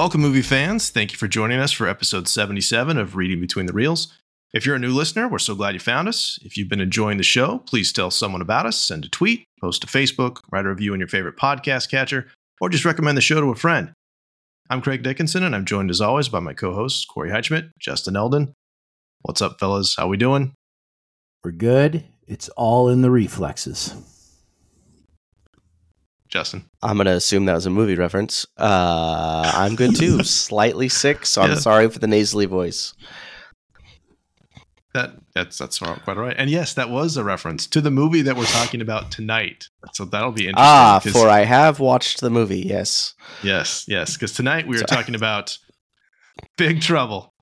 Welcome, 0.00 0.22
movie 0.22 0.40
fans. 0.40 0.88
Thank 0.88 1.12
you 1.12 1.18
for 1.18 1.28
joining 1.28 1.60
us 1.60 1.72
for 1.72 1.86
episode 1.86 2.26
77 2.26 2.96
of 2.96 3.16
Reading 3.16 3.38
Between 3.38 3.66
the 3.66 3.74
Reels. 3.74 4.16
If 4.54 4.64
you're 4.64 4.76
a 4.76 4.78
new 4.78 4.94
listener, 4.94 5.28
we're 5.28 5.38
so 5.38 5.54
glad 5.54 5.74
you 5.74 5.78
found 5.78 6.08
us. 6.08 6.38
If 6.40 6.56
you've 6.56 6.70
been 6.70 6.80
enjoying 6.80 7.18
the 7.18 7.22
show, 7.22 7.58
please 7.66 7.92
tell 7.92 8.10
someone 8.10 8.40
about 8.40 8.64
us, 8.64 8.80
send 8.80 9.04
a 9.04 9.10
tweet, 9.10 9.44
post 9.60 9.82
to 9.82 9.86
Facebook, 9.86 10.38
write 10.50 10.64
a 10.64 10.70
review 10.70 10.94
on 10.94 11.00
your 11.00 11.08
favorite 11.08 11.36
podcast 11.36 11.90
catcher, 11.90 12.28
or 12.62 12.70
just 12.70 12.86
recommend 12.86 13.18
the 13.18 13.20
show 13.20 13.42
to 13.42 13.50
a 13.50 13.54
friend. 13.54 13.92
I'm 14.70 14.80
Craig 14.80 15.02
Dickinson, 15.02 15.42
and 15.42 15.54
I'm 15.54 15.66
joined 15.66 15.90
as 15.90 16.00
always 16.00 16.30
by 16.30 16.40
my 16.40 16.54
co-hosts 16.54 17.04
Corey 17.04 17.28
Heichschmidt, 17.28 17.68
Justin 17.78 18.16
Eldon. 18.16 18.54
What's 19.20 19.42
up, 19.42 19.60
fellas? 19.60 19.96
How 19.98 20.08
we 20.08 20.16
doing? 20.16 20.54
We're 21.44 21.52
good. 21.52 22.04
It's 22.26 22.48
all 22.56 22.88
in 22.88 23.02
the 23.02 23.10
reflexes. 23.10 23.94
Justin. 26.30 26.64
I'm 26.82 26.96
gonna 26.96 27.12
assume 27.12 27.44
that 27.46 27.54
was 27.54 27.66
a 27.66 27.70
movie 27.70 27.96
reference. 27.96 28.46
Uh, 28.56 29.50
I'm 29.54 29.74
good 29.74 29.96
too. 29.96 30.22
Slightly 30.24 30.88
sick, 30.88 31.26
so 31.26 31.42
I'm 31.42 31.56
sorry 31.56 31.88
for 31.90 31.98
the 31.98 32.06
nasally 32.06 32.46
voice. 32.46 32.94
That 34.94 35.12
that's 35.34 35.56
that's 35.58 35.78
quite 35.78 36.08
all 36.08 36.14
right. 36.16 36.34
And 36.36 36.50
yes, 36.50 36.74
that 36.74 36.90
was 36.90 37.16
a 37.16 37.22
reference 37.24 37.66
to 37.68 37.80
the 37.80 37.90
movie 37.90 38.22
that 38.22 38.36
we're 38.36 38.44
talking 38.44 38.80
about 38.80 39.10
tonight. 39.12 39.68
So 39.92 40.04
that'll 40.04 40.32
be 40.32 40.46
interesting. 40.48 40.64
Ah, 40.66 41.00
'cause- 41.02 41.12
for 41.12 41.28
I 41.28 41.40
have 41.44 41.78
watched 41.80 42.20
the 42.20 42.30
movie. 42.30 42.60
Yes. 42.60 43.14
yes, 43.42 43.84
yes, 43.86 44.14
because 44.14 44.32
tonight 44.32 44.66
we 44.66 44.76
are 44.76 44.78
Sorry. 44.80 44.88
talking 44.88 45.14
about 45.14 45.56
Big 46.56 46.80
Trouble 46.80 47.32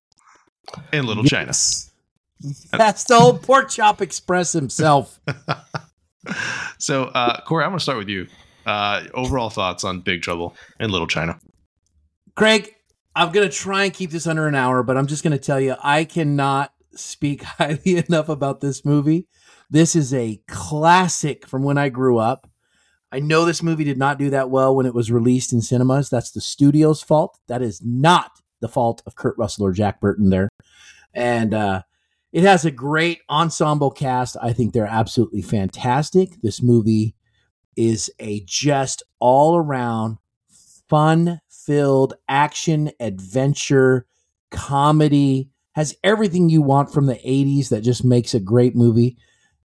in 0.92 1.06
Little 1.06 1.24
China. 1.24 1.52
That's 2.72 3.04
the 3.04 3.14
old 3.14 3.42
Pork 3.42 3.70
Chop 3.70 4.00
Express 4.02 4.52
himself. 4.52 5.20
So, 6.78 7.04
uh, 7.04 7.40
Corey, 7.42 7.64
I'm 7.64 7.70
going 7.70 7.78
to 7.78 7.82
start 7.82 7.96
with 7.96 8.08
you. 8.08 8.26
Uh, 8.68 9.04
overall 9.14 9.48
thoughts 9.48 9.82
on 9.82 10.00
Big 10.00 10.20
Trouble 10.20 10.54
in 10.78 10.90
Little 10.90 11.06
China? 11.06 11.40
Craig, 12.36 12.74
I'm 13.16 13.32
going 13.32 13.48
to 13.48 13.56
try 13.56 13.84
and 13.84 13.94
keep 13.94 14.10
this 14.10 14.26
under 14.26 14.46
an 14.46 14.54
hour, 14.54 14.82
but 14.82 14.98
I'm 14.98 15.06
just 15.06 15.24
going 15.24 15.32
to 15.32 15.42
tell 15.42 15.58
you, 15.58 15.74
I 15.82 16.04
cannot 16.04 16.74
speak 16.94 17.42
highly 17.44 17.96
enough 17.96 18.28
about 18.28 18.60
this 18.60 18.84
movie. 18.84 19.26
This 19.70 19.96
is 19.96 20.12
a 20.12 20.42
classic 20.48 21.46
from 21.46 21.62
when 21.62 21.78
I 21.78 21.88
grew 21.88 22.18
up. 22.18 22.46
I 23.10 23.20
know 23.20 23.46
this 23.46 23.62
movie 23.62 23.84
did 23.84 23.96
not 23.96 24.18
do 24.18 24.28
that 24.28 24.50
well 24.50 24.76
when 24.76 24.84
it 24.84 24.94
was 24.94 25.10
released 25.10 25.50
in 25.50 25.62
cinemas. 25.62 26.10
That's 26.10 26.30
the 26.30 26.42
studio's 26.42 27.02
fault. 27.02 27.38
That 27.48 27.62
is 27.62 27.80
not 27.82 28.32
the 28.60 28.68
fault 28.68 29.02
of 29.06 29.16
Kurt 29.16 29.38
Russell 29.38 29.64
or 29.64 29.72
Jack 29.72 29.98
Burton 29.98 30.28
there. 30.28 30.50
And 31.14 31.54
uh, 31.54 31.82
it 32.32 32.44
has 32.44 32.66
a 32.66 32.70
great 32.70 33.20
ensemble 33.30 33.90
cast. 33.90 34.36
I 34.42 34.52
think 34.52 34.74
they're 34.74 34.84
absolutely 34.84 35.40
fantastic. 35.40 36.42
This 36.42 36.62
movie 36.62 37.14
is 37.78 38.10
a 38.18 38.40
just 38.40 39.04
all 39.20 39.56
around 39.56 40.18
fun 40.88 41.40
filled 41.48 42.14
action 42.28 42.90
adventure 42.98 44.04
comedy 44.50 45.48
has 45.72 45.94
everything 46.02 46.48
you 46.48 46.60
want 46.60 46.92
from 46.92 47.06
the 47.06 47.14
80s 47.14 47.68
that 47.68 47.82
just 47.82 48.04
makes 48.04 48.34
a 48.34 48.40
great 48.40 48.74
movie 48.74 49.16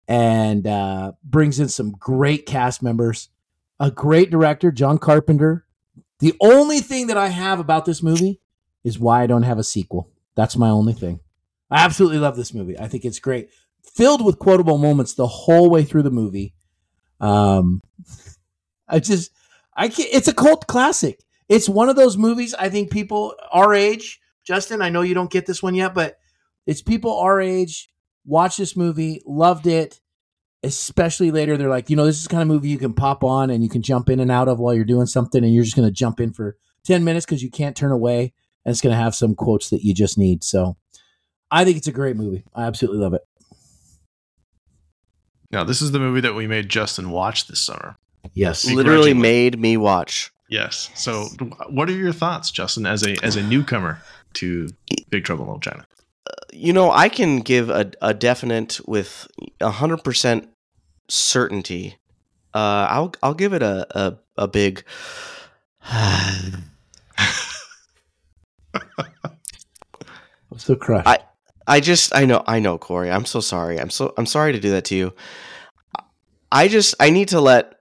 and 0.09 0.67
uh, 0.67 1.13
brings 1.23 1.61
in 1.61 1.69
some 1.69 1.93
great 1.93 2.47
cast 2.47 2.83
members. 2.83 3.29
A 3.79 3.93
great 3.93 4.29
director 4.29 4.73
john 4.73 4.99
carpenter. 4.99 5.65
The 6.19 6.35
only 6.41 6.81
thing 6.81 7.07
that 7.07 7.17
i 7.17 7.29
have 7.29 7.61
about 7.61 7.85
this 7.85 8.03
movie 8.03 8.41
is 8.83 8.99
why 8.99 9.23
i 9.23 9.27
don't 9.29 9.45
have 9.45 9.59
a 9.59 9.65
sequel. 9.65 10.11
That's 10.35 10.57
my 10.57 10.69
only 10.69 10.95
thing. 10.95 11.21
I 11.71 11.85
absolutely 11.85 12.19
love 12.19 12.37
this 12.37 12.53
movie. 12.53 12.77
I 12.77 12.89
think 12.89 13.05
it's 13.05 13.21
great. 13.21 13.51
Filled 13.85 14.25
with 14.25 14.41
quotable 14.41 14.79
moments 14.79 15.15
the 15.15 15.29
whole 15.29 15.71
way 15.71 15.85
through 15.85 16.03
the 16.03 16.11
movie 16.11 16.55
um 17.21 17.81
i 18.89 18.99
just 18.99 19.31
I 19.81 19.89
can't, 19.89 20.11
it's 20.13 20.29
a 20.29 20.35
cult 20.35 20.67
classic. 20.67 21.21
It's 21.49 21.69
one 21.69 21.89
of 21.89 21.97
those 21.97 22.17
movies 22.17 22.55
I 22.55 22.69
think 22.69 22.91
people 22.91 23.35
our 23.51 23.73
age, 23.75 24.21
Justin, 24.45 24.83
I 24.83 24.91
know 24.91 25.01
you 25.01 25.15
don't 25.15 25.31
get 25.31 25.47
this 25.47 25.63
one 25.63 25.75
yet, 25.75 25.95
but 25.95 26.19
it's 26.67 26.83
people 26.83 27.19
our 27.19 27.41
age 27.41 27.89
watch 28.27 28.59
this 28.59 28.77
movie, 28.77 29.23
loved 29.27 29.67
it, 29.67 30.01
especially 30.63 31.31
later 31.31 31.57
they're 31.57 31.71
like, 31.71 31.89
you 31.89 31.97
know, 31.97 32.05
this 32.05 32.21
is 32.21 32.29
kind 32.29 32.43
of 32.43 32.49
movie 32.49 32.69
you 32.69 32.79
can 32.79 32.93
pop 32.93 33.25
on 33.25 33.49
and 33.49 33.63
you 33.63 33.71
can 33.71 33.83
jump 33.83 34.11
in 34.11 34.21
and 34.21 34.31
out 34.31 34.49
of 34.49 34.61
while 34.61 34.75
you're 34.75 34.85
doing 34.85 35.07
something 35.07 35.43
and 35.43 35.55
you're 35.55 35.65
just 35.65 35.77
going 35.77 35.89
to 35.89 35.93
jump 35.93 36.21
in 36.21 36.33
for 36.33 36.57
10 36.85 37.03
minutes 37.03 37.25
cuz 37.25 37.43
you 37.43 37.51
can't 37.51 37.77
turn 37.77 37.91
away 37.91 38.35
and 38.65 38.73
it's 38.73 38.83
going 38.83 38.93
to 38.93 39.03
have 39.03 39.15
some 39.15 39.35
quotes 39.35 39.71
that 39.71 39.83
you 39.83 39.95
just 39.95 40.19
need. 40.19 40.45
So, 40.45 40.77
I 41.51 41.65
think 41.65 41.79
it's 41.79 41.89
a 41.89 41.93
great 41.93 42.17
movie. 42.17 42.45
I 42.55 42.65
absolutely 42.65 43.01
love 43.01 43.15
it. 43.15 43.23
Now, 45.51 45.65
this 45.65 45.83
is 45.83 45.91
the 45.93 45.99
movie 45.99 46.21
that 46.21 46.35
we 46.35 46.47
made 46.47 46.69
Justin 46.69 47.11
watch 47.11 47.47
this 47.49 47.61
summer. 47.61 47.97
Yes. 48.35 48.65
Literally 48.71 49.15
made 49.15 49.59
me 49.59 49.77
watch. 49.77 50.33
Yes. 50.49 50.91
So, 50.95 51.27
what 51.69 51.89
are 51.89 51.93
your 51.95 52.13
thoughts, 52.13 52.51
Justin, 52.51 52.85
as 52.87 53.07
a 53.07 53.15
as 53.23 53.37
a 53.37 53.43
newcomer 53.43 54.03
to 54.35 54.69
Big 55.09 55.25
Trouble 55.25 55.45
in 55.45 55.49
Little 55.51 55.61
China? 55.61 55.87
You 56.53 56.73
know, 56.73 56.91
I 56.91 57.09
can 57.09 57.39
give 57.39 57.71
a, 57.71 57.91
a 58.03 58.13
definite 58.15 58.81
with 58.87 59.29
hundred 59.63 59.99
percent 59.99 60.49
certainty. 61.09 61.97
Uh, 62.53 62.87
I'll 62.91 63.15
I'll 63.23 63.35
give 63.35 63.53
it 63.53 63.63
a 63.63 63.87
a, 63.97 64.19
a 64.37 64.49
big. 64.49 64.83
I'm 68.83 70.59
so 70.59 70.75
crushed. 70.77 71.09
I- 71.09 71.21
I 71.71 71.79
just 71.81 72.15
I 72.15 72.25
know 72.27 72.43
I 72.49 72.59
know 72.59 72.79
Corey. 72.79 73.11
I'm 73.13 73.25
so 73.25 73.41
sorry. 73.41 73.79
I'm 73.81 73.91
so 73.91 74.13
I'm 74.19 74.27
sorry 74.27 74.53
to 74.53 74.61
do 74.61 74.73
that 74.73 74.85
to 74.87 74.97
you. 74.97 75.15
I 76.51 76.67
just 76.67 76.97
I 76.99 77.11
need 77.11 77.29
to 77.29 77.41
let 77.41 77.75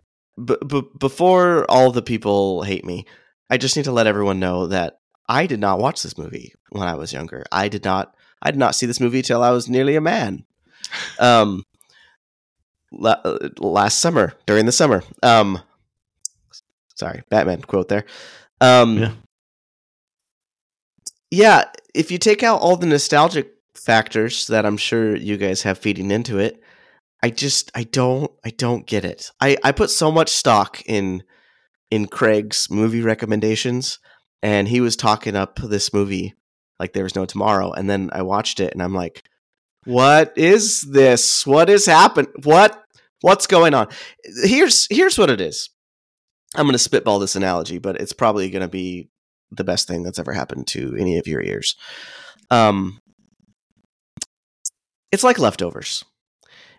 b- 0.43 0.57
b- 0.67 0.83
before 0.99 1.65
all 1.69 1.91
the 1.91 2.03
people 2.03 2.61
hate 2.61 2.85
me. 2.85 3.05
I 3.49 3.57
just 3.57 3.75
need 3.75 3.85
to 3.85 3.91
let 3.91 4.05
everyone 4.05 4.39
know 4.39 4.67
that 4.67 4.99
I 5.27 5.47
did 5.47 5.59
not 5.59 5.79
watch 5.79 6.03
this 6.03 6.19
movie 6.19 6.53
when 6.69 6.87
I 6.87 6.93
was 6.93 7.11
younger. 7.13 7.43
I 7.51 7.67
did 7.67 7.83
not 7.83 8.13
I 8.43 8.51
did 8.51 8.59
not 8.59 8.75
see 8.75 8.85
this 8.85 8.99
movie 8.99 9.23
till 9.23 9.41
I 9.41 9.49
was 9.49 9.67
nearly 9.67 9.95
a 9.95 10.01
man. 10.01 10.45
Um 11.19 11.63
la- 12.91 13.21
uh, 13.25 13.49
last 13.57 13.99
summer 13.99 14.33
during 14.45 14.65
the 14.67 14.71
summer. 14.71 15.03
Um 15.23 15.59
sorry, 16.95 17.23
Batman 17.29 17.61
quote 17.61 17.89
there. 17.89 18.05
Um 18.61 18.97
Yeah. 18.97 19.11
yeah, 21.31 21.63
if 21.95 22.11
you 22.11 22.17
take 22.17 22.43
out 22.43 22.61
all 22.61 22.75
the 22.77 22.87
nostalgic 22.87 23.53
factors 23.89 24.45
that 24.45 24.67
I'm 24.67 24.77
sure 24.77 25.15
you 25.15 25.35
guys 25.35 25.63
have 25.63 25.79
feeding 25.79 26.11
into 26.11 26.37
it, 26.37 26.61
I 27.23 27.31
just 27.31 27.71
I 27.73 27.85
don't 27.85 28.31
I 28.45 28.51
don't 28.51 28.85
get 28.85 29.03
it. 29.03 29.31
I 29.41 29.57
I 29.63 29.71
put 29.71 29.89
so 29.89 30.11
much 30.11 30.29
stock 30.29 30.83
in 30.85 31.23
in 31.89 32.05
Craig's 32.05 32.67
movie 32.69 33.01
recommendations 33.01 33.97
and 34.43 34.67
he 34.67 34.79
was 34.79 34.95
talking 34.95 35.35
up 35.35 35.55
this 35.55 35.91
movie 35.91 36.35
like 36.79 36.93
there 36.93 37.01
was 37.01 37.15
no 37.15 37.25
tomorrow 37.25 37.71
and 37.71 37.89
then 37.89 38.11
I 38.13 38.21
watched 38.21 38.59
it 38.59 38.73
and 38.73 38.83
I'm 38.83 38.93
like 38.93 39.23
what 39.85 40.37
is 40.37 40.81
this? 40.81 41.47
What 41.47 41.67
is 41.67 41.87
happened? 41.87 42.27
What 42.43 42.79
what's 43.21 43.47
going 43.47 43.73
on? 43.73 43.87
Here's 44.43 44.85
here's 44.91 45.17
what 45.17 45.31
it 45.31 45.41
is. 45.41 45.71
I'm 46.53 46.67
going 46.67 46.73
to 46.73 46.77
spitball 46.79 47.17
this 47.17 47.35
analogy, 47.35 47.79
but 47.79 47.99
it's 47.99 48.13
probably 48.13 48.51
going 48.51 48.61
to 48.61 48.67
be 48.67 49.09
the 49.49 49.63
best 49.63 49.87
thing 49.87 50.03
that's 50.03 50.19
ever 50.19 50.33
happened 50.33 50.67
to 50.67 50.95
any 50.95 51.17
of 51.17 51.25
your 51.25 51.41
ears. 51.41 51.75
Um, 52.51 53.01
it's 55.11 55.23
like 55.23 55.39
leftovers. 55.39 56.05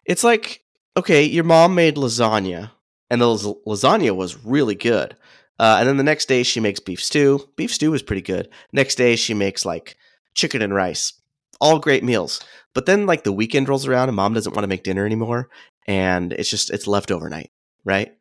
It's 0.04 0.24
like 0.24 0.62
okay, 0.96 1.24
your 1.24 1.44
mom 1.44 1.74
made 1.74 1.96
lasagna, 1.96 2.72
and 3.08 3.20
the 3.20 3.26
lasagna 3.66 4.14
was 4.14 4.44
really 4.44 4.74
good. 4.74 5.16
Uh, 5.58 5.76
and 5.78 5.88
then 5.88 5.96
the 5.98 6.02
next 6.02 6.26
day 6.26 6.42
she 6.42 6.60
makes 6.60 6.80
beef 6.80 7.02
stew. 7.02 7.48
Beef 7.56 7.72
stew 7.72 7.90
was 7.90 8.02
pretty 8.02 8.22
good. 8.22 8.48
Next 8.72 8.94
day 8.94 9.16
she 9.16 9.34
makes 9.34 9.64
like 9.64 9.96
chicken 10.34 10.62
and 10.62 10.74
rice. 10.74 11.12
All 11.60 11.78
great 11.78 12.02
meals. 12.02 12.40
But 12.74 12.86
then 12.86 13.06
like 13.06 13.24
the 13.24 13.32
weekend 13.32 13.68
rolls 13.68 13.86
around 13.86 14.08
and 14.08 14.16
mom 14.16 14.32
doesn't 14.32 14.54
want 14.54 14.64
to 14.64 14.68
make 14.68 14.84
dinner 14.84 15.04
anymore, 15.04 15.48
and 15.86 16.32
it's 16.32 16.50
just 16.50 16.70
it's 16.70 16.86
leftover 16.86 17.28
night, 17.28 17.50
right? 17.84 18.14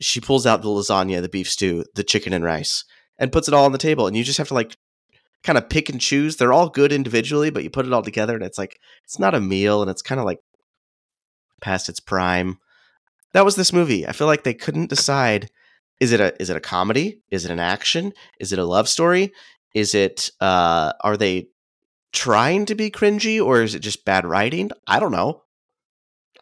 She 0.00 0.20
pulls 0.20 0.46
out 0.46 0.62
the 0.62 0.68
lasagna, 0.68 1.22
the 1.22 1.28
beef 1.28 1.48
stew, 1.48 1.84
the 1.94 2.02
chicken 2.02 2.32
and 2.32 2.44
rice, 2.44 2.84
and 3.18 3.30
puts 3.30 3.46
it 3.46 3.54
all 3.54 3.64
on 3.64 3.72
the 3.72 3.78
table, 3.78 4.06
and 4.06 4.16
you 4.16 4.24
just 4.24 4.38
have 4.38 4.48
to 4.48 4.54
like 4.54 4.76
kind 5.42 5.58
of 5.58 5.68
pick 5.68 5.88
and 5.88 6.00
choose. 6.00 6.36
They're 6.36 6.52
all 6.52 6.68
good 6.68 6.92
individually, 6.92 7.50
but 7.50 7.62
you 7.62 7.70
put 7.70 7.86
it 7.86 7.92
all 7.92 8.02
together, 8.02 8.34
and 8.34 8.44
it's 8.44 8.58
like 8.58 8.78
it's 9.04 9.18
not 9.18 9.34
a 9.34 9.40
meal, 9.40 9.82
and 9.82 9.90
it's 9.90 10.02
kind 10.02 10.20
of 10.20 10.24
like 10.24 10.38
past 11.60 11.88
its 11.88 12.00
prime. 12.00 12.58
That 13.32 13.44
was 13.44 13.56
this 13.56 13.72
movie. 13.72 14.06
I 14.06 14.12
feel 14.12 14.26
like 14.26 14.44
they 14.44 14.54
couldn't 14.54 14.90
decide: 14.90 15.50
is 16.00 16.12
it 16.12 16.20
a 16.20 16.40
is 16.40 16.50
it 16.50 16.56
a 16.56 16.60
comedy? 16.60 17.20
Is 17.30 17.44
it 17.44 17.50
an 17.50 17.60
action? 17.60 18.12
Is 18.40 18.52
it 18.52 18.58
a 18.58 18.64
love 18.64 18.88
story? 18.88 19.32
Is 19.74 19.94
it 19.94 20.30
uh 20.40 20.92
are 21.00 21.16
they 21.16 21.48
trying 22.12 22.66
to 22.66 22.74
be 22.74 22.90
cringy 22.90 23.42
or 23.44 23.62
is 23.62 23.74
it 23.74 23.80
just 23.80 24.04
bad 24.04 24.26
writing? 24.26 24.70
I 24.86 25.00
don't 25.00 25.12
know. 25.12 25.42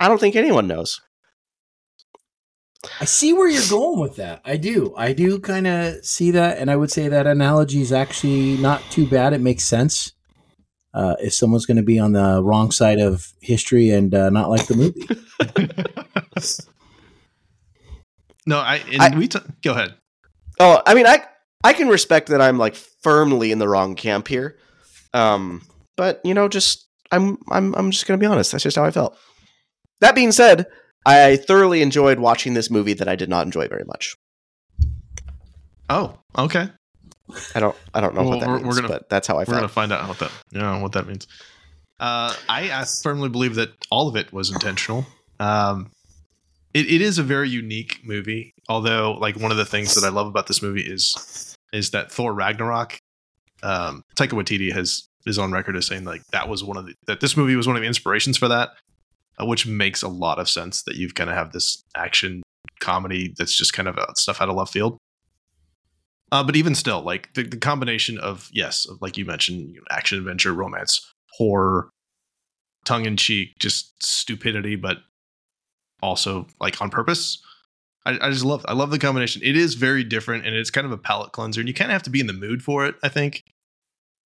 I 0.01 0.09
don't 0.09 0.19
think 0.19 0.35
anyone 0.35 0.67
knows. 0.67 1.01
I 3.01 3.05
see 3.05 3.33
where 3.33 3.49
you're 3.49 3.69
going 3.69 4.01
with 4.01 4.17
that. 4.17 4.41
I 4.45 4.57
do. 4.57 4.95
I 4.97 5.13
do 5.13 5.39
kind 5.39 5.67
of 5.67 6.05
see 6.05 6.31
that, 6.31 6.59
and 6.59 6.71
I 6.71 6.77
would 6.77 6.91
say 6.91 7.09
that 7.09 7.27
analogy 7.27 7.83
is 7.83 7.93
actually 7.93 8.57
not 8.57 8.83
too 8.91 9.07
bad. 9.07 9.33
It 9.35 9.41
makes 9.41 9.65
sense. 9.65 10.13
Uh, 10.95 11.15
if 11.21 11.35
someone's 11.35 11.67
going 11.67 11.77
to 11.77 11.83
be 11.83 11.99
on 11.99 12.13
the 12.13 12.43
wrong 12.43 12.71
side 12.71 12.99
of 12.99 13.33
history 13.41 13.91
and 13.91 14.15
uh, 14.15 14.31
not 14.31 14.49
like 14.51 14.67
the 14.67 14.77
movie, 14.77 15.07
no, 18.47 18.59
I 18.59 18.77
and 18.93 19.03
I- 19.03 19.17
we 19.17 19.29
t- 19.29 19.39
go 19.63 19.73
ahead. 19.73 19.95
Oh, 20.59 20.83
I 20.87 20.95
mean, 20.95 21.07
I 21.07 21.25
I 21.63 21.73
can 21.75 21.89
respect 21.89 22.29
that 22.29 22.41
I'm 22.41 22.59
like 22.59 22.75
firmly 22.75 23.53
in 23.53 23.59
the 23.59 23.69
wrong 23.69 23.95
camp 23.95 24.27
here. 24.29 24.59
Um, 25.15 25.63
but 25.97 26.21
you 26.25 26.35
know, 26.35 26.49
just 26.49 26.87
I'm 27.13 27.39
I'm 27.51 27.75
I'm 27.75 27.91
just 27.91 28.07
gonna 28.07 28.19
be 28.19 28.27
honest. 28.27 28.53
That's 28.53 28.65
just 28.65 28.77
how 28.77 28.85
I 28.85 28.91
felt. 28.91 29.17
That 30.01 30.15
being 30.15 30.33
said, 30.33 30.67
I 31.07 31.37
thoroughly 31.37 31.83
enjoyed 31.83 32.19
watching 32.19 32.55
this 32.55 32.71
movie 32.71 32.93
that 32.95 33.09
I 33.09 33.17
did 33.17 33.29
not 33.29 33.47
enjoy 33.47 33.69
very 33.69 33.85
much. 33.85 34.15
Oh, 35.89 36.19
okay. 36.39 36.69
I 37.55 37.61
don't 37.61 37.77
I 37.95 38.01
don't 38.01 38.15
know 38.15 38.23
Well, 38.23 38.31
what 38.31 38.41
that 38.41 38.49
we're- 38.49 38.63
means, 38.63 38.67
we're 38.77 38.83
gonna- 38.83 38.89
but 38.95 39.09
that's 39.09 39.27
how 39.27 39.35
I 39.37 39.45
We're 39.45 39.55
gonna 39.55 39.69
find 39.69 39.93
out 39.93 40.07
what 40.09 40.19
that 40.19 40.31
you 40.53 40.61
know 40.61 40.79
what 40.81 40.93
that 40.93 41.07
means. 41.07 41.27
Uh, 41.99 42.35
I, 42.49 42.71
I 42.73 42.85
firmly 43.03 43.29
believe 43.29 43.57
that 43.57 43.71
all 43.91 44.09
of 44.09 44.17
it 44.17 44.33
was 44.33 44.51
intentional. 44.51 45.07
Um, 45.39 45.91
it, 46.73 46.87
it 46.91 47.03
is 47.03 47.19
a 47.19 47.23
very 47.23 47.49
unique 47.51 48.01
movie. 48.05 48.55
Although, 48.71 49.13
like 49.21 49.37
one 49.37 49.51
of 49.51 49.59
the 49.59 49.67
things 49.67 49.95
that 49.95 50.05
I 50.05 50.09
love 50.09 50.27
about 50.27 50.47
this 50.47 50.63
movie 50.63 50.81
is 50.83 51.55
is 51.73 51.91
that 51.91 52.11
Thor 52.11 52.33
Ragnarok. 52.33 52.99
Um, 53.63 54.03
Taika 54.17 54.31
Waititi 54.31 54.73
has 54.73 55.07
is 55.27 55.39
on 55.39 55.53
record 55.53 55.77
as 55.77 55.87
saying 55.87 56.05
like 56.05 56.23
that 56.33 56.49
was 56.49 56.65
one 56.65 56.77
of 56.79 56.87
the 56.87 56.95
that 57.07 57.21
this 57.21 57.37
movie 57.37 57.55
was 57.57 57.67
one 57.67 57.77
of 57.77 57.83
the 57.83 57.89
inspirations 57.89 58.39
for 58.39 58.49
that, 58.49 58.71
which 59.47 59.67
makes 59.67 60.03
a 60.03 60.09
lot 60.09 60.39
of 60.39 60.49
sense. 60.49 60.83
That 60.83 60.97
you've 60.97 61.15
kind 61.15 61.31
of 61.31 61.37
have 61.37 61.53
this 61.53 61.83
action 61.97 62.43
comedy 62.81 63.35
that's 63.37 63.57
just 63.57 63.73
kind 63.73 63.89
of 63.89 63.99
uh, 63.99 64.13
stuff 64.15 64.41
out 64.41 64.49
of 64.49 64.57
left 64.57 64.73
field. 64.73 64.99
Uh, 66.33 66.45
but 66.45 66.57
even 66.57 66.75
still, 66.75 67.03
like 67.03 67.33
the, 67.35 67.43
the 67.43 67.57
combination 67.57 68.19
of 68.19 68.49
yes, 68.53 68.87
like 69.01 69.17
you 69.17 69.25
mentioned, 69.25 69.71
you 69.71 69.77
know, 69.77 69.87
action, 69.91 70.19
adventure, 70.19 70.53
romance, 70.53 71.13
horror, 71.33 71.91
tongue 72.85 73.05
in 73.05 73.17
cheek, 73.17 73.59
just 73.59 74.03
stupidity, 74.05 74.77
but 74.77 74.99
also 76.03 76.47
like 76.61 76.81
on 76.81 76.91
purpose. 76.91 77.43
I, 78.07 78.19
I 78.21 78.31
just 78.31 78.45
love 78.45 78.65
I 78.69 78.75
love 78.75 78.91
the 78.91 78.99
combination. 78.99 79.43
It 79.45 79.57
is 79.57 79.75
very 79.75 80.05
different 80.05 80.47
and 80.47 80.55
it's 80.55 80.71
kind 80.71 80.87
of 80.87 80.93
a 80.93 80.99
palate 80.99 81.33
cleanser, 81.33 81.61
and 81.61 81.69
you 81.69 81.75
kind 81.75 81.91
of 81.91 81.95
have 81.95 82.03
to 82.05 82.11
be 82.11 82.21
in 82.21 82.27
the 82.27 82.33
mood 82.33 82.63
for 82.63 82.87
it. 82.87 82.95
I 83.03 83.09
think 83.09 83.43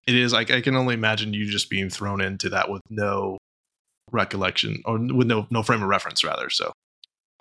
it 0.06 0.14
is. 0.14 0.32
Like 0.32 0.50
I 0.50 0.60
can 0.60 0.76
only 0.76 0.94
imagine 0.94 1.32
you 1.32 1.46
just 1.46 1.70
being 1.70 1.88
thrown 1.88 2.20
into 2.20 2.50
that 2.50 2.70
with 2.70 2.82
no 2.90 3.38
recollection 4.12 4.82
or 4.84 4.98
with 4.98 5.26
no 5.26 5.46
no 5.50 5.62
frame 5.62 5.82
of 5.82 5.88
reference, 5.88 6.22
rather. 6.24 6.50
So 6.50 6.72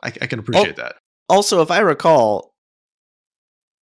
I, 0.04 0.08
I 0.22 0.28
can 0.28 0.40
appreciate 0.40 0.76
that. 0.78 0.96
also, 1.30 1.62
if 1.62 1.70
I 1.72 1.80
recall, 1.80 2.52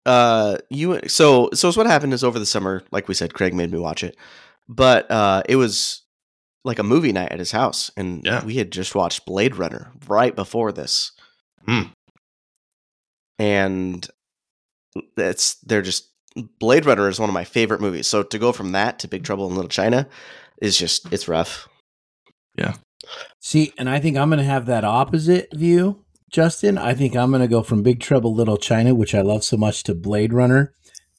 uh, 0.07 0.59
you 0.71 1.01
so 1.09 1.51
so 1.55 1.71
what 1.73 1.87
happened 1.87 2.13
is 2.15 2.25
over 2.25 2.39
the 2.39 2.47
summer, 2.47 2.83
like 2.91 3.09
we 3.09 3.15
said, 3.15 3.35
Craig 3.35 3.55
made 3.55 3.71
me 3.71 3.79
watch 3.79 4.03
it, 4.03 4.17
but 4.69 5.11
uh, 5.11 5.43
it 5.49 5.57
was 5.57 6.03
like 6.65 6.79
a 6.79 6.83
movie 6.83 7.13
night 7.13 7.33
at 7.33 7.39
his 7.39 7.53
house, 7.53 7.91
and 7.97 8.23
Yeah. 8.25 8.45
we 8.45 8.57
had 8.57 8.71
just 8.71 8.95
watched 8.95 9.25
Blade 9.25 9.57
Runner 9.57 9.93
right 10.09 10.35
before 10.37 10.73
this, 10.73 11.13
Hmm. 11.67 11.85
and 13.39 14.07
it's 15.17 15.55
they're 15.63 15.83
just 15.83 16.09
Blade 16.59 16.87
Runner 16.87 17.09
is 17.09 17.19
one 17.19 17.29
of 17.31 17.35
my 17.35 17.45
favorite 17.45 17.81
movies. 17.81 18.07
So 18.09 18.23
to 18.23 18.39
go 18.39 18.53
from 18.53 18.73
that 18.73 18.99
to 19.01 19.09
Big 19.09 19.25
Trouble 19.25 19.49
in 19.49 19.55
Little 19.57 19.69
China 19.69 20.07
is 20.61 20.77
just 20.77 21.11
it's 21.13 21.29
rough. 21.29 21.69
See, 23.41 23.73
and 23.79 23.89
I 23.89 23.99
think 23.99 24.17
I'm 24.17 24.29
going 24.29 24.39
to 24.39 24.45
have 24.45 24.67
that 24.67 24.85
opposite 24.85 25.49
view, 25.55 26.05
Justin. 26.31 26.79
I 26.79 26.95
think 26.95 27.17
I'm 27.17 27.31
going 27.31 27.43
to 27.43 27.49
go 27.49 27.63
from 27.63 27.83
Big 27.83 28.01
Trouble 28.01 28.35
Little 28.35 28.57
China, 28.57 28.95
which 28.95 29.15
I 29.15 29.21
love 29.21 29.45
so 29.45 29.57
much, 29.57 29.83
to 29.85 29.95
Blade 29.95 30.33
Runner, 30.33 30.73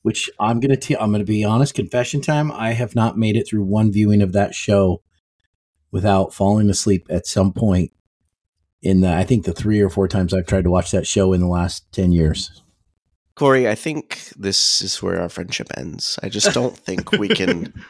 which 0.04 0.30
I'm 0.40 0.60
going 0.60 0.72
to 0.72 0.78
t- 0.78 0.96
I'm 0.96 1.12
going 1.12 1.20
to 1.20 1.26
be 1.26 1.44
honest, 1.44 1.74
confession 1.74 2.22
time, 2.22 2.52
I 2.52 2.74
have 2.74 2.96
not 2.96 3.18
made 3.18 3.36
it 3.36 3.48
through 3.48 3.64
one 3.64 3.92
viewing 3.92 4.22
of 4.22 4.34
that 4.34 4.54
show 4.56 5.02
without 5.92 6.34
falling 6.34 6.70
asleep 6.70 7.08
at 7.10 7.28
some 7.28 7.52
point 7.52 7.92
in 8.82 9.02
the 9.02 9.14
I 9.14 9.24
think 9.24 9.46
the 9.46 9.54
3 9.54 9.82
or 9.82 9.90
4 9.90 10.08
times 10.08 10.34
I've 10.34 10.48
tried 10.48 10.64
to 10.64 10.72
watch 10.72 10.92
that 10.92 11.06
show 11.06 11.34
in 11.34 11.42
the 11.42 11.48
last 11.48 11.92
10 11.92 12.12
years. 12.12 12.62
Corey, 13.36 13.68
I 13.68 13.76
think 13.76 14.30
this 14.38 14.82
is 14.82 15.02
where 15.02 15.22
our 15.22 15.30
friendship 15.30 15.68
ends. 15.76 16.20
I 16.22 16.30
just 16.30 16.54
don't 16.54 16.78
think 16.78 17.12
we 17.12 17.28
can. 17.28 17.74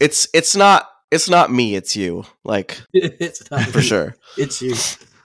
It's 0.00 0.28
it's 0.32 0.54
not 0.54 0.88
it's 1.10 1.28
not 1.28 1.50
me. 1.52 1.74
It's 1.74 1.96
you. 1.96 2.24
Like 2.44 2.80
it's 2.92 3.50
not 3.50 3.62
for 3.66 3.78
me. 3.78 3.84
sure. 3.84 4.16
It's 4.36 4.60
you. 4.62 4.74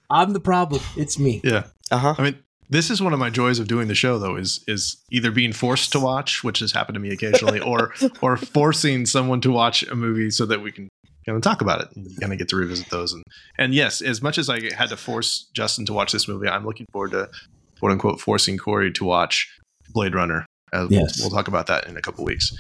I'm 0.10 0.34
the 0.34 0.40
problem. 0.40 0.82
It's 0.98 1.18
me. 1.20 1.42
Yeah. 1.44 1.66
Uh 1.92 1.98
huh. 1.98 2.16
I 2.18 2.24
mean, 2.24 2.40
this 2.70 2.90
is 2.90 3.02
one 3.02 3.14
of 3.14 3.20
my 3.20 3.30
joys 3.30 3.60
of 3.60 3.68
doing 3.68 3.88
the 3.88 3.96
show, 3.96 4.18
though, 4.20 4.36
is 4.36 4.64
is 4.68 4.98
either 5.12 5.32
being 5.32 5.54
forced 5.54 5.92
to 5.94 6.00
watch, 6.00 6.44
which 6.44 6.60
has 6.60 6.72
happened 6.72 6.96
to 6.96 7.00
me 7.00 7.10
occasionally, 7.12 7.60
or 7.60 7.94
or 8.22 8.38
forcing 8.38 9.06
someone 9.06 9.42
to 9.42 9.52
watch 9.52 9.84
a 9.84 9.96
movie 9.96 10.30
so 10.30 10.46
that 10.46 10.62
we 10.62 10.72
can 10.72 10.90
kind 11.26 11.36
of 11.38 11.42
talk 11.42 11.62
about 11.62 11.82
it 11.82 11.88
and 11.96 12.08
kind 12.20 12.34
of 12.34 12.40
get 12.40 12.50
to 12.50 12.56
revisit 12.56 12.90
those. 12.90 13.14
And 13.14 13.24
and 13.58 13.74
yes, 13.74 14.02
as 14.02 14.22
much 14.22 14.38
as 14.38 14.50
I 14.50 14.74
had 14.74 14.90
to 14.90 14.98
force 14.98 15.50
Justin 15.54 15.86
to 15.88 15.94
watch 15.94 16.12
this 16.12 16.28
movie, 16.28 16.48
I'm 16.48 16.66
looking 16.66 16.86
forward 16.92 17.12
to 17.12 17.30
quote 17.80 17.92
unquote 17.92 18.20
forcing 18.22 18.58
Corey 18.58 18.92
to 18.94 19.04
watch 19.06 19.48
Blade 19.94 20.16
Runner. 20.16 20.46
Uh, 20.72 20.88
Yes. 20.90 21.20
we'll, 21.20 21.30
we'll 21.30 21.38
talk 21.38 21.48
about 21.48 21.68
that 21.68 21.88
in 21.88 21.98
a 21.98 22.02
couple 22.02 22.26
weeks, 22.26 22.52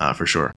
uh, 0.00 0.12
for 0.14 0.24
sure. 0.24 0.54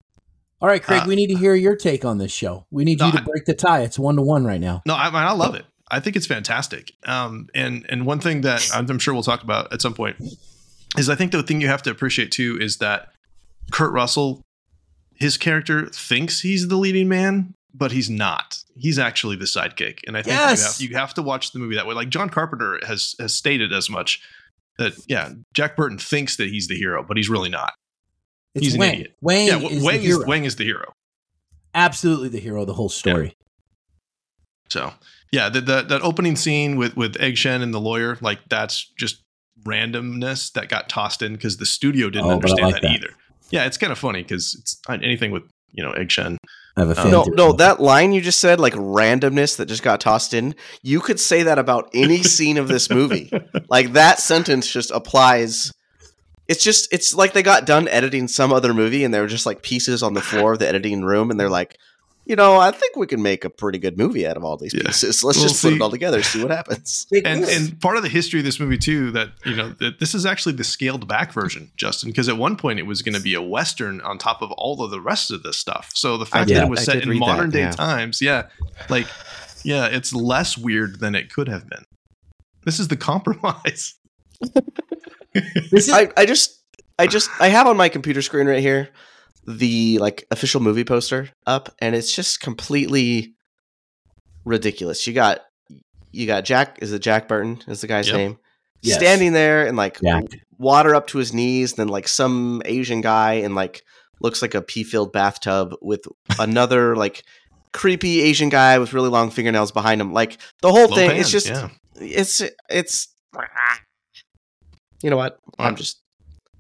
All 0.62 0.68
right, 0.70 0.82
Craig, 0.84 1.02
Uh, 1.04 1.06
we 1.08 1.16
need 1.16 1.28
to 1.28 1.36
hear 1.36 1.56
your 1.56 1.76
take 1.76 2.06
on 2.06 2.18
this 2.20 2.32
show. 2.32 2.66
We 2.70 2.84
need 2.86 3.00
No, 3.00 3.08
you 3.08 3.12
to 3.14 3.20
I- 3.20 3.24
break 3.24 3.46
the 3.46 3.54
tie. 3.56 3.82
It's 3.82 3.98
1 3.98 4.16
to 4.18 4.22
1 4.22 4.46
right 4.46 4.62
now. 4.62 4.82
No, 4.86 4.94
I, 4.94 5.08
I 5.10 5.32
love 5.34 5.56
it. 5.56 5.66
I 5.90 6.00
think 6.00 6.16
it's 6.16 6.28
fantastic. 6.28 6.94
Um, 7.06 7.48
and 7.54 7.86
and 7.90 8.06
one 8.06 8.20
thing 8.22 8.42
that 8.42 8.70
I'm, 8.74 8.90
I'm 8.90 9.00
sure 9.00 9.14
we'll 9.14 9.24
talk 9.24 9.44
about 9.44 9.74
at 9.74 9.82
some 9.82 9.94
point 9.94 10.16
is 10.98 11.10
I 11.10 11.16
think 11.16 11.32
the 11.34 11.44
thing 11.44 11.60
you 11.60 11.68
have 11.68 11.82
to 11.84 11.90
appreciate 11.92 12.32
too 12.32 12.58
is 12.62 12.78
that 12.78 13.10
Kurt 13.72 13.92
Russell, 13.92 14.42
his 15.16 15.36
character 15.38 15.88
thinks 15.88 16.42
he's 16.42 16.70
the 16.70 16.78
leading 16.78 17.10
man, 17.10 17.54
but 17.74 17.92
he's 17.92 18.10
not. 18.10 18.60
He's 18.78 18.98
actually 19.00 19.36
the 19.36 19.46
sidekick. 19.46 20.00
And 20.08 20.16
I 20.16 20.22
think 20.22 20.36
Yes. 20.38 20.80
you, 20.80 20.88
have, 20.88 20.92
you 20.92 20.98
have 20.98 21.14
to 21.16 21.22
watch 21.22 21.52
the 21.52 21.60
movie 21.60 21.76
that 21.76 21.86
way. 21.88 21.94
Like 21.94 22.08
John 22.10 22.30
Carpenter 22.30 22.80
has 22.88 23.14
has 23.20 23.36
stated 23.36 23.74
as 23.74 23.90
much 23.90 24.22
that 24.78 24.94
yeah, 25.08 25.32
Jack 25.54 25.76
Burton 25.76 25.98
thinks 25.98 26.38
that 26.38 26.50
he's 26.50 26.68
the 26.68 26.76
hero, 26.78 27.04
but 27.06 27.18
he's 27.18 27.30
really 27.30 27.50
not. 27.50 27.74
It's 28.56 28.66
He's 28.66 28.76
an 28.76 28.82
idiot. 28.82 29.16
Wang 29.22 29.48
yeah, 29.48 29.58
is 29.60 29.84
Wang 29.84 29.98
the 29.98 30.06
hero. 30.06 30.20
is 30.22 30.26
Wang 30.28 30.46
is 30.46 30.56
the 30.58 30.64
hero. 30.66 30.92
Absolutely 31.74 32.30
the 32.30 32.40
hero 32.40 32.62
of 32.62 32.68
the 32.68 32.74
whole 32.74 32.90
story. 32.90 33.34
So 34.70 34.94
yeah, 35.32 35.50
the, 35.50 35.62
the, 35.62 35.82
that 35.84 36.02
opening 36.02 36.36
scene 36.36 36.76
with 36.76 36.96
with 36.96 37.16
Egg 37.20 37.38
Shen 37.38 37.62
and 37.62 37.74
the 37.74 37.80
lawyer, 37.80 38.18
like 38.22 38.40
that's 38.50 38.92
just 38.98 39.22
randomness 39.64 40.52
that 40.54 40.70
got 40.70 40.90
tossed 40.90 41.22
in 41.22 41.34
because 41.34 41.58
the 41.58 41.66
studio 41.66 42.10
didn't 42.10 42.28
Oh, 42.28 42.32
understand 42.32 42.62
like 42.64 42.76
that, 42.76 42.82
that. 42.84 42.92
either. 42.92 43.10
Yeah, 43.52 43.66
it's 43.66 43.78
kind 43.78 43.92
of 43.92 44.00
funny 44.00 44.22
because 44.24 44.56
it's 44.60 44.80
anything 44.90 45.32
with 45.32 45.44
you 45.72 45.84
know 45.84 45.92
Egg 45.92 46.12
Shen. 46.12 46.38
I 46.78 46.82
have 46.82 46.90
a 46.90 46.92
um, 46.92 47.04
fan 47.04 47.12
No, 47.12 47.24
no, 47.24 47.52
that 47.54 47.82
line 47.82 48.14
you 48.14 48.22
just 48.22 48.40
said, 48.40 48.60
like 48.62 48.74
randomness 48.74 49.58
that 49.58 49.66
just 49.66 49.84
got 49.84 50.00
tossed 50.00 50.34
in. 50.34 50.56
You 50.82 51.02
could 51.02 51.20
say 51.20 51.44
that 51.44 51.60
about 51.60 51.90
any 51.94 52.24
scene 52.24 52.58
of 52.58 52.68
this 52.70 52.90
movie. 52.90 53.30
Like 53.70 53.94
that 53.94 54.20
sentence 54.20 54.72
just 54.72 54.90
applies. 54.92 55.72
It's 56.52 56.64
just 56.64 56.92
it's 56.94 57.14
like 57.14 57.32
they 57.34 57.44
got 57.44 57.66
done 57.66 57.88
editing 57.88 58.28
some 58.28 58.52
other 58.52 58.74
movie 58.74 59.04
and 59.06 59.14
there 59.14 59.22
were 59.22 59.28
just 59.28 59.46
like 59.46 59.62
pieces 59.64 60.04
on 60.04 60.14
the 60.14 60.22
floor 60.22 60.54
of 60.54 60.60
the 60.60 60.68
editing 60.68 61.02
room 61.04 61.32
and 61.32 61.40
they're 61.40 61.50
like, 61.50 61.78
you 62.26 62.36
know, 62.36 62.58
I 62.60 62.72
think 62.72 62.96
we 62.98 63.08
can 63.08 63.22
make 63.22 63.44
a 63.46 63.50
pretty 63.50 63.80
good 63.80 63.98
movie 63.98 64.28
out 64.28 64.38
of 64.38 64.44
all 64.44 64.58
these 64.58 64.74
Yeah. 64.74 64.84
pieces. 64.86 65.24
Let's 65.24 65.40
Well, 65.40 65.48
just 65.48 65.62
put 65.64 65.74
it 65.74 65.82
all 65.82 65.90
together, 65.90 66.22
see 66.22 66.42
what 66.42 66.52
happens. 66.52 67.08
And 67.26 67.44
and 67.46 67.80
part 67.82 67.98
of 67.98 68.04
the 68.04 68.10
history 68.10 68.40
of 68.42 68.46
this 68.46 68.60
movie 68.60 68.78
too 68.78 69.12
that 69.12 69.30
you 69.46 69.56
know 69.56 69.70
that 69.80 70.00
this 70.00 70.14
is 70.14 70.26
actually 70.26 70.54
the 70.54 70.64
scaled 70.64 71.08
back 71.08 71.34
version, 71.34 71.72
Justin, 71.78 72.10
because 72.10 72.30
at 72.30 72.38
one 72.38 72.56
point 72.58 72.80
it 72.80 72.86
was 72.86 73.02
going 73.02 73.16
to 73.16 73.22
be 73.22 73.34
a 73.34 73.42
western 73.42 74.02
on 74.02 74.18
top 74.18 74.42
of 74.42 74.52
all 74.52 74.84
of 74.84 74.92
the 74.92 75.02
rest 75.02 75.32
of 75.32 75.44
this 75.44 75.58
stuff. 75.58 75.92
So 75.96 76.18
the 76.18 76.26
fact 76.26 76.50
did- 76.50 76.58
that 76.58 76.68
it 76.68 76.70
was 76.70 76.82
I 76.82 76.94
set 76.94 77.04
in 77.04 77.10
read 77.10 77.22
that, 77.22 77.26
modern 77.26 77.50
day 77.50 77.62
yeah. 77.62 77.72
times, 77.72 78.22
yeah, 78.22 78.48
like 78.90 79.08
yeah, 79.64 79.86
it's 79.88 80.14
less 80.14 80.58
weird 80.58 81.00
than 81.00 81.16
it 81.16 81.34
could 81.34 81.48
have 81.48 81.68
been. 81.70 81.86
This 82.66 82.80
is 82.80 82.88
the 82.90 82.98
compromise. 83.10 83.96
This 85.34 85.88
is 85.88 85.90
I, 85.90 86.10
I 86.18 86.26
just 86.26 86.62
I 87.00 87.08
just 87.08 87.30
I 87.40 87.48
have 87.48 87.68
on 87.68 87.78
my 87.78 87.90
computer 87.90 88.22
screen 88.22 88.48
right 88.48 88.60
here 88.60 88.90
the 89.48 89.98
like 90.00 90.26
official 90.32 90.62
movie 90.62 90.84
poster 90.84 91.30
up 91.48 91.74
and 91.80 91.96
it's 91.96 92.16
just 92.16 92.42
completely 92.42 93.34
ridiculous. 94.46 95.06
You 95.08 95.14
got 95.14 95.42
you 96.12 96.28
got 96.28 96.46
Jack 96.46 96.80
is 96.82 96.94
it 96.94 97.00
Jack 97.00 97.28
Burton 97.28 97.62
is 97.68 97.82
the 97.82 97.88
guy's 97.88 98.08
Yep. 98.08 98.18
name? 98.18 98.38
Yes. 98.82 98.98
Standing 98.98 99.34
there 99.34 99.66
and 99.68 99.78
like 99.78 100.00
Jack. 100.02 100.26
water 100.58 100.96
up 100.96 101.08
to 101.08 101.18
his 101.20 101.34
knees, 101.34 101.74
then 101.74 101.88
like 101.88 102.08
some 102.08 102.62
Asian 102.66 103.02
guy 103.02 103.34
in 103.34 103.56
like 103.56 103.84
looks 104.20 104.42
like 104.42 104.54
a 104.56 104.62
pea 104.62 104.84
filled 104.84 105.12
bathtub 105.12 105.76
with 105.82 106.06
another 106.40 106.96
like 107.06 107.24
creepy 107.74 108.22
Asian 108.22 108.50
guy 108.50 108.78
with 108.80 108.94
really 108.94 109.10
long 109.10 109.30
fingernails 109.30 109.72
behind 109.72 110.02
him. 110.02 110.14
Like 110.14 110.38
the 110.62 110.72
whole 110.72 110.88
Low 110.88 110.96
thing 110.96 111.12
it's 111.12 111.32
just 111.32 111.48
yeah. 111.48 111.70
it's 111.96 112.42
it's 112.70 113.08
you 115.02 115.10
know 115.10 115.18
what? 115.18 115.40
I'm 115.60 115.66
Alright. 115.66 115.78
just 115.78 116.02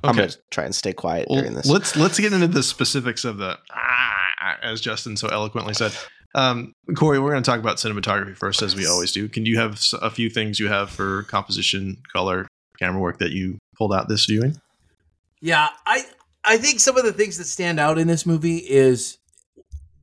I'm 0.03 0.11
Okay. 0.11 0.19
gonna 0.27 0.33
try 0.49 0.65
and 0.65 0.73
stay 0.75 0.93
quiet 0.93 1.27
Well, 1.29 1.39
during 1.41 1.53
this. 1.55 1.65
Let's 1.67 1.95
let's 1.95 2.19
get 2.19 2.33
into 2.33 2.47
the 2.47 2.63
specifics 2.63 3.23
of 3.25 3.37
the 3.37 3.57
ah, 3.71 4.57
as 4.61 4.81
Justin 4.81 5.15
so 5.17 5.27
eloquently 5.27 5.73
said. 5.73 5.93
Um, 6.33 6.73
Corey, 6.95 7.19
we're 7.19 7.31
going 7.31 7.43
to 7.43 7.49
talk 7.49 7.59
about 7.59 7.75
cinematography 7.75 8.37
first, 8.37 8.61
as 8.61 8.73
we 8.73 8.85
always 8.87 9.11
do. 9.11 9.27
Can 9.27 9.45
you 9.45 9.59
have 9.59 9.81
a 10.01 10.09
few 10.09 10.29
things 10.29 10.61
you 10.61 10.69
have 10.69 10.89
for 10.89 11.23
composition, 11.23 11.97
color, 12.13 12.47
camera 12.79 13.01
work 13.01 13.19
that 13.19 13.31
you 13.31 13.57
pulled 13.77 13.93
out 13.93 14.07
this 14.07 14.25
viewing? 14.27 14.57
Yeah, 15.41 15.67
I 15.85 16.03
I 16.45 16.55
think 16.57 16.79
some 16.79 16.95
of 16.97 17.03
the 17.03 17.11
things 17.11 17.37
that 17.37 17.43
stand 17.45 17.81
out 17.81 17.97
in 17.97 18.07
this 18.07 18.25
movie 18.25 18.57
is 18.59 19.17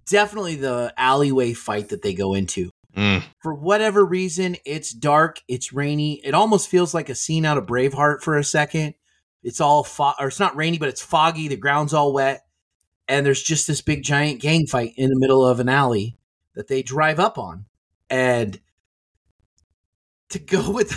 definitely 0.07 0.57
the 0.57 0.93
alleyway 0.99 1.55
fight 1.55 1.89
that 1.89 2.03
they 2.03 2.13
go 2.13 2.35
into. 2.35 2.71
Mm, 2.99 3.23
For 3.41 3.55
whatever 3.55 4.05
reason, 4.05 4.57
it's 4.67 4.93
dark, 4.93 5.41
it's 5.47 5.73
rainy. 5.73 6.15
It 6.25 6.35
almost 6.35 6.69
feels 6.69 6.93
like 6.93 7.09
a 7.09 7.15
scene 7.15 7.45
out 7.45 7.57
of 7.57 7.65
Braveheart 7.67 8.23
for 8.23 8.37
a 8.37 8.43
second. 8.43 8.95
it's 9.45 9.61
all 9.61 9.85
fo- 9.85 10.15
or 10.19 10.27
it's 10.29 10.41
not 10.41 10.57
rainy, 10.57 10.79
but 10.79 10.89
it's 10.89 11.01
foggy. 11.01 11.47
The 11.47 11.57
ground's 11.57 11.95
all 11.95 12.13
wet, 12.13 12.45
and 13.07 13.25
there's 13.25 13.43
just 13.43 13.69
this 13.69 13.81
big 13.83 14.03
giant 14.03 14.41
gang 14.41 14.67
fight 14.67 14.95
in 14.97 15.11
the 15.11 15.19
middle 15.19 15.47
of 15.47 15.61
an 15.61 15.69
alley 15.69 16.19
that 16.55 16.67
they 16.67 16.83
drive 16.83 17.21
up 17.21 17.39
on, 17.39 17.67
and 18.11 18.59
to 20.31 20.39
go 20.41 20.71
with 20.73 20.93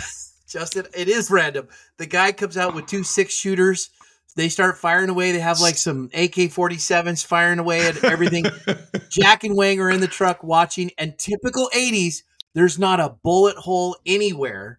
Justin, 0.48 0.86
it 0.96 1.08
is 1.08 1.30
random. 1.30 1.68
The 1.98 2.06
guy 2.06 2.32
comes 2.32 2.56
out 2.56 2.74
with 2.74 2.86
two 2.86 3.04
six 3.04 3.32
shooters. 3.32 3.90
They 4.34 4.48
start 4.48 4.78
firing 4.78 5.10
away. 5.10 5.32
They 5.32 5.40
have 5.40 5.60
like 5.60 5.76
some 5.76 6.06
AK 6.14 6.34
47s 6.34 7.24
firing 7.24 7.58
away 7.58 7.86
at 7.86 8.02
everything. 8.02 8.46
Jack 9.10 9.44
and 9.44 9.56
Wang 9.56 9.78
are 9.80 9.90
in 9.90 10.00
the 10.00 10.06
truck 10.06 10.42
watching, 10.42 10.90
and 10.96 11.18
typical 11.18 11.68
80s, 11.74 12.22
there's 12.54 12.78
not 12.78 12.98
a 12.98 13.10
bullet 13.22 13.56
hole 13.56 13.96
anywhere. 14.06 14.78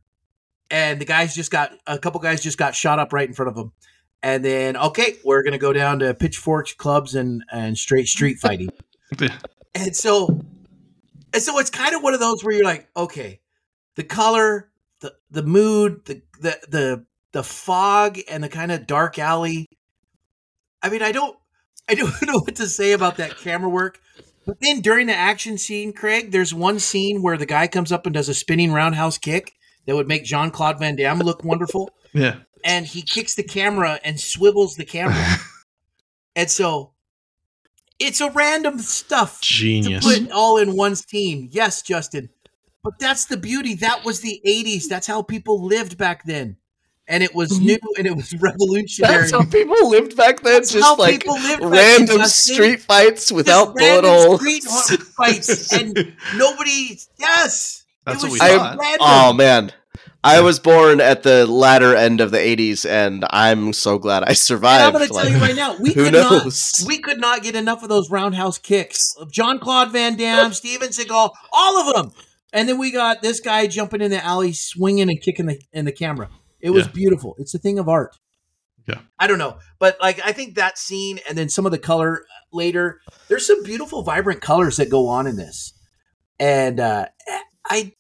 And 0.71 0.99
the 0.99 1.05
guys 1.05 1.35
just 1.35 1.51
got 1.51 1.71
a 1.85 1.99
couple 1.99 2.19
guys 2.19 2.41
just 2.41 2.57
got 2.57 2.73
shot 2.73 2.97
up 2.97 3.13
right 3.13 3.27
in 3.27 3.35
front 3.35 3.49
of 3.49 3.55
them. 3.55 3.73
And 4.23 4.43
then, 4.43 4.75
okay, 4.75 5.17
we're 5.23 5.43
gonna 5.43 5.59
go 5.59 5.73
down 5.73 5.99
to 5.99 6.13
pitchforks, 6.15 6.73
clubs, 6.73 7.13
and 7.13 7.43
and 7.51 7.77
straight 7.77 8.07
street 8.07 8.39
fighting. 8.39 8.69
and 9.75 9.95
so, 9.95 10.41
and 11.31 11.43
so 11.43 11.59
it's 11.59 11.69
kind 11.69 11.93
of 11.93 12.01
one 12.01 12.15
of 12.15 12.19
those 12.19 12.43
where 12.43 12.55
you're 12.55 12.63
like, 12.63 12.87
okay, 12.97 13.41
the 13.95 14.03
color, 14.03 14.71
the 15.01 15.13
the 15.29 15.43
mood, 15.43 16.05
the 16.05 16.21
the 16.39 16.59
the 16.69 17.05
the 17.33 17.43
fog, 17.43 18.19
and 18.29 18.43
the 18.43 18.49
kind 18.49 18.71
of 18.71 18.87
dark 18.87 19.19
alley. 19.19 19.67
I 20.81 20.89
mean, 20.89 21.03
I 21.03 21.11
don't 21.11 21.37
I 21.89 21.95
don't 21.95 22.21
know 22.25 22.39
what 22.39 22.55
to 22.55 22.67
say 22.67 22.93
about 22.93 23.17
that 23.17 23.37
camera 23.37 23.69
work. 23.69 23.99
But 24.45 24.57
then 24.61 24.81
during 24.81 25.07
the 25.07 25.15
action 25.15 25.57
scene, 25.57 25.93
Craig, 25.93 26.31
there's 26.31 26.53
one 26.53 26.79
scene 26.79 27.21
where 27.21 27.37
the 27.37 27.45
guy 27.45 27.67
comes 27.67 27.91
up 27.91 28.05
and 28.05 28.13
does 28.13 28.29
a 28.29 28.33
spinning 28.33 28.73
roundhouse 28.73 29.17
kick 29.17 29.53
that 29.85 29.95
would 29.95 30.07
make 30.07 30.25
Jean 30.25 30.51
Claude 30.51 30.79
Van 30.79 30.95
Damme 30.95 31.19
look 31.19 31.43
wonderful. 31.43 31.89
yeah. 32.13 32.37
And 32.65 32.85
he 32.85 33.01
kicks 33.01 33.35
the 33.35 33.43
camera 33.43 33.99
and 34.03 34.19
swivels 34.19 34.75
the 34.75 34.85
camera. 34.85 35.37
and 36.35 36.49
so 36.49 36.91
it's 37.99 38.21
a 38.21 38.31
random 38.31 38.79
stuff 38.79 39.41
Genius. 39.41 40.05
to 40.05 40.21
put 40.21 40.31
all 40.31 40.57
in 40.57 40.75
one 40.75 40.95
scene. 40.95 41.49
Yes, 41.51 41.81
Justin. 41.81 42.29
But 42.83 42.99
that's 42.99 43.25
the 43.25 43.37
beauty. 43.37 43.75
That 43.75 44.03
was 44.03 44.19
the 44.19 44.41
80s. 44.45 44.87
That's 44.89 45.07
how 45.07 45.21
people 45.21 45.63
lived 45.63 45.97
back 45.97 46.25
then. 46.25 46.57
And 47.07 47.21
it 47.21 47.35
was 47.35 47.51
mm-hmm. 47.51 47.65
new 47.65 47.79
and 47.97 48.07
it 48.07 48.15
was 48.15 48.33
revolutionary. 48.39 49.17
That's 49.17 49.31
how 49.31 49.43
people 49.43 49.89
lived 49.89 50.15
back 50.15 50.41
then. 50.41 50.53
That's 50.53 50.73
how 50.73 50.79
just 50.79 50.99
like 50.99 51.19
people 51.19 51.35
lived 51.35 51.61
back 51.61 51.71
then, 51.71 52.07
random 52.07 52.23
street 52.27 52.81
fights 52.81 53.31
without 53.31 53.75
bullet 53.75 54.03
random 54.03 54.11
holes. 54.11 54.41
street 54.41 55.01
fights 55.01 55.73
and 55.73 55.93
nobody 56.37 56.97
yes 57.19 57.83
That's 58.05 58.23
it 58.23 58.27
what 58.27 58.31
was 58.31 58.33
we 58.33 58.39
so 58.39 58.57
thought. 58.57 58.77
Oh 59.01 59.33
man. 59.33 59.73
I 60.25 60.39
was 60.39 60.57
born 60.57 61.01
at 61.01 61.23
the 61.23 61.45
latter 61.45 61.93
end 61.97 62.21
of 62.21 62.31
the 62.31 62.37
80s 62.37 62.89
and 62.89 63.25
I'm 63.29 63.73
so 63.73 63.97
glad 63.97 64.23
I 64.23 64.27
and 64.27 64.29
I'm 64.29 64.35
survived. 64.35 64.93
going 64.93 65.07
to 65.07 65.13
tell 65.13 65.29
you 65.29 65.37
right 65.37 65.55
now, 65.55 65.75
we 65.77 65.89
who 65.93 66.05
could 66.05 66.13
knows? 66.13 66.79
not 66.79 66.87
we 66.87 66.97
could 66.99 67.19
not 67.19 67.43
get 67.43 67.55
enough 67.55 67.83
of 67.83 67.89
those 67.89 68.09
roundhouse 68.09 68.57
kicks. 68.57 69.13
Of 69.17 69.33
John 69.33 69.59
Claude 69.59 69.91
Van 69.91 70.15
Damme, 70.15 70.53
Steven 70.53 70.89
Seagal, 70.89 71.31
all 71.51 71.77
of 71.77 71.93
them. 71.93 72.13
And 72.53 72.69
then 72.69 72.77
we 72.77 72.91
got 72.91 73.21
this 73.21 73.41
guy 73.41 73.67
jumping 73.67 73.99
in 73.99 74.11
the 74.11 74.23
alley, 74.23 74.53
swinging 74.53 75.09
and 75.09 75.21
kicking 75.21 75.47
the 75.47 75.59
in 75.73 75.83
the 75.83 75.91
camera. 75.91 76.29
It 76.63 76.71
was 76.71 76.85
Yeah. 76.87 76.91
beautiful. 76.93 77.35
It's 77.37 77.53
a 77.53 77.59
thing 77.59 77.77
of 77.77 77.87
art. 77.87 78.17
Yeah. 78.87 78.99
I 79.19 79.27
don't 79.27 79.37
know, 79.37 79.59
but 79.79 79.97
like 80.01 80.19
I 80.25 80.31
think 80.31 80.55
that 80.55 80.77
scene 80.79 81.19
and 81.29 81.37
then 81.37 81.47
some 81.49 81.65
of 81.67 81.71
the 81.71 81.77
color 81.77 82.25
later. 82.51 82.99
There's 83.27 83.45
some 83.47 83.61
beautiful, 83.63 84.01
vibrant 84.01 84.41
colors 84.41 84.77
that 84.77 84.89
go 84.89 85.07
on 85.07 85.27
in 85.27 85.35
this, 85.37 85.73
and 86.39 86.79
uh, 86.79 87.05
I 87.69 87.93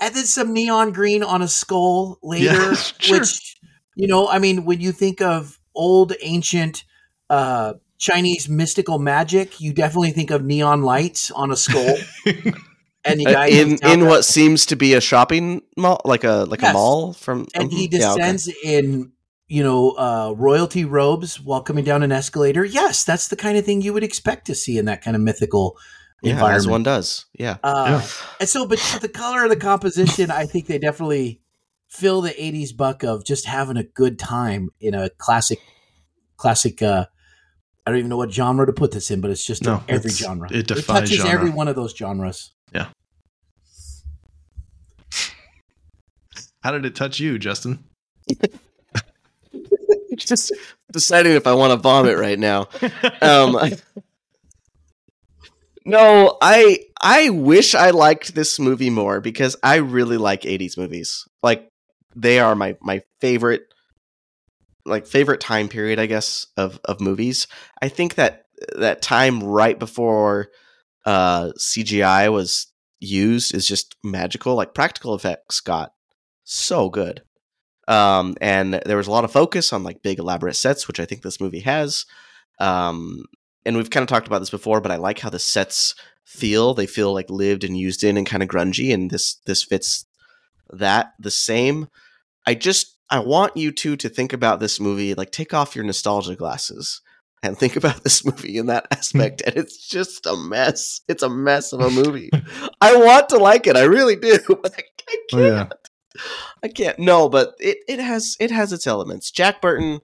added 0.00 0.26
some 0.26 0.52
neon 0.52 0.92
green 0.92 1.22
on 1.22 1.42
a 1.42 1.48
skull 1.48 2.18
later, 2.22 2.44
Yeah, 2.46 2.72
sure. 2.98 3.20
which 3.20 3.56
you 3.94 4.06
know, 4.08 4.28
I 4.28 4.38
mean, 4.40 4.64
when 4.64 4.80
you 4.80 4.90
think 4.92 5.20
of 5.22 5.58
old 5.74 6.12
ancient 6.22 6.84
uh, 7.30 7.74
Chinese 7.98 8.48
mystical 8.48 8.98
magic, 8.98 9.60
you 9.60 9.72
definitely 9.72 10.10
think 10.10 10.30
of 10.32 10.44
neon 10.44 10.82
lights 10.82 11.30
on 11.30 11.50
a 11.52 11.56
skull. 11.56 11.96
and 13.06 13.20
the 13.20 13.26
Uh, 13.26 13.32
guy 13.32 13.46
in 13.48 13.70
in 13.72 14.00
that- 14.00 14.06
what 14.06 14.24
seems 14.24 14.66
to 14.66 14.76
be 14.76 14.94
a 14.94 15.00
shopping 15.00 15.62
mall, 15.76 16.00
like 16.04 16.24
a 16.24 16.44
like 16.48 16.60
Yes. 16.62 16.70
a 16.70 16.74
mall 16.74 17.12
from, 17.12 17.46
and 17.54 17.72
he 17.72 17.88
Mhm. 17.88 17.98
Yeah, 18.00 18.12
okay. 18.12 18.20
descends 18.22 18.48
in 18.64 19.12
you 19.48 19.62
know 19.62 19.90
uh, 19.92 20.32
royalty 20.36 20.84
robes 20.84 21.40
while 21.40 21.60
coming 21.62 21.84
down 21.84 22.02
an 22.02 22.12
escalator. 22.12 22.64
Yes, 22.64 23.04
that's 23.04 23.28
the 23.28 23.36
kind 23.36 23.56
of 23.56 23.64
thing 23.64 23.80
you 23.82 23.92
would 23.92 24.04
expect 24.04 24.46
to 24.48 24.54
see 24.54 24.76
in 24.78 24.84
that 24.86 25.02
kind 25.02 25.14
of 25.16 25.22
mythical 25.22 25.76
yeah, 26.22 26.32
environment. 26.32 26.56
as 26.58 26.66
one 26.66 26.82
does. 26.82 27.26
Yeah. 27.38 27.56
Uh, 27.62 28.02
And 28.40 28.48
so, 28.48 28.66
but 28.66 28.78
the 29.00 29.08
color 29.08 29.44
of 29.44 29.50
the 29.50 29.56
composition, 29.56 30.30
I 30.30 30.46
think 30.46 30.66
they 30.66 30.78
definitely 30.78 31.40
fill 31.88 32.20
the 32.22 32.32
'80s 32.42 32.72
buck 32.72 33.04
of 33.04 33.24
just 33.24 33.46
having 33.46 33.76
a 33.76 33.84
good 33.84 34.18
time 34.18 34.70
in 34.80 34.94
a 34.94 35.10
classic, 35.10 35.60
classic. 36.36 36.82
uh 36.82 37.06
I 37.86 37.90
don't 37.90 37.98
even 38.00 38.08
know 38.10 38.16
what 38.16 38.32
genre 38.32 38.66
to 38.66 38.72
put 38.72 38.90
this 38.90 39.12
in, 39.12 39.20
but 39.20 39.30
it's 39.30 39.46
just 39.46 39.62
No, 39.62 39.74
in 39.74 39.94
every 39.94 40.10
it's- 40.10 40.16
genre. 40.16 40.48
it 40.52 40.66
defies 40.66 41.02
touches 41.02 41.18
genre. 41.18 41.30
every 41.32 41.50
one 41.50 41.68
of 41.68 41.76
those 41.76 41.94
genres. 41.96 42.50
How 46.66 46.72
did 46.72 46.84
it 46.84 46.96
touch 46.96 47.20
you, 47.20 47.38
Justin? 47.38 47.84
Just 50.16 50.52
deciding 50.90 51.34
if 51.34 51.46
I 51.46 51.54
want 51.54 51.70
to 51.70 51.76
vomit 51.76 52.18
right 52.18 52.40
now. 52.40 52.66
Um, 53.22 53.56
no, 55.84 56.36
I 56.42 56.80
I 57.00 57.30
wish 57.30 57.76
I 57.76 57.90
liked 57.90 58.34
this 58.34 58.58
movie 58.58 58.90
more 58.90 59.20
because 59.20 59.54
I 59.62 59.76
really 59.76 60.16
like 60.16 60.42
80s 60.42 60.76
movies. 60.76 61.28
Like 61.40 61.68
they 62.16 62.40
are 62.40 62.56
my 62.56 62.76
my 62.80 63.02
favorite 63.20 63.62
like 64.84 65.06
favorite 65.06 65.38
time 65.40 65.68
period, 65.68 66.00
I 66.00 66.06
guess, 66.06 66.48
of 66.56 66.80
of 66.84 67.00
movies. 67.00 67.46
I 67.80 67.90
think 67.90 68.16
that 68.16 68.46
that 68.76 69.02
time 69.02 69.40
right 69.40 69.78
before 69.78 70.48
uh 71.04 71.52
CGI 71.60 72.32
was 72.32 72.66
used 72.98 73.54
is 73.54 73.68
just 73.68 73.94
magical. 74.02 74.56
Like 74.56 74.74
practical 74.74 75.14
effects 75.14 75.60
got 75.60 75.92
so 76.46 76.88
good. 76.88 77.22
Um, 77.88 78.34
and 78.40 78.80
there 78.86 78.96
was 78.96 79.06
a 79.06 79.10
lot 79.10 79.24
of 79.24 79.32
focus 79.32 79.72
on 79.72 79.84
like 79.84 80.02
big 80.02 80.18
elaborate 80.18 80.56
sets, 80.56 80.88
which 80.88 80.98
I 80.98 81.04
think 81.04 81.22
this 81.22 81.40
movie 81.40 81.60
has. 81.60 82.06
Um, 82.58 83.24
and 83.64 83.76
we've 83.76 83.90
kind 83.90 84.02
of 84.02 84.08
talked 84.08 84.26
about 84.26 84.38
this 84.38 84.50
before, 84.50 84.80
but 84.80 84.92
I 84.92 84.96
like 84.96 85.18
how 85.18 85.30
the 85.30 85.38
sets 85.38 85.94
feel. 86.24 86.72
They 86.72 86.86
feel 86.86 87.12
like 87.12 87.28
lived 87.30 87.64
and 87.64 87.76
used 87.76 88.02
in 88.02 88.16
and 88.16 88.26
kind 88.26 88.42
of 88.42 88.48
grungy, 88.48 88.94
and 88.94 89.10
this 89.10 89.34
this 89.46 89.62
fits 89.62 90.06
that 90.72 91.12
the 91.18 91.30
same. 91.30 91.88
I 92.46 92.54
just 92.54 92.96
I 93.10 93.18
want 93.20 93.56
you 93.56 93.72
two 93.72 93.96
to 93.96 94.08
think 94.08 94.32
about 94.32 94.60
this 94.60 94.80
movie, 94.80 95.14
like 95.14 95.32
take 95.32 95.52
off 95.52 95.74
your 95.74 95.84
nostalgia 95.84 96.36
glasses 96.36 97.00
and 97.42 97.58
think 97.58 97.76
about 97.76 98.04
this 98.04 98.24
movie 98.24 98.56
in 98.56 98.66
that 98.66 98.86
aspect. 98.90 99.42
and 99.46 99.56
it's 99.56 99.86
just 99.86 100.26
a 100.26 100.36
mess. 100.36 101.00
It's 101.08 101.22
a 101.22 101.28
mess 101.28 101.72
of 101.72 101.80
a 101.80 101.90
movie. 101.90 102.30
I 102.80 102.96
want 102.96 103.28
to 103.30 103.38
like 103.38 103.66
it, 103.66 103.76
I 103.76 103.82
really 103.82 104.16
do, 104.16 104.38
but 104.48 104.74
I, 104.74 104.82
I 104.82 104.82
can't. 104.96 105.20
Oh 105.32 105.46
yeah. 105.46 105.68
I 106.62 106.68
can't. 106.68 106.98
No, 106.98 107.28
but 107.28 107.54
it, 107.58 107.78
it 107.88 107.98
has 107.98 108.36
it 108.40 108.50
has 108.50 108.72
its 108.72 108.86
elements. 108.86 109.30
Jack 109.30 109.60
Burton, 109.60 110.00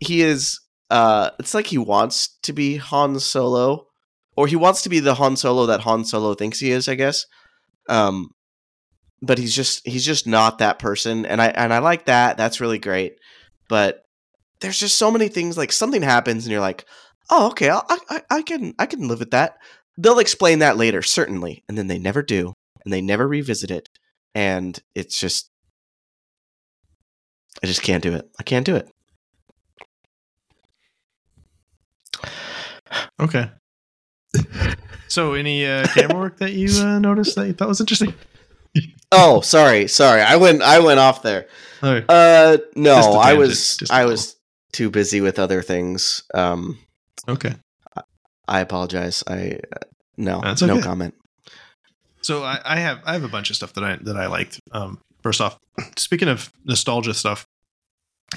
he 0.00 0.22
is. 0.22 0.60
Uh, 0.90 1.30
it's 1.38 1.54
like 1.54 1.66
he 1.66 1.78
wants 1.78 2.38
to 2.42 2.52
be 2.52 2.76
Han 2.76 3.18
Solo, 3.18 3.86
or 4.36 4.46
he 4.46 4.56
wants 4.56 4.82
to 4.82 4.88
be 4.88 5.00
the 5.00 5.14
Han 5.14 5.36
Solo 5.36 5.66
that 5.66 5.80
Han 5.80 6.04
Solo 6.04 6.34
thinks 6.34 6.60
he 6.60 6.70
is. 6.70 6.88
I 6.88 6.94
guess. 6.94 7.26
Um, 7.88 8.30
but 9.22 9.38
he's 9.38 9.54
just 9.54 9.86
he's 9.86 10.04
just 10.04 10.26
not 10.26 10.58
that 10.58 10.78
person, 10.78 11.26
and 11.26 11.40
I 11.40 11.48
and 11.48 11.72
I 11.72 11.78
like 11.78 12.06
that. 12.06 12.36
That's 12.36 12.60
really 12.60 12.78
great. 12.78 13.14
But 13.68 14.02
there's 14.60 14.78
just 14.78 14.98
so 14.98 15.10
many 15.10 15.28
things. 15.28 15.56
Like 15.56 15.72
something 15.72 16.02
happens, 16.02 16.44
and 16.44 16.52
you're 16.52 16.60
like, 16.60 16.84
oh, 17.30 17.48
okay, 17.48 17.70
I 17.70 17.80
I 18.10 18.22
I 18.30 18.42
can 18.42 18.74
I 18.78 18.86
can 18.86 19.08
live 19.08 19.20
with 19.20 19.30
that. 19.32 19.56
They'll 19.96 20.18
explain 20.18 20.58
that 20.58 20.76
later, 20.76 21.02
certainly, 21.02 21.64
and 21.68 21.78
then 21.78 21.86
they 21.86 21.98
never 21.98 22.22
do, 22.22 22.52
and 22.84 22.92
they 22.92 23.00
never 23.00 23.26
revisit 23.26 23.70
it 23.70 23.88
and 24.34 24.78
it's 24.94 25.18
just 25.18 25.50
I 27.62 27.66
just 27.66 27.82
can't 27.82 28.02
do 28.02 28.14
it. 28.14 28.28
I 28.38 28.42
can't 28.42 28.66
do 28.66 28.76
it. 28.76 28.88
Okay. 33.20 33.50
So, 35.08 35.34
any 35.34 35.64
uh, 35.64 35.86
camera 35.88 36.18
work 36.18 36.38
that 36.38 36.52
you 36.52 36.68
uh, 36.82 36.98
noticed 36.98 37.36
that 37.36 37.46
you 37.46 37.52
thought 37.52 37.68
was 37.68 37.80
interesting? 37.80 38.14
Oh, 39.12 39.40
sorry, 39.40 39.86
sorry. 39.86 40.20
I 40.22 40.36
went 40.36 40.62
I 40.62 40.80
went 40.80 40.98
off 40.98 41.22
there. 41.22 41.46
Oh, 41.82 42.02
Uh 42.08 42.56
no, 42.74 42.96
I 43.12 43.34
was 43.34 43.78
I 43.90 44.04
was 44.06 44.36
too 44.72 44.90
busy 44.90 45.20
with 45.20 45.38
other 45.38 45.62
things. 45.62 46.24
Um 46.34 46.78
okay. 47.28 47.54
I 48.48 48.60
apologize. 48.60 49.22
I 49.28 49.60
uh, 49.72 49.86
no, 50.16 50.40
That's 50.42 50.62
no 50.62 50.74
okay. 50.74 50.82
comment. 50.82 51.14
So 52.24 52.42
I, 52.42 52.58
I 52.64 52.76
have 52.80 53.00
I 53.04 53.12
have 53.12 53.22
a 53.22 53.28
bunch 53.28 53.50
of 53.50 53.56
stuff 53.56 53.74
that 53.74 53.84
I 53.84 53.96
that 54.02 54.16
I 54.16 54.26
liked. 54.26 54.58
Um, 54.72 54.98
first 55.22 55.40
off, 55.42 55.58
speaking 55.96 56.28
of 56.28 56.50
nostalgia 56.64 57.12
stuff, 57.12 57.44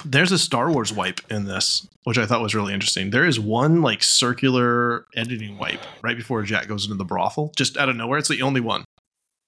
there's 0.04 0.30
a 0.30 0.38
Star 0.38 0.70
Wars 0.70 0.92
wipe 0.92 1.20
in 1.30 1.46
this, 1.46 1.88
which 2.04 2.18
I 2.18 2.26
thought 2.26 2.42
was 2.42 2.54
really 2.54 2.74
interesting. 2.74 3.08
There 3.10 3.24
is 3.26 3.40
one 3.40 3.80
like 3.80 4.02
circular 4.02 5.06
editing 5.16 5.56
wipe 5.56 5.86
right 6.02 6.16
before 6.16 6.42
Jack 6.42 6.68
goes 6.68 6.84
into 6.84 6.96
the 6.96 7.04
brothel, 7.04 7.50
just 7.56 7.78
out 7.78 7.88
of 7.88 7.96
nowhere. 7.96 8.18
It's 8.18 8.28
the 8.28 8.42
only 8.42 8.60
one. 8.60 8.84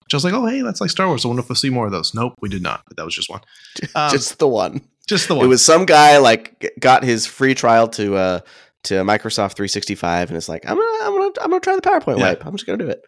Just 0.09 0.25
like, 0.25 0.33
oh 0.33 0.47
hey, 0.47 0.63
that's 0.63 0.81
like 0.81 0.91
Star 0.91 1.07
Wars. 1.07 1.25
I 1.25 1.29
wonder 1.29 1.43
if 1.43 1.49
we'll 1.51 1.57
see 1.57 1.71
more 1.71 1.85
of 1.87 1.93
those. 1.93 2.15
Nope, 2.15 2.33
we 2.41 2.49
did 2.49 2.63
not. 2.63 2.83
But 2.89 2.97
that 2.97 3.05
was 3.05 3.15
just 3.15 3.29
one. 3.31 3.43
Um, 3.95 4.11
Just 4.11 4.39
the 4.39 4.49
one. 4.49 4.81
Just 5.07 5.29
the 5.29 5.35
one. 5.35 5.45
It 5.45 5.49
was 5.49 5.63
some 5.65 5.85
guy 5.85 6.17
like 6.17 6.73
got 6.81 7.05
his 7.05 7.27
free 7.27 7.55
trial 7.55 7.89
to 7.89 8.17
uh 8.17 8.41
to 8.85 8.95
Microsoft 9.05 9.53
365 9.55 10.31
and 10.31 10.37
it's 10.39 10.49
like 10.49 10.65
I'm 10.69 10.77
gonna 10.77 10.99
I'm 11.05 11.13
gonna 11.13 11.33
I'm 11.43 11.51
gonna 11.51 11.61
try 11.61 11.77
the 11.77 11.83
PowerPoint 11.83 12.17
Yeah. 12.19 12.29
wipe. 12.31 12.47
I'm 12.47 12.53
just 12.53 12.65
gonna 12.67 12.79
do 12.79 12.89
it. 12.89 13.05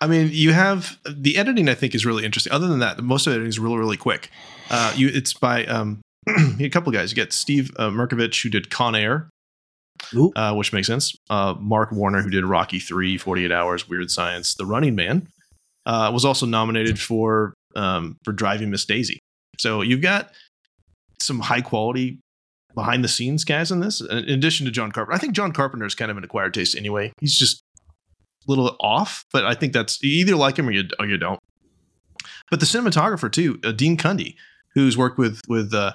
I 0.00 0.06
mean, 0.06 0.30
you 0.32 0.52
have 0.52 0.98
the 1.06 1.36
editing. 1.36 1.68
I 1.68 1.74
think 1.74 1.94
is 1.94 2.06
really 2.06 2.24
interesting. 2.24 2.52
Other 2.52 2.68
than 2.68 2.78
that, 2.78 3.02
most 3.02 3.26
of 3.26 3.32
the 3.32 3.36
editing 3.36 3.48
is 3.50 3.58
really, 3.58 3.76
really 3.76 3.96
quick. 3.96 4.30
Uh, 4.70 4.92
you, 4.96 5.08
it's 5.12 5.34
by 5.34 5.66
um, 5.66 6.00
a 6.60 6.68
couple 6.70 6.90
guys. 6.92 7.10
You 7.10 7.16
get 7.16 7.32
Steve 7.32 7.70
uh, 7.76 7.90
Mirkovich, 7.90 8.42
who 8.42 8.48
did 8.48 8.70
Con 8.70 8.94
Air, 8.94 9.28
uh, 10.36 10.54
which 10.54 10.72
makes 10.72 10.86
sense. 10.86 11.14
Uh, 11.28 11.54
Mark 11.58 11.92
Warner, 11.92 12.22
who 12.22 12.30
did 12.30 12.44
Rocky 12.44 12.78
3, 12.78 13.18
48 13.18 13.52
Hours, 13.52 13.88
Weird 13.88 14.10
Science, 14.10 14.54
The 14.54 14.64
Running 14.64 14.94
Man, 14.94 15.28
uh, 15.86 16.10
was 16.12 16.24
also 16.24 16.46
nominated 16.46 16.98
for 16.98 17.54
um, 17.76 18.16
for 18.24 18.32
Driving 18.32 18.70
Miss 18.70 18.84
Daisy. 18.84 19.20
So 19.58 19.82
you've 19.82 20.00
got 20.00 20.30
some 21.20 21.40
high 21.40 21.60
quality 21.60 22.18
behind 22.74 23.04
the 23.04 23.08
scenes 23.08 23.44
guys 23.44 23.70
in 23.70 23.80
this. 23.80 24.00
In 24.00 24.30
addition 24.30 24.64
to 24.66 24.72
John 24.72 24.92
Carpenter, 24.92 25.14
I 25.14 25.18
think 25.18 25.34
John 25.34 25.52
Carpenter 25.52 25.84
is 25.84 25.94
kind 25.94 26.10
of 26.10 26.16
an 26.16 26.24
acquired 26.24 26.54
taste 26.54 26.76
anyway. 26.76 27.12
He's 27.20 27.36
just 27.36 27.62
little 28.46 28.76
off, 28.80 29.24
but 29.32 29.44
I 29.44 29.54
think 29.54 29.72
that's 29.72 30.02
you 30.02 30.10
either 30.20 30.36
like 30.36 30.58
him 30.58 30.68
or 30.68 30.72
you 30.72 30.84
or 30.98 31.06
you 31.06 31.18
don't. 31.18 31.40
But 32.50 32.60
the 32.60 32.66
cinematographer 32.66 33.30
too, 33.30 33.60
uh, 33.64 33.72
Dean 33.72 33.96
Cundey, 33.96 34.34
who's 34.74 34.96
worked 34.96 35.18
with 35.18 35.40
with 35.48 35.72
uh, 35.72 35.94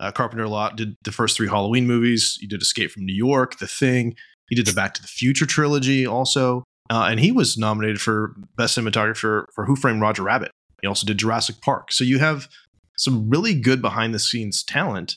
uh, 0.00 0.12
Carpenter 0.12 0.44
a 0.44 0.48
lot, 0.48 0.76
did 0.76 0.96
the 1.04 1.12
first 1.12 1.36
three 1.36 1.48
Halloween 1.48 1.86
movies. 1.86 2.38
He 2.40 2.46
did 2.46 2.62
Escape 2.62 2.90
from 2.90 3.04
New 3.04 3.14
York, 3.14 3.58
The 3.58 3.66
Thing. 3.66 4.14
He 4.48 4.54
did 4.54 4.66
the 4.66 4.72
Back 4.72 4.94
to 4.94 5.02
the 5.02 5.08
Future 5.08 5.46
trilogy 5.46 6.06
also, 6.06 6.64
uh, 6.90 7.08
and 7.10 7.20
he 7.20 7.32
was 7.32 7.58
nominated 7.58 8.00
for 8.00 8.34
best 8.56 8.78
cinematographer 8.78 9.44
for 9.54 9.66
Who 9.66 9.76
Framed 9.76 10.00
Roger 10.00 10.22
Rabbit. 10.22 10.52
He 10.80 10.86
also 10.86 11.06
did 11.06 11.18
Jurassic 11.18 11.60
Park. 11.60 11.92
So 11.92 12.04
you 12.04 12.18
have 12.18 12.48
some 12.96 13.28
really 13.28 13.54
good 13.54 13.82
behind 13.82 14.14
the 14.14 14.18
scenes 14.18 14.62
talent. 14.62 15.16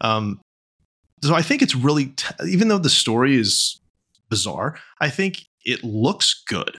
Um, 0.00 0.40
so 1.22 1.34
I 1.34 1.42
think 1.42 1.62
it's 1.62 1.74
really, 1.74 2.06
t- 2.06 2.34
even 2.48 2.68
though 2.68 2.78
the 2.78 2.90
story 2.90 3.36
is 3.36 3.80
bizarre, 4.28 4.78
I 5.00 5.10
think 5.10 5.44
it 5.66 5.84
looks 5.84 6.42
good 6.48 6.78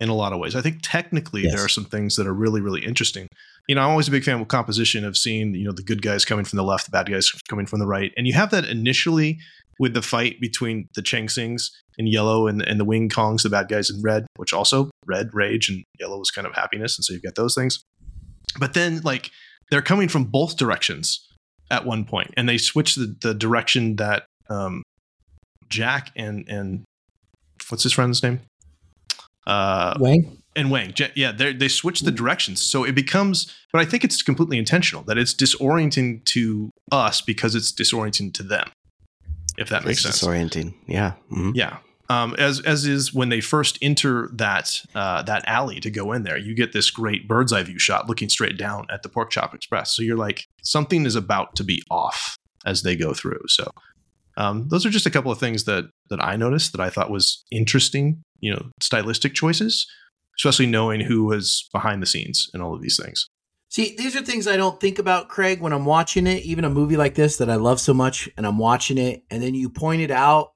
in 0.00 0.08
a 0.08 0.14
lot 0.14 0.32
of 0.32 0.40
ways. 0.40 0.56
I 0.56 0.60
think 0.60 0.80
technically 0.82 1.44
Yes. 1.44 1.54
there 1.54 1.64
are 1.64 1.68
some 1.68 1.84
things 1.84 2.16
that 2.16 2.26
are 2.26 2.34
really, 2.34 2.60
really 2.60 2.84
interesting. 2.84 3.28
You 3.68 3.76
know, 3.76 3.82
I'm 3.82 3.90
always 3.90 4.08
a 4.08 4.10
big 4.10 4.24
fan 4.24 4.40
of 4.40 4.48
composition 4.48 5.04
of 5.04 5.16
seeing, 5.16 5.54
you 5.54 5.64
know, 5.64 5.72
the 5.72 5.84
good 5.84 6.02
guys 6.02 6.24
coming 6.24 6.44
from 6.44 6.56
the 6.56 6.64
left, 6.64 6.86
the 6.86 6.90
bad 6.90 7.08
guys 7.08 7.30
coming 7.48 7.66
from 7.66 7.78
the 7.78 7.86
right. 7.86 8.12
And 8.16 8.26
you 8.26 8.32
have 8.34 8.50
that 8.50 8.64
initially 8.64 9.38
with 9.78 9.94
the 9.94 10.02
fight 10.02 10.40
between 10.40 10.88
the 10.96 11.02
Chang 11.02 11.28
Sings 11.28 11.70
in 11.96 12.06
yellow 12.08 12.48
and, 12.48 12.62
and 12.62 12.80
the 12.80 12.84
Wing 12.84 13.08
Kongs, 13.08 13.42
the 13.42 13.50
bad 13.50 13.68
guys 13.68 13.88
in 13.88 14.02
red, 14.02 14.26
which 14.36 14.52
also 14.52 14.90
red, 15.06 15.30
rage, 15.32 15.68
and 15.68 15.84
yellow 16.00 16.18
was 16.18 16.30
kind 16.30 16.46
of 16.46 16.54
happiness. 16.54 16.98
And 16.98 17.04
so 17.04 17.12
you've 17.12 17.22
got 17.22 17.36
those 17.36 17.54
things. 17.54 17.82
But 18.58 18.74
then, 18.74 19.00
like, 19.02 19.30
they're 19.70 19.82
coming 19.82 20.08
from 20.08 20.24
both 20.24 20.56
directions 20.56 21.26
at 21.70 21.86
one 21.86 22.04
point, 22.04 22.34
and 22.36 22.48
they 22.48 22.58
switch 22.58 22.96
the, 22.96 23.14
the 23.22 23.32
direction 23.32 23.96
that 23.96 24.24
um, 24.50 24.82
Jack 25.68 26.10
and 26.16 26.46
and 26.48 26.84
what's 27.72 27.82
his 27.82 27.92
friend's 27.92 28.22
name? 28.22 28.38
Uh, 29.46 29.96
Wang. 29.98 30.38
and 30.54 30.70
Wang. 30.70 30.94
Yeah, 31.16 31.32
they 31.32 31.52
they 31.52 31.68
switch 31.68 32.00
the 32.02 32.12
directions, 32.12 32.62
so 32.62 32.84
it 32.84 32.94
becomes. 32.94 33.52
But 33.72 33.80
I 33.80 33.84
think 33.84 34.04
it's 34.04 34.22
completely 34.22 34.58
intentional 34.58 35.02
that 35.04 35.18
it's 35.18 35.34
disorienting 35.34 36.24
to 36.26 36.70
us 36.92 37.20
because 37.20 37.54
it's 37.56 37.72
disorienting 37.72 38.32
to 38.34 38.42
them. 38.44 38.70
If 39.58 39.68
that 39.70 39.84
makes 39.84 40.04
It's 40.04 40.18
sense. 40.20 40.22
disorienting. 40.22 40.74
Yeah. 40.86 41.14
Mhm. 41.32 41.52
Yeah. 41.56 41.78
Um, 42.08 42.34
as 42.38 42.60
as 42.60 42.84
is 42.86 43.12
when 43.14 43.30
they 43.30 43.40
first 43.40 43.78
enter 43.82 44.28
that 44.34 44.80
uh, 44.94 45.22
that 45.22 45.42
alley 45.48 45.80
to 45.80 45.90
go 45.90 46.12
in 46.12 46.22
there, 46.22 46.36
you 46.36 46.54
get 46.54 46.72
this 46.72 46.90
great 46.90 47.26
bird's 47.26 47.52
eye 47.52 47.62
view 47.62 47.78
shot 47.78 48.08
looking 48.08 48.28
straight 48.28 48.56
down 48.58 48.86
at 48.90 49.02
the 49.02 49.08
Pork 49.08 49.30
Chop 49.30 49.54
Express. 49.54 49.96
So 49.96 50.02
you're 50.02 50.16
like, 50.16 50.46
something 50.62 51.04
is 51.06 51.16
about 51.16 51.56
to 51.56 51.64
be 51.64 51.82
off 51.90 52.36
as 52.64 52.82
they 52.82 52.94
go 52.96 53.12
through. 53.14 53.40
So 53.48 53.70
um, 54.36 54.68
those 54.68 54.86
are 54.86 54.90
just 54.90 55.06
a 55.06 55.10
couple 55.10 55.30
of 55.32 55.38
things 55.38 55.64
that 55.64 55.84
that 56.10 56.22
I 56.22 56.36
noticed 56.36 56.72
that 56.72 56.80
I 56.80 56.90
thought 56.90 57.10
was 57.10 57.44
interesting. 57.50 58.22
You 58.40 58.54
know, 58.54 58.66
stylistic 58.80 59.34
choices, 59.34 59.86
especially 60.38 60.66
knowing 60.66 61.00
who 61.00 61.24
was 61.24 61.68
behind 61.72 62.02
the 62.02 62.06
scenes 62.06 62.50
and 62.52 62.62
all 62.62 62.74
of 62.74 62.82
these 62.82 62.98
things. 63.02 63.28
See, 63.68 63.94
these 63.96 64.14
are 64.16 64.20
things 64.20 64.46
I 64.46 64.58
don't 64.58 64.78
think 64.78 64.98
about, 64.98 65.30
Craig, 65.30 65.62
when 65.62 65.72
I'm 65.72 65.86
watching 65.86 66.26
it, 66.26 66.42
even 66.42 66.66
a 66.66 66.70
movie 66.70 66.98
like 66.98 67.14
this 67.14 67.38
that 67.38 67.48
I 67.48 67.54
love 67.54 67.80
so 67.80 67.94
much, 67.94 68.28
and 68.36 68.46
I'm 68.46 68.58
watching 68.58 68.98
it, 68.98 69.24
and 69.30 69.42
then 69.42 69.54
you 69.54 69.70
point 69.70 70.02
it 70.02 70.10
out, 70.10 70.52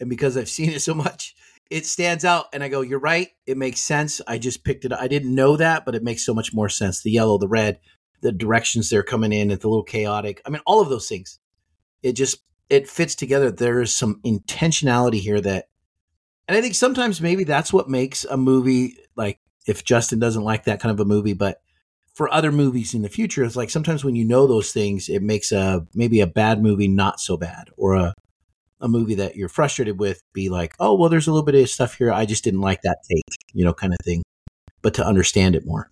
and 0.00 0.08
because 0.08 0.38
I've 0.38 0.48
seen 0.58 0.70
it 0.70 0.80
so 0.80 0.94
much, 0.94 1.34
it 1.70 1.84
stands 1.86 2.24
out, 2.24 2.46
and 2.52 2.62
I 2.62 2.68
go, 2.68 2.80
You're 2.80 3.00
right. 3.00 3.28
It 3.46 3.58
makes 3.58 3.80
sense. 3.80 4.20
I 4.26 4.38
just 4.38 4.64
picked 4.64 4.84
it. 4.84 4.92
Up. 4.92 5.00
I 5.00 5.08
didn't 5.08 5.34
know 5.34 5.56
that, 5.56 5.84
but 5.84 5.94
it 5.94 6.02
makes 6.02 6.24
so 6.24 6.32
much 6.32 6.54
more 6.54 6.68
sense. 6.68 7.02
The 7.02 7.10
yellow, 7.10 7.36
the 7.36 7.48
red, 7.48 7.80
the 8.22 8.32
directions 8.32 8.88
they're 8.88 9.02
coming 9.02 9.32
in, 9.32 9.50
it's 9.50 9.64
a 9.64 9.68
little 9.68 9.82
chaotic. 9.82 10.40
I 10.46 10.50
mean, 10.50 10.62
all 10.66 10.80
of 10.80 10.88
those 10.88 11.08
things. 11.08 11.38
It 12.02 12.12
just 12.12 12.38
it 12.74 12.88
fits 12.88 13.14
together. 13.14 13.50
There 13.50 13.80
is 13.80 13.94
some 13.94 14.20
intentionality 14.24 15.20
here 15.20 15.40
that 15.40 15.68
and 16.46 16.56
I 16.58 16.60
think 16.60 16.74
sometimes 16.74 17.20
maybe 17.20 17.44
that's 17.44 17.72
what 17.72 17.88
makes 17.88 18.24
a 18.24 18.36
movie 18.36 18.96
like 19.16 19.40
if 19.66 19.84
Justin 19.84 20.18
doesn't 20.18 20.42
like 20.44 20.64
that 20.64 20.80
kind 20.80 20.92
of 20.92 21.00
a 21.00 21.04
movie, 21.08 21.32
but 21.32 21.62
for 22.14 22.32
other 22.32 22.52
movies 22.52 22.94
in 22.94 23.02
the 23.02 23.08
future, 23.08 23.42
it's 23.44 23.56
like 23.56 23.70
sometimes 23.70 24.04
when 24.04 24.14
you 24.14 24.24
know 24.24 24.46
those 24.46 24.72
things, 24.72 25.08
it 25.08 25.22
makes 25.22 25.52
a 25.52 25.86
maybe 25.94 26.20
a 26.20 26.26
bad 26.26 26.62
movie 26.62 26.86
not 26.88 27.18
so 27.18 27.36
bad, 27.36 27.70
or 27.76 27.94
a 27.94 28.14
a 28.80 28.88
movie 28.88 29.14
that 29.14 29.36
you're 29.36 29.48
frustrated 29.48 29.98
with 29.98 30.20
be 30.34 30.48
like, 30.50 30.74
oh 30.78 30.94
well, 30.94 31.08
there's 31.08 31.26
a 31.26 31.32
little 31.32 31.44
bit 31.44 31.54
of 31.54 31.70
stuff 31.70 31.94
here 31.94 32.12
I 32.12 32.26
just 32.26 32.44
didn't 32.44 32.60
like 32.60 32.82
that 32.82 32.98
take, 33.10 33.24
you 33.52 33.64
know, 33.64 33.72
kind 33.72 33.92
of 33.92 33.98
thing. 34.04 34.22
But 34.82 34.94
to 34.94 35.06
understand 35.06 35.56
it 35.56 35.64
more, 35.64 35.90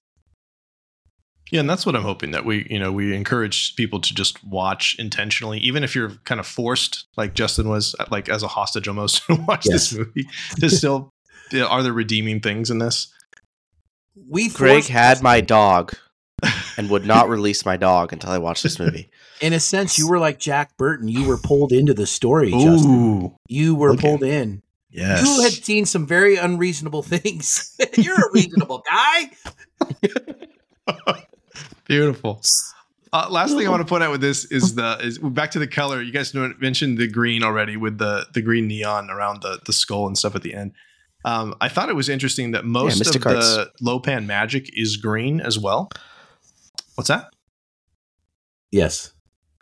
Yeah, 1.53 1.61
and 1.61 1.69
that's 1.71 1.85
what 1.87 1.95
I'm 1.95 2.03
hoping 2.03 2.31
that 2.33 2.45
we, 2.47 2.67
you 2.71 2.79
know, 2.81 2.91
we 2.91 3.15
encourage 3.15 3.77
people 3.77 4.01
to 4.01 4.15
just 4.15 4.43
watch 4.43 4.97
intentionally, 4.99 5.59
even 5.59 5.85
if 5.85 5.95
you're 5.95 6.09
kind 6.25 6.41
of 6.41 6.47
forced, 6.47 7.05
like 7.19 7.35
Justin 7.35 7.69
was, 7.69 7.95
uh, 8.01 8.07
like 8.11 8.29
as 8.31 8.43
a 8.43 8.49
hostage 8.49 8.89
almost, 8.89 9.23
to 9.27 9.35
watch 9.47 9.65
this 9.67 9.93
movie. 9.93 10.27
To 10.61 10.71
still, 10.71 11.11
uh, 11.55 11.65
are 11.67 11.83
there 11.83 11.93
redeeming 11.93 12.41
things 12.41 12.71
in 12.71 12.79
this? 12.79 13.13
we 14.29 14.49
Greg 14.49 14.85
had 14.87 15.23
my 15.23 15.41
dog 15.43 15.93
and 16.79 16.89
would 16.91 17.05
not 17.07 17.29
release 17.29 17.65
my 17.67 17.77
dog 17.77 18.13
until 18.15 18.31
I 18.31 18.39
watched 18.39 18.63
this 18.63 18.79
movie. 18.79 19.11
in 19.43 19.53
a 19.53 19.61
sense, 19.61 19.99
you 19.99 20.09
were 20.09 20.19
like 20.19 20.39
Jack 20.39 20.77
Burton. 20.79 21.07
You 21.09 21.27
were 21.29 21.37
pulled 21.39 21.73
into 21.73 21.93
the 21.95 22.07
story, 22.07 22.51
Justin. 22.53 23.35
You 23.49 23.75
were 23.75 23.93
Okay. 23.93 24.01
pulled 24.01 24.23
in. 24.23 24.63
yes. 24.91 25.23
You 25.23 25.43
had 25.43 25.53
seen 25.53 25.85
some 25.85 26.07
very 26.07 26.37
unreasonable 26.37 27.03
things. 27.03 27.77
You're 27.99 28.17
a 28.17 28.33
reasonable 28.33 28.83
guy. 28.91 29.31
Beautiful. 31.93 32.41
Uh, 33.13 33.29
last 33.31 33.55
thing 33.55 33.67
I 33.67 33.71
want 33.71 33.83
to 33.83 33.89
point 33.89 34.03
out 34.03 34.11
with 34.11 34.23
this 34.23 34.47
is 34.47 34.75
the 34.75 34.97
is 35.03 35.19
back 35.19 35.51
to 35.51 35.59
the 35.59 35.67
color. 35.67 36.01
You 36.01 36.11
guys 36.11 36.33
know, 36.33 36.51
mentioned 36.59 36.97
the 36.97 37.07
green 37.07 37.43
already 37.43 37.77
with 37.77 37.99
the 37.99 38.27
the 38.33 38.41
green 38.41 38.67
neon 38.67 39.11
around 39.11 39.43
the 39.43 39.61
the 39.67 39.75
skull 39.75 40.07
and 40.07 40.17
stuff 40.17 40.35
at 40.35 40.43
the 40.43 40.55
end. 40.55 40.73
Um, 41.27 41.55
I 41.61 41.69
thought 41.69 41.91
it 41.91 41.95
was 41.95 42.09
interesting 42.09 42.53
that 42.53 42.65
most 42.65 42.99
Mystic 42.99 43.27
of 43.27 43.33
Arts. 43.33 43.57
the 43.57 43.71
Lo 43.83 44.01
Pan 44.01 44.27
magic 44.27 44.71
is 44.73 44.97
green 44.97 45.41
as 45.43 45.59
well. 45.59 45.91
What's 46.95 47.09
that? 47.09 47.27
Yes. 48.71 49.13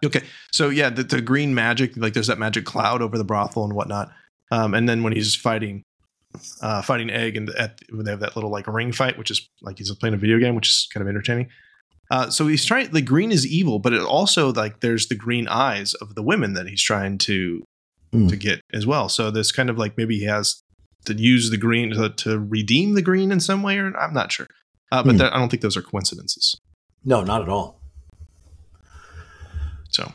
Okay, 0.05 0.23
so 0.53 0.69
yeah, 0.69 0.89
the, 0.89 1.03
the 1.03 1.21
green 1.21 1.53
magic, 1.53 1.97
like 1.97 2.15
there's 2.15 2.29
that 2.29 2.39
magic 2.39 2.65
cloud 2.65 3.03
over 3.03 3.19
the 3.19 3.25
brothel 3.25 3.65
and 3.65 3.75
whatnot. 3.75 4.11
Um, 4.53 4.73
and 4.73 4.89
then 4.89 5.03
when 5.03 5.13
he's 5.13 5.35
fighting, 5.35 5.83
uh, 6.63 6.81
fighting 6.81 7.11
Egg, 7.11 7.37
and 7.37 7.51
at, 7.51 7.81
when 7.91 8.05
they 8.05 8.13
have 8.13 8.21
that 8.21 8.37
little 8.37 8.51
like 8.51 8.67
ring 8.69 8.93
fight, 8.93 9.19
which 9.19 9.33
is 9.33 9.47
like 9.61 9.79
he's 9.79 9.93
playing 9.97 10.15
a 10.15 10.17
video 10.17 10.39
game, 10.39 10.55
which 10.55 10.69
is 10.69 10.89
kind 10.95 11.03
of 11.03 11.09
entertaining. 11.09 11.51
Uh, 12.11 12.29
so 12.29 12.47
he's 12.49 12.65
trying. 12.65 12.91
The 12.91 13.03
green 13.03 13.31
is 13.31 13.47
evil, 13.47 13.79
but 13.79 13.93
it 13.93 14.03
also 14.03 14.53
like 14.53 14.81
there's 14.81 15.07
the 15.09 15.15
green 15.15 15.47
eyes 15.49 15.95
of 15.95 16.15
the 16.17 16.23
women 16.23 16.55
that 16.55 16.67
he's 16.69 16.83
trying 16.83 17.19
to 17.19 17.63
Hmm. 18.13 18.27
to 18.27 18.35
get 18.37 18.61
as 18.73 18.85
well. 18.89 19.09
So 19.09 19.31
this 19.31 19.53
kind 19.53 19.71
of 19.71 19.79
like 19.79 19.97
maybe 19.97 20.19
he 20.19 20.25
has 20.25 20.61
to 21.05 21.15
use 21.15 21.51
the 21.51 21.57
green 21.57 21.91
to, 21.91 22.11
to 22.11 22.41
redeem 22.41 22.95
the 22.95 23.03
green 23.03 23.31
in 23.31 23.39
some 23.39 23.63
way, 23.63 23.79
or 23.79 23.97
I'm 23.97 24.13
not 24.13 24.33
sure. 24.33 24.49
Uh, 24.91 25.05
but 25.05 25.13
Hmm. 25.13 25.19
that, 25.19 25.33
I 25.33 25.39
don't 25.39 25.49
think 25.49 25.63
those 25.63 25.77
are 25.77 25.83
coincidences. 25.83 26.57
No, 27.05 27.23
not 27.23 27.41
at 27.43 27.49
all. 27.49 27.81
So, 29.91 30.13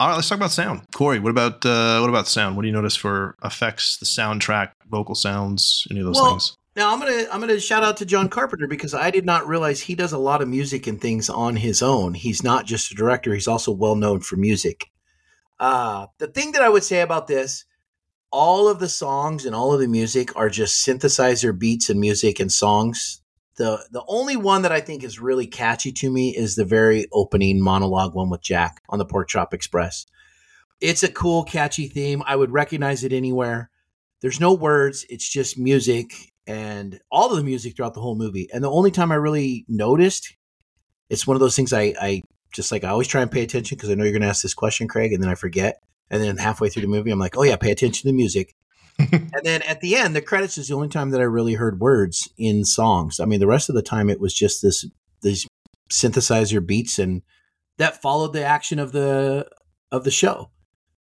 all 0.00 0.08
right, 0.08 0.14
let's 0.16 0.28
talk 0.28 0.38
about 0.38 0.50
sound. 0.50 0.82
Corey, 0.92 1.20
what 1.20 1.30
about 1.30 1.64
uh, 1.64 1.98
what 2.00 2.08
about 2.08 2.26
sound? 2.26 2.56
What 2.56 2.62
do 2.62 2.68
you 2.68 2.74
notice 2.74 2.96
for 2.96 3.36
effects, 3.44 3.98
the 3.98 4.06
soundtrack, 4.06 4.70
vocal 4.90 5.14
sounds, 5.14 5.86
any 5.90 6.00
of 6.00 6.06
those 6.06 6.16
Well, 6.16 6.30
things? 6.30 6.54
Now 6.76 6.92
I'm 6.92 7.00
gonna 7.00 7.26
I'm 7.32 7.40
gonna 7.40 7.58
shout 7.58 7.82
out 7.82 7.96
to 7.96 8.06
John 8.06 8.28
Carpenter 8.28 8.68
because 8.68 8.94
I 8.94 9.10
did 9.10 9.26
not 9.26 9.48
realize 9.48 9.80
he 9.80 9.96
does 9.96 10.12
a 10.12 10.18
lot 10.18 10.40
of 10.40 10.48
music 10.48 10.86
and 10.86 11.00
things 11.00 11.28
on 11.28 11.56
his 11.56 11.82
own. 11.82 12.14
He's 12.14 12.44
not 12.44 12.64
just 12.64 12.92
a 12.92 12.94
director; 12.94 13.34
he's 13.34 13.48
also 13.48 13.72
well 13.72 13.96
known 13.96 14.20
for 14.20 14.36
music. 14.36 14.86
Uh, 15.58 16.06
the 16.18 16.28
thing 16.28 16.52
that 16.52 16.62
I 16.62 16.68
would 16.68 16.84
say 16.84 17.00
about 17.00 17.26
this, 17.26 17.64
all 18.30 18.68
of 18.68 18.78
the 18.78 18.88
songs 18.88 19.44
and 19.44 19.54
all 19.54 19.74
of 19.74 19.80
the 19.80 19.88
music 19.88 20.34
are 20.36 20.48
just 20.48 20.86
synthesizer 20.86 21.58
beats 21.58 21.90
and 21.90 21.98
music 21.98 22.38
and 22.38 22.52
songs. 22.52 23.20
The 23.56 23.84
the 23.90 24.04
only 24.06 24.36
one 24.36 24.62
that 24.62 24.72
I 24.72 24.80
think 24.80 25.02
is 25.02 25.18
really 25.18 25.48
catchy 25.48 25.90
to 25.90 26.10
me 26.10 26.36
is 26.36 26.54
the 26.54 26.64
very 26.64 27.08
opening 27.12 27.60
monologue 27.60 28.14
one 28.14 28.30
with 28.30 28.42
Jack 28.42 28.80
on 28.88 29.00
the 29.00 29.04
Pork 29.04 29.28
Chop 29.28 29.52
Express. 29.52 30.06
It's 30.80 31.02
a 31.02 31.12
cool, 31.12 31.42
catchy 31.42 31.88
theme. 31.88 32.22
I 32.26 32.36
would 32.36 32.52
recognize 32.52 33.02
it 33.02 33.12
anywhere. 33.12 33.70
There's 34.20 34.40
no 34.40 34.52
words, 34.52 35.04
it's 35.10 35.28
just 35.28 35.58
music 35.58 36.30
and 36.50 36.98
all 37.12 37.30
of 37.30 37.36
the 37.36 37.44
music 37.44 37.76
throughout 37.76 37.94
the 37.94 38.00
whole 38.00 38.16
movie. 38.16 38.48
And 38.52 38.64
the 38.64 38.70
only 38.70 38.90
time 38.90 39.12
I 39.12 39.14
really 39.14 39.64
noticed 39.68 40.34
it's 41.08 41.24
one 41.24 41.36
of 41.36 41.40
those 41.40 41.54
things 41.54 41.72
I, 41.72 41.94
I 42.00 42.22
just 42.52 42.72
like 42.72 42.82
I 42.82 42.88
always 42.88 43.06
try 43.06 43.22
and 43.22 43.30
pay 43.30 43.44
attention 43.44 43.76
because 43.76 43.88
I 43.88 43.94
know 43.94 44.02
you're 44.02 44.12
going 44.12 44.22
to 44.22 44.28
ask 44.28 44.42
this 44.42 44.54
question, 44.54 44.88
Craig, 44.88 45.12
and 45.12 45.22
then 45.22 45.30
I 45.30 45.36
forget. 45.36 45.80
And 46.10 46.20
then 46.20 46.38
halfway 46.38 46.68
through 46.68 46.82
the 46.82 46.88
movie, 46.88 47.12
I'm 47.12 47.20
like, 47.20 47.36
oh 47.36 47.44
yeah, 47.44 47.54
pay 47.54 47.70
attention 47.70 48.02
to 48.02 48.08
the 48.08 48.16
music. 48.16 48.56
and 48.98 49.30
then 49.44 49.62
at 49.62 49.80
the 49.80 49.94
end, 49.94 50.16
the 50.16 50.20
credits 50.20 50.58
is 50.58 50.66
the 50.66 50.74
only 50.74 50.88
time 50.88 51.10
that 51.10 51.20
I 51.20 51.24
really 51.24 51.54
heard 51.54 51.78
words 51.78 52.28
in 52.36 52.64
songs. 52.64 53.20
I 53.20 53.26
mean, 53.26 53.38
the 53.38 53.46
rest 53.46 53.68
of 53.68 53.76
the 53.76 53.82
time 53.82 54.10
it 54.10 54.20
was 54.20 54.34
just 54.34 54.60
this 54.60 54.84
these 55.22 55.46
synthesizer 55.92 56.66
beats, 56.66 56.98
and 56.98 57.22
that 57.78 58.02
followed 58.02 58.32
the 58.32 58.44
action 58.44 58.80
of 58.80 58.90
the 58.90 59.46
of 59.92 60.02
the 60.02 60.10
show. 60.10 60.50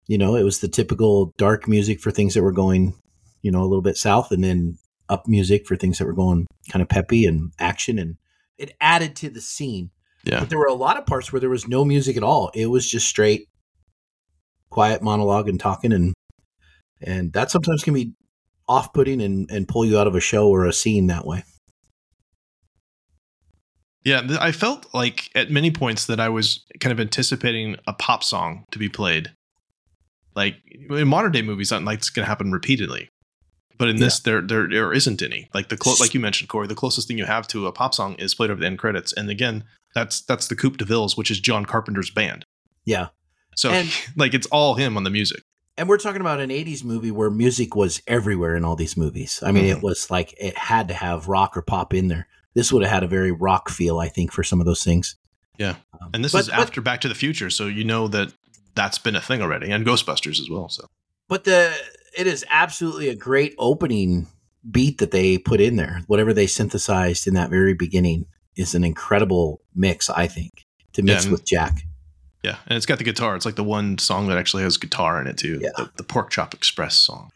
You 0.07 0.19
know, 0.19 0.37
it 0.37 0.43
was 0.43 0.61
the 0.61 0.69
typical 0.69 1.33
dark 1.39 1.67
music 1.67 1.99
for 1.99 2.11
things 2.11 2.35
that 2.35 2.43
were 2.43 2.53
going, 2.53 2.95
you 3.41 3.51
know, 3.51 3.63
a 3.63 3.65
little 3.65 3.83
bit 3.83 3.97
south, 3.97 4.33
and 4.33 4.45
then 4.45 4.77
up 5.11 5.29
music 5.29 5.67
for 5.67 5.77
things 5.77 5.99
that 5.99 6.07
were 6.07 6.15
going 6.15 6.47
kind 6.71 6.83
of 6.83 6.89
peppy 6.89 7.27
and 7.27 7.53
action, 7.59 7.99
and 7.99 8.17
it 8.57 8.73
added 8.81 9.15
to 9.17 9.29
the 9.29 9.41
scene. 9.41 9.91
Yeah. 10.25 10.41
But 10.41 10.49
there 10.51 10.59
were 10.59 10.67
a 10.67 10.75
lot 10.75 10.97
of 10.97 11.07
parts 11.07 11.33
where 11.33 11.41
there 11.41 11.51
was 11.51 11.69
no 11.69 11.85
music 11.85 12.17
at 12.17 12.23
all. 12.23 12.51
It 12.55 12.67
was 12.67 12.89
just 12.89 13.07
straight 13.07 13.49
quiet 14.71 15.03
monologue 15.03 15.49
and 15.49 15.59
talking 15.59 15.93
and 15.93 16.15
and 17.03 17.33
that 17.33 17.51
sometimes 17.51 17.83
can 17.83 17.95
be 17.95 18.13
off-putting 18.69 19.21
and, 19.21 19.51
and 19.51 19.67
pull 19.67 19.85
you 19.85 19.99
out 19.99 20.07
of 20.07 20.15
a 20.15 20.21
show 20.21 20.49
or 20.49 20.65
a 20.65 20.73
scene 20.73 21.09
that 21.09 21.27
way. 21.27 21.43
Yeah, 24.05 24.37
I 24.39 24.53
felt 24.53 24.87
like 24.95 25.29
at 25.35 25.51
many 25.51 25.71
points 25.71 26.07
that 26.07 26.21
I 26.21 26.29
was 26.29 26.65
kind 26.79 26.93
of 26.93 27.01
anticipating 27.01 27.77
a 27.87 27.93
pop 27.93 28.23
song 28.23 28.65
to 28.71 28.79
be 28.79 28.89
played. 28.89 29.33
Like 30.37 30.57
in 30.89 31.09
modern 31.09 31.33
day 31.33 31.43
movies, 31.43 31.71
that 31.71 31.83
like 31.83 32.01
going 32.15 32.25
to 32.25 32.29
happen 32.29 32.53
repeatedly, 32.53 33.09
but 33.81 33.89
in 33.89 33.97
this, 33.97 34.21
there, 34.21 34.41
there 34.41 34.69
there 34.69 34.93
isn't 34.93 35.21
any. 35.23 35.49
Like 35.53 35.69
the 35.71 35.77
clo- 35.77 35.95
like 35.99 36.15
you 36.15 36.21
mentioned, 36.21 36.49
Corey, 36.49 36.69
the 36.69 36.75
closest 36.77 37.09
thing 37.09 37.19
you 37.19 37.25
have 37.25 37.49
to 37.49 37.67
a 37.67 37.73
pop 37.73 37.95
song 37.95 38.15
is 38.15 38.35
played 38.35 38.51
over 38.51 38.61
the 38.61 38.67
end 38.67 38.79
credits, 38.79 39.13
and 39.13 39.29
again, 39.29 39.65
that's 39.95 40.21
that's 40.21 40.47
the 40.47 40.55
Coupe 40.55 40.77
de 40.77 40.85
Villes, 40.85 41.17
which 41.17 41.31
is 41.31 41.41
John 41.41 41.65
Carpenter's 41.67 42.11
band. 42.11 42.47
Yeah. 42.85 43.09
So 43.57 43.71
And- 43.71 43.91
like 44.17 44.35
it's 44.35 44.47
all 44.49 44.75
him 44.75 44.97
on 44.97 45.03
the 45.05 45.11
music. 45.11 45.43
And 45.77 45.89
we're 45.89 45.97
talking 45.99 46.21
about 46.21 46.41
an 46.41 46.51
80s 46.51 46.85
movie 46.85 47.11
where 47.11 47.31
music 47.31 47.75
was 47.75 48.03
everywhere 48.07 48.55
in 48.55 48.65
all 48.67 48.77
these 48.77 48.97
movies. 48.99 49.43
I 49.43 49.51
mean, 49.51 49.65
Mhm. 49.65 49.77
it 49.79 49.83
was 49.83 50.11
like 50.11 50.35
it 50.39 50.57
had 50.59 50.89
to 50.89 50.95
have 50.95 51.27
rock 51.27 51.57
or 51.57 51.63
pop 51.63 51.95
in 51.95 52.09
there. 52.09 52.29
This 52.55 52.71
would 52.73 52.83
have 52.83 52.93
had 52.93 53.03
a 53.03 53.09
very 53.09 53.33
rock 53.33 53.71
feel, 53.71 53.99
I 53.99 54.09
think, 54.09 54.31
for 54.31 54.43
some 54.43 54.61
of 54.61 54.67
those 54.67 54.85
things. 54.85 55.17
Yeah. 55.57 55.77
Um, 56.01 56.11
And 56.13 56.23
this 56.25 56.33
but- 56.33 56.41
is 56.43 56.49
but- 56.49 56.59
after 56.59 56.81
Back 56.83 57.01
to 57.03 57.09
the 57.09 57.15
Future, 57.15 57.49
so 57.49 57.67
you 57.67 57.85
know 57.85 58.09
that 58.09 58.33
that's 58.75 58.99
been 58.99 59.17
a 59.17 59.21
thing 59.23 59.41
already, 59.41 59.71
and 59.71 59.87
Ghostbusters 59.87 60.39
as 60.39 60.51
well. 60.51 60.69
So 60.69 60.87
But 61.29 61.45
the 61.45 61.73
it 62.17 62.27
is 62.27 62.45
absolutely 62.51 63.09
a 63.09 63.15
great 63.15 63.55
opening 63.59 64.27
beat 64.71 64.99
that 64.99 65.11
they 65.11 65.39
put 65.39 65.61
in 65.61 65.77
there. 65.77 66.03
Whatever 66.07 66.33
they 66.33 66.47
synthesized 66.47 67.27
in 67.27 67.35
that 67.35 67.51
very 67.51 67.75
beginning 67.75 68.27
is 68.57 68.75
an 68.75 68.85
incredible 68.85 69.61
mix, 69.75 70.11
I 70.11 70.27
think, 70.27 70.65
to 70.93 71.03
mix 71.03 71.25
and- 71.25 71.33
with 71.33 71.47
Jack. 71.47 71.83
yeah, 72.43 72.57
and 72.67 72.77
it's 72.77 72.87
got 72.87 72.99
the 72.99 73.05
guitar. 73.05 73.37
It's 73.37 73.47
like 73.47 73.55
the 73.57 73.65
one 73.65 73.99
song 73.99 74.27
that 74.29 74.39
actually 74.39 74.63
has 74.65 74.77
guitar 74.77 75.21
in 75.21 75.27
it 75.27 75.37
too. 75.39 75.61
Yeah. 75.63 75.71
The, 75.77 75.91
the 75.97 76.03
Pork 76.03 76.31
Chop 76.31 76.53
Express 76.55 76.97
song. 76.97 77.31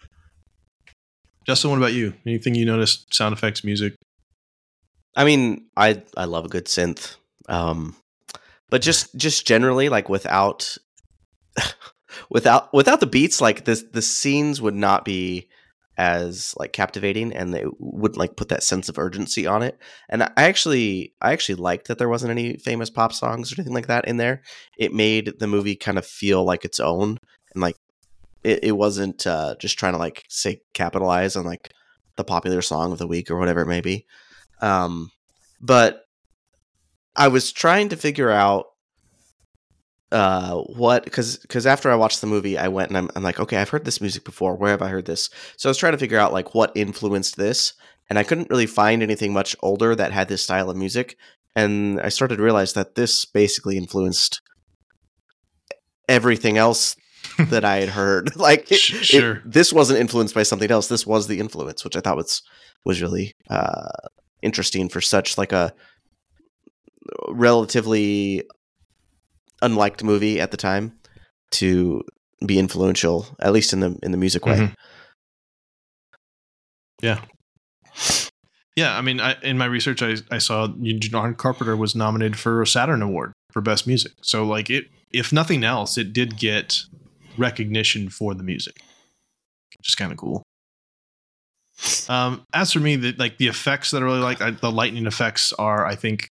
Justin, 1.47 1.71
what 1.71 1.77
about 1.77 1.93
you? 1.93 2.15
Anything 2.27 2.55
you 2.55 2.65
noticed? 2.65 3.13
Sound 3.15 3.33
effects, 3.35 3.65
music? 3.65 3.95
I 5.17 5.25
mean, 5.25 5.67
I 5.77 6.03
I 6.17 6.25
love 6.25 6.45
a 6.47 6.49
good 6.49 6.67
synth. 6.67 7.17
Um 7.49 7.95
but 8.71 8.81
just 8.83 9.15
just 9.17 9.47
generally 9.47 9.89
like 9.91 10.09
without 10.09 10.77
without 12.31 12.73
without 12.73 13.01
the 13.01 13.07
beats 13.07 13.41
like 13.41 13.65
this 13.65 13.85
the 13.93 14.03
scenes 14.03 14.61
would 14.61 14.75
not 14.75 15.05
be 15.05 15.49
as 15.97 16.55
like 16.59 16.73
captivating 16.73 17.33
and 17.33 17.55
they 17.55 17.65
would 17.79 18.17
like 18.17 18.37
put 18.37 18.49
that 18.49 18.63
sense 18.63 18.89
of 18.89 18.99
urgency 18.99 19.47
on 19.47 19.63
it. 19.63 19.79
And 20.09 20.23
I 20.23 20.31
actually 20.37 21.15
I 21.21 21.33
actually 21.33 21.57
liked 21.57 21.89
that 21.89 21.99
there 21.99 22.09
wasn't 22.09 22.33
any 22.33 22.57
famous 22.57 22.91
pop 22.91 23.13
songs 23.13 23.53
or 23.53 23.57
anything 23.59 23.75
like 23.75 23.87
that 23.87 24.09
in 24.09 24.17
there. 24.17 24.43
It 24.77 24.93
made 24.93 25.35
the 25.39 25.47
movie 25.47 25.77
kind 25.77 25.99
of 25.99 26.07
feel 26.07 26.45
like 26.45 26.65
its 26.65 26.81
own 26.81 27.19
and 27.55 27.63
like 27.63 27.77
it, 28.43 28.65
it 28.65 28.73
wasn't 28.73 29.27
uh 29.27 29.55
just 29.61 29.79
trying 29.79 29.93
to 29.93 29.99
like 29.99 30.25
say 30.29 30.61
capitalize 30.73 31.37
on 31.37 31.45
like 31.45 31.73
the 32.17 32.25
popular 32.25 32.63
song 32.63 32.93
of 32.93 32.99
the 32.99 33.07
week 33.07 33.31
or 33.31 33.39
whatever 33.39 33.61
it 33.61 33.69
may 33.69 33.81
be. 33.81 34.07
Um, 34.61 35.11
but 35.61 36.03
I 37.17 37.29
was 37.29 37.53
trying 37.53 37.89
to 37.91 37.97
figure 37.97 38.31
out 38.31 38.67
uh, 40.15 40.55
what 40.63 41.05
because 41.05 41.37
because 41.39 41.67
after 41.67 41.91
I 41.91 41.97
watched 41.97 42.21
the 42.21 42.27
movie, 42.27 42.57
I 42.57 42.69
went 42.69 42.89
and 42.89 42.97
I'm, 42.97 43.11
I'm 43.17 43.23
like, 43.23 43.41
okay, 43.41 43.57
I've 43.59 43.69
heard 43.69 43.85
this 43.85 44.01
music 44.01 44.25
before. 44.25 44.55
Where 44.57 44.71
have 44.71 44.81
I 44.83 44.89
heard 44.89 45.07
this? 45.07 45.29
So 45.57 45.69
I 45.69 45.71
was 45.71 45.77
trying 45.79 45.93
to 45.93 45.99
figure 45.99 46.19
out 46.19 46.33
like 46.33 46.55
what 46.55 46.73
influenced 46.75 47.37
this, 47.37 47.75
and 48.09 48.19
I 48.19 48.23
couldn't 48.25 48.49
really 48.51 48.67
find 48.67 49.03
anything 49.03 49.33
much 49.33 49.57
older 49.61 49.95
that 49.95 50.13
had 50.13 50.29
this 50.29 50.43
style 50.43 50.71
of 50.71 50.77
music. 50.77 51.17
And 51.57 52.01
I 52.01 52.09
started 52.09 52.37
to 52.37 52.43
realize 52.43 52.73
that 52.73 52.95
this 52.95 53.25
basically 53.25 53.77
influenced 53.77 54.41
everything 56.09 56.59
else 56.59 56.97
that 57.51 57.65
I 57.65 57.77
had 57.79 57.91
heard. 57.91 58.37
like, 58.37 58.71
it- 58.71 58.79
Sh- 58.79 59.15
it- 59.15 59.43
this 59.45 59.73
wasn't 59.73 60.01
influenced 60.01 60.35
by 60.35 60.43
something 60.45 60.71
else. 60.71 60.89
This 60.89 61.07
was 61.07 61.27
the 61.27 61.41
influence, 61.41 61.85
which 61.85 61.97
I 61.97 62.01
thought 62.01 62.17
was 62.17 62.43
was 62.85 63.01
really 63.03 63.35
uh, 63.51 63.89
interesting 64.43 64.89
for 64.89 65.01
such 65.01 65.39
like 65.39 65.53
a 65.53 65.73
relatively 67.29 68.43
unliked 69.63 70.03
movie 70.05 70.41
at 70.41 70.51
the 70.51 70.57
time 70.57 70.99
to 71.53 72.03
be 72.45 72.59
influential, 72.59 73.27
at 73.41 73.53
least 73.53 73.73
in 73.73 73.81
the 73.81 73.99
in 74.03 74.11
the 74.11 74.19
music 74.19 74.45
way. 74.47 74.57
Mhm. 74.57 74.75
Yeah. 77.03 77.21
Yeah, 78.77 78.97
I 78.99 79.03
mean, 79.03 79.21
I, 79.21 79.37
in 79.43 79.57
my 79.57 79.67
research, 79.67 80.03
I, 80.03 80.17
I 80.33 80.39
saw 80.39 80.67
John 80.99 81.35
Carpenter 81.37 81.77
was 81.77 81.95
nominated 81.95 82.37
for 82.37 82.61
a 82.61 82.67
Saturn 82.67 83.03
Award 83.03 83.33
for 83.53 83.61
Best 83.63 83.87
Music. 83.87 84.13
So, 84.21 84.45
like, 84.45 84.69
it 84.69 84.87
if 85.13 85.33
nothing 85.33 85.63
else, 85.63 85.97
it 85.97 86.13
did 86.13 86.37
get 86.39 86.83
recognition 87.39 88.09
for 88.09 88.35
the 88.35 88.43
music, 88.43 88.75
which 89.79 89.91
is 89.91 89.95
kind 89.95 90.11
of 90.11 90.19
cool. 90.19 90.43
Um, 92.09 92.45
as 92.53 92.73
for 92.73 92.81
me, 92.81 92.97
the, 92.97 93.13
like 93.17 93.39
the 93.39 93.47
effects 93.47 93.93
that 93.93 94.03
I 94.03 94.05
really 94.05 94.21
like, 94.21 94.41
I, 94.41 94.51
the 94.51 94.73
lightning 94.73 95.07
effects 95.07 95.53
are, 95.53 95.87
I 95.87 95.95
think, 95.95 96.29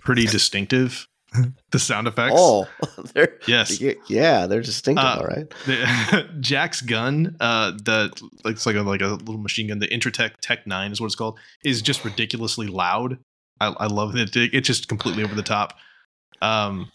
pretty 0.00 0.26
distinctive. 0.26 1.06
the 1.70 1.78
sound 1.78 2.06
effects, 2.08 2.34
Oh, 2.36 2.66
they're 3.14 3.38
yes, 3.46 3.80
yeah, 4.08 4.46
they're 4.46 4.62
distinctive, 4.62 5.04
Uh, 5.04 5.16
all 5.20 5.26
right. 5.26 5.48
the, 5.66 6.28
Jack's 6.40 6.80
gun, 6.80 7.36
uh, 7.40 7.72
the 7.72 8.10
like 8.44 8.64
like 8.64 8.76
a 8.76 8.82
like 8.82 9.02
a 9.02 9.08
little 9.08 9.38
machine 9.38 9.68
gun. 9.68 9.78
The 9.78 9.88
Intratec 9.88 10.32
Tech 10.40 10.66
Nine 10.66 10.92
is 10.92 11.00
what 11.00 11.06
it's 11.06 11.14
called. 11.14 11.38
Is 11.64 11.82
just 11.82 12.04
ridiculously 12.04 12.66
loud. 12.66 13.18
I, 13.60 13.68
I 13.68 13.86
love 13.86 14.14
it. 14.16 14.34
it. 14.36 14.54
It's 14.54 14.66
just 14.66 14.88
completely 14.88 15.22
over 15.24 15.34
the 15.34 15.42
top. 15.42 15.74
Um, 16.40 16.90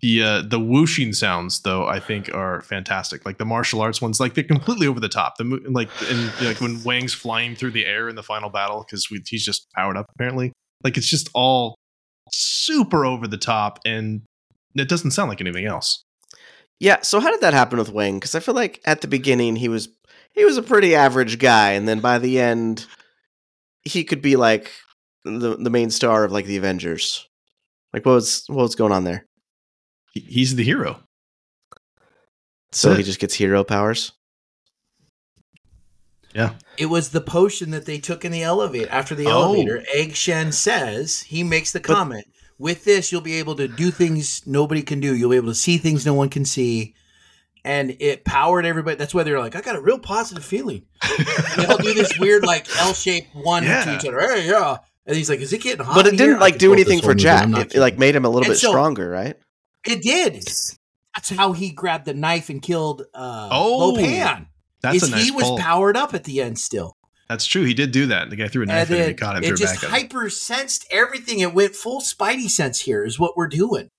the 0.00 0.22
uh, 0.22 0.42
the 0.42 0.60
whooshing 0.60 1.12
sounds 1.12 1.60
though 1.62 1.86
I 1.86 1.98
think 1.98 2.32
are 2.32 2.60
fantastic. 2.62 3.26
Like 3.26 3.38
the 3.38 3.44
martial 3.44 3.80
arts 3.80 4.00
ones, 4.00 4.20
like 4.20 4.34
they're 4.34 4.44
completely 4.44 4.86
over 4.86 5.00
the 5.00 5.08
top. 5.08 5.36
The 5.38 5.44
like 5.68 5.88
and 6.08 6.30
like 6.42 6.60
when 6.60 6.82
Wang's 6.84 7.14
flying 7.14 7.56
through 7.56 7.72
the 7.72 7.86
air 7.86 8.08
in 8.08 8.14
the 8.14 8.22
final 8.22 8.50
battle 8.50 8.84
because 8.86 9.06
he's 9.26 9.44
just 9.44 9.66
powered 9.74 9.96
up 9.96 10.06
apparently. 10.14 10.52
Like 10.84 10.96
it's 10.96 11.08
just 11.08 11.28
all 11.34 11.74
super 12.32 13.04
over 13.04 13.26
the 13.26 13.38
top 13.38 13.78
and 13.84 14.22
it 14.74 14.88
doesn't 14.88 15.12
sound 15.12 15.28
like 15.28 15.40
anything 15.40 15.66
else. 15.66 16.04
Yeah. 16.80 17.00
So 17.02 17.20
how 17.20 17.30
did 17.30 17.40
that 17.40 17.54
happen 17.54 17.78
with 17.78 17.90
Wang? 17.90 18.16
Because 18.16 18.34
I 18.34 18.40
feel 18.40 18.54
like 18.54 18.80
at 18.84 19.00
the 19.00 19.08
beginning 19.08 19.56
he 19.56 19.68
was 19.68 19.88
he 20.32 20.44
was 20.44 20.56
a 20.56 20.62
pretty 20.62 20.94
average 20.94 21.38
guy, 21.38 21.72
and 21.72 21.88
then 21.88 22.00
by 22.00 22.18
the 22.18 22.38
end 22.38 22.86
he 23.82 24.04
could 24.04 24.22
be 24.22 24.36
like 24.36 24.70
the 25.24 25.56
the 25.56 25.70
main 25.70 25.90
star 25.90 26.24
of 26.24 26.32
like 26.32 26.46
the 26.46 26.56
Avengers. 26.56 27.26
Like 27.92 28.06
what 28.06 28.14
was 28.14 28.44
what 28.48 28.62
was 28.62 28.74
going 28.74 28.92
on 28.92 29.04
there? 29.04 29.26
He's 30.12 30.54
the 30.54 30.64
hero. 30.64 31.00
So 32.72 32.92
it. 32.92 32.98
he 32.98 33.02
just 33.02 33.20
gets 33.20 33.34
hero 33.34 33.64
powers. 33.64 34.12
It 36.76 36.86
was 36.86 37.10
the 37.10 37.20
potion 37.20 37.70
that 37.72 37.86
they 37.86 37.98
took 37.98 38.24
in 38.24 38.32
the 38.32 38.42
elevator. 38.42 38.88
After 38.90 39.14
the 39.14 39.26
Oh. 39.26 39.30
elevator, 39.54 39.84
Egg 39.94 40.14
Shen 40.14 40.52
says, 40.52 41.20
he 41.22 41.42
makes 41.42 41.72
the 41.72 41.80
comment, 41.80 42.26
with 42.58 42.84
this, 42.84 43.10
you'll 43.12 43.20
be 43.20 43.34
able 43.38 43.54
to 43.56 43.68
do 43.68 43.90
things 43.90 44.42
nobody 44.46 44.82
can 44.82 45.00
do. 45.00 45.14
You'll 45.14 45.30
be 45.30 45.36
able 45.36 45.48
to 45.48 45.54
see 45.54 45.78
things 45.78 46.04
no 46.06 46.14
one 46.14 46.28
can 46.28 46.44
see. 46.44 46.94
And 47.64 47.96
it 48.00 48.24
powered 48.24 48.64
everybody. 48.66 48.96
That's 48.96 49.14
why 49.14 49.22
they're 49.24 49.38
like, 49.40 49.54
I 49.56 49.60
got 49.60 49.76
a 49.76 49.80
real 49.80 49.98
positive 49.98 50.44
feeling. 50.44 50.82
they 51.56 51.66
all 51.66 51.76
do 51.78 51.92
this 51.94 52.18
weird, 52.18 52.44
like, 52.44 52.66
L 52.80 52.94
shaped 52.94 53.28
one 53.34 53.62
to 53.64 53.96
each 53.96 54.06
other. 54.06 54.20
Hey, 54.20 54.48
yeah. 54.48 54.78
And 55.06 55.16
he's 55.16 55.30
like, 55.30 55.40
Is 55.40 55.52
it 55.52 55.62
getting 55.62 55.84
hot? 55.84 55.94
But 55.94 56.06
it 56.06 56.12
in 56.14 56.16
didn't 56.18 56.36
I 56.36 56.40
like 56.40 56.58
do 56.58 56.72
anything 56.72 57.00
for. 57.00 57.14
Jack. 57.14 57.48
It, 57.56 57.74
it 57.76 57.80
like 57.80 57.96
made 57.98 58.14
him 58.14 58.24
a 58.24 58.28
little 58.28 58.44
And 58.44 58.52
bit 58.52 58.58
so- 58.58 58.68
stronger, 58.70 59.08
right? 59.08 59.36
It 59.86 60.02
did. 60.02 60.34
That's 61.14 61.30
how 61.30 61.52
he 61.52 61.70
grabbed 61.70 62.04
the 62.04 62.12
knife 62.14 62.50
and 62.50 62.60
killed 62.60 63.02
uh, 63.14 63.48
Oh, 63.50 63.78
Lo 63.78 63.96
Pan. 63.96 64.47
That's 64.80 65.02
is 65.02 65.08
a 65.08 65.10
nice 65.12 65.24
he 65.24 65.30
was 65.30 65.44
pull. 65.44 65.58
powered 65.58 65.96
up 65.96 66.14
at 66.14 66.24
the 66.24 66.40
end 66.40 66.58
still. 66.58 66.96
That's 67.28 67.44
true. 67.44 67.64
He 67.64 67.74
did 67.74 67.90
do 67.90 68.06
that. 68.06 68.30
The 68.30 68.36
guy 68.36 68.48
threw 68.48 68.62
a 68.62 68.66
knife 68.66 68.90
and 68.90 68.90
at 68.90 68.96
him 68.96 69.02
it, 69.02 69.08
and 69.10 69.18
caught 69.18 69.36
him. 69.36 69.44
it 69.44 69.56
just 69.56 69.74
back 69.74 69.84
at 69.84 69.84
him. 69.84 69.90
hyper 69.90 70.30
sensed 70.30 70.86
everything. 70.90 71.40
It 71.40 71.52
went 71.52 71.74
full 71.74 72.00
Spidey 72.00 72.48
sense 72.48 72.80
here 72.80 73.04
is 73.04 73.18
what 73.18 73.36
we're 73.36 73.48
doing. 73.48 73.90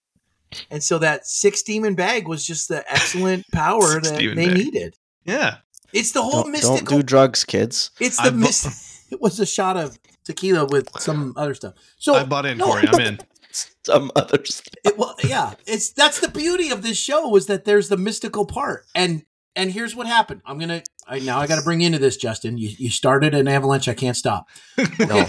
And 0.71 0.81
so 0.81 0.97
that 0.97 1.27
six 1.27 1.61
demon 1.61 1.93
bag 1.93 2.27
was 2.27 2.45
just 2.45 2.69
the 2.69 2.83
excellent 2.91 3.45
power 3.51 4.01
that 4.01 4.17
demon 4.17 4.35
they 4.35 4.47
bag. 4.47 4.57
needed. 4.57 4.95
Yeah. 5.25 5.57
It's 5.93 6.11
the 6.11 6.23
whole 6.23 6.43
Don't, 6.43 6.51
mystical. 6.51 6.77
don't 6.77 6.87
do 6.87 7.03
drugs, 7.03 7.43
kids. 7.43 7.91
it's 7.99 8.17
the 8.17 8.23
I 8.27 8.29
bu- 8.31 8.37
mist. 8.37 8.85
It 9.11 9.19
was 9.19 9.39
a 9.39 9.45
shot 9.45 9.75
of 9.75 9.97
tequila 10.23 10.65
with 10.65 10.87
some 10.99 11.33
other 11.35 11.55
stuff. 11.55 11.73
So 11.97 12.13
I 12.13 12.25
bought 12.25 12.45
in, 12.45 12.59
no, 12.59 12.65
Corey. 12.65 12.87
I'm 12.87 12.99
in. 12.99 13.19
some 13.83 14.11
others. 14.15 14.61
It, 14.85 14.99
well, 14.99 15.15
yeah, 15.23 15.53
it's 15.65 15.91
that's 15.93 16.19
the 16.19 16.27
beauty 16.27 16.69
of 16.69 16.83
this 16.83 16.97
show 16.99 17.27
was 17.27 17.47
that 17.47 17.65
there's 17.65 17.89
the 17.89 17.97
mystical 17.97 18.45
part, 18.45 18.85
and 18.93 19.23
and 19.55 19.71
here's 19.71 19.95
what 19.95 20.07
happened. 20.07 20.41
I'm 20.45 20.57
gonna 20.59 20.83
I, 21.07 21.19
now 21.19 21.39
I 21.39 21.47
got 21.47 21.55
to 21.57 21.63
bring 21.63 21.81
you 21.81 21.87
into 21.87 21.99
this, 21.99 22.17
Justin. 22.17 22.57
You 22.57 22.69
you 22.77 22.89
started 22.89 23.33
an 23.33 23.47
avalanche. 23.47 23.87
I 23.87 23.93
can't 23.93 24.17
stop. 24.17 24.47
No. 24.99 25.25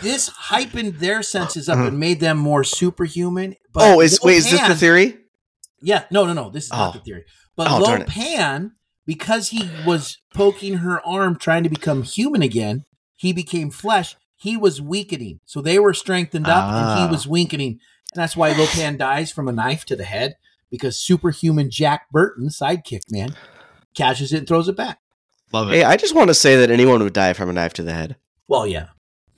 This 0.00 0.30
hypened 0.30 0.98
their 1.00 1.22
senses 1.22 1.68
up 1.68 1.78
and 1.78 1.98
made 1.98 2.20
them 2.20 2.38
more 2.38 2.62
superhuman. 2.62 3.56
But 3.72 3.82
oh, 3.96 4.00
is 4.00 4.20
wait, 4.22 4.36
is 4.36 4.50
this 4.50 4.66
the 4.66 4.74
theory? 4.76 5.18
Yeah, 5.80 6.04
no, 6.10 6.24
no, 6.24 6.32
no. 6.32 6.50
This 6.50 6.64
is 6.66 6.70
not 6.72 6.90
Oh. 6.94 6.98
the 6.98 7.04
theory. 7.04 7.24
But 7.56 7.66
Oh, 7.70 7.78
it. 7.78 7.98
Lo 8.00 8.04
Pan, 8.04 8.72
because 9.06 9.48
he 9.48 9.68
was 9.84 10.18
poking 10.34 10.74
her 10.78 11.04
arm, 11.04 11.36
trying 11.36 11.64
to 11.64 11.68
become 11.68 12.02
human 12.04 12.42
again, 12.42 12.84
he 13.16 13.32
became 13.32 13.70
flesh. 13.70 14.14
He 14.36 14.56
was 14.56 14.80
weakening, 14.80 15.40
so 15.44 15.60
they 15.60 15.80
were 15.80 15.94
strengthened 15.94 16.46
up, 16.46 16.64
and 16.68 16.76
Ah. 16.86 17.04
he 17.06 17.10
was 17.10 17.26
weakening, 17.26 17.80
and 18.12 18.22
that's 18.22 18.36
why 18.36 18.52
Lo 18.52 18.66
Pan 18.66 18.96
dies 18.96 19.32
from 19.32 19.48
a 19.48 19.52
knife 19.52 19.84
to 19.86 19.96
the 19.96 20.04
head 20.04 20.36
because 20.70 20.98
superhuman 20.98 21.70
Jack 21.70 22.10
Burton, 22.10 22.48
sidekick 22.48 23.00
man, 23.10 23.34
catches 23.94 24.32
it 24.32 24.38
and 24.38 24.46
throws 24.48 24.68
it 24.68 24.76
back. 24.76 24.98
Love 25.52 25.70
it. 25.70 25.74
Hey, 25.76 25.84
I 25.84 25.96
just 25.96 26.14
want 26.14 26.28
to 26.28 26.34
say 26.34 26.56
that 26.56 26.70
anyone 26.70 27.02
would 27.02 27.12
die 27.14 27.32
from 27.32 27.48
a 27.48 27.52
knife 27.52 27.72
to 27.74 27.82
the 27.82 27.92
head. 27.94 28.16
Well, 28.48 28.66
yeah, 28.66 28.88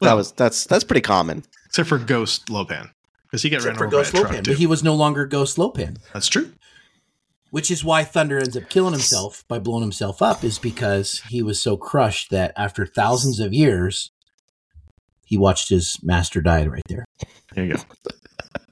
That 0.01 0.15
was 0.15 0.33
that's 0.33 0.65
that's 0.65 0.85
pretty 0.85 1.01
common. 1.03 1.45
except 1.67 1.89
for 1.89 1.99
Ghost 1.99 2.51
Lo 2.51 2.65
Pan 2.65 2.91
because 3.27 3.43
he 3.43 3.51
got 3.51 3.57
except 3.59 3.73
ran 3.73 3.79
for 3.79 3.87
over 3.87 3.97
Ghost 3.97 4.13
by 4.13 4.19
a 4.19 4.23
truck 4.23 4.31
Lo 4.33 4.35
Pan, 4.37 4.45
too. 4.45 4.51
but 4.53 4.59
he 4.59 4.67
was 4.67 4.83
no 4.83 4.95
longer 4.95 5.27
Ghost 5.27 5.57
Lo 5.59 5.71
Pan. 5.71 5.99
That's 6.13 6.27
true. 6.29 6.53
which 7.51 7.71
is 7.71 7.85
why 7.85 8.05
Thunder 8.05 8.39
ends 8.39 8.57
up 8.57 8.69
killing 8.69 8.93
himself 8.93 9.45
by 9.49 9.59
blowing 9.59 9.83
himself 9.83 10.21
up, 10.23 10.43
is 10.45 10.59
because 10.59 11.21
he 11.29 11.43
was 11.43 11.61
so 11.63 11.77
crushed 11.77 12.31
that 12.31 12.53
after 12.57 12.87
thousands 12.87 13.41
of 13.41 13.53
years, 13.53 14.11
he 15.25 15.37
watched 15.39 15.69
his 15.69 15.99
master 16.03 16.41
die 16.41 16.67
right 16.67 16.83
there. 16.89 17.05
There 17.55 17.65
you 17.65 17.75
go. 17.75 17.83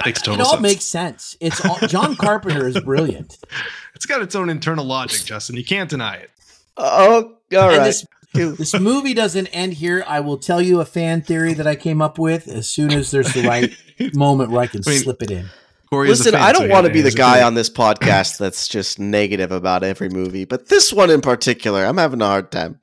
Makes 0.04 0.22
It 0.22 0.40
all 0.40 0.50
sense. 0.52 0.62
makes 0.62 0.84
sense. 0.84 1.36
It's 1.40 1.64
all, 1.64 1.78
John 1.88 2.16
Carpenter 2.16 2.66
is 2.66 2.80
brilliant. 2.80 3.38
it's 3.94 4.06
got 4.06 4.22
its 4.22 4.34
own 4.34 4.48
internal 4.50 4.84
logic, 4.84 5.24
Justin. 5.24 5.56
You 5.56 5.64
can't 5.64 5.90
deny 5.90 6.16
it. 6.16 6.30
Oh, 6.76 7.34
all 7.52 7.70
and 7.70 7.78
right. 7.78 7.84
this 7.84 8.06
this 8.34 8.78
movie 8.78 9.14
doesn't 9.14 9.46
end 9.48 9.74
here. 9.74 10.04
I 10.06 10.20
will 10.20 10.36
tell 10.36 10.60
you 10.60 10.80
a 10.80 10.84
fan 10.84 11.22
theory 11.22 11.54
that 11.54 11.66
I 11.66 11.74
came 11.74 12.02
up 12.02 12.18
with 12.18 12.46
as 12.46 12.68
soon 12.70 12.92
as 12.92 13.10
there's 13.10 13.32
the 13.32 13.42
right 13.42 13.72
moment 14.14 14.50
where 14.50 14.60
I 14.62 14.66
can 14.66 14.82
I 14.86 14.90
mean, 14.90 15.00
slip 15.00 15.22
it 15.22 15.30
in. 15.30 15.46
Corey 15.90 16.08
Listen, 16.08 16.34
I 16.34 16.52
don't 16.52 16.68
want 16.68 16.86
to 16.86 16.92
be 16.92 17.00
the 17.00 17.10
guy 17.10 17.42
on 17.42 17.54
this 17.54 17.70
podcast 17.70 18.36
that's 18.36 18.68
just 18.68 18.98
negative 18.98 19.50
about 19.50 19.82
every 19.82 20.10
movie, 20.10 20.44
but 20.44 20.68
this 20.68 20.92
one 20.92 21.08
in 21.10 21.22
particular, 21.22 21.84
I'm 21.84 21.96
having 21.96 22.20
a 22.20 22.26
hard 22.26 22.52
time. 22.52 22.78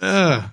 Uh, 0.00 0.48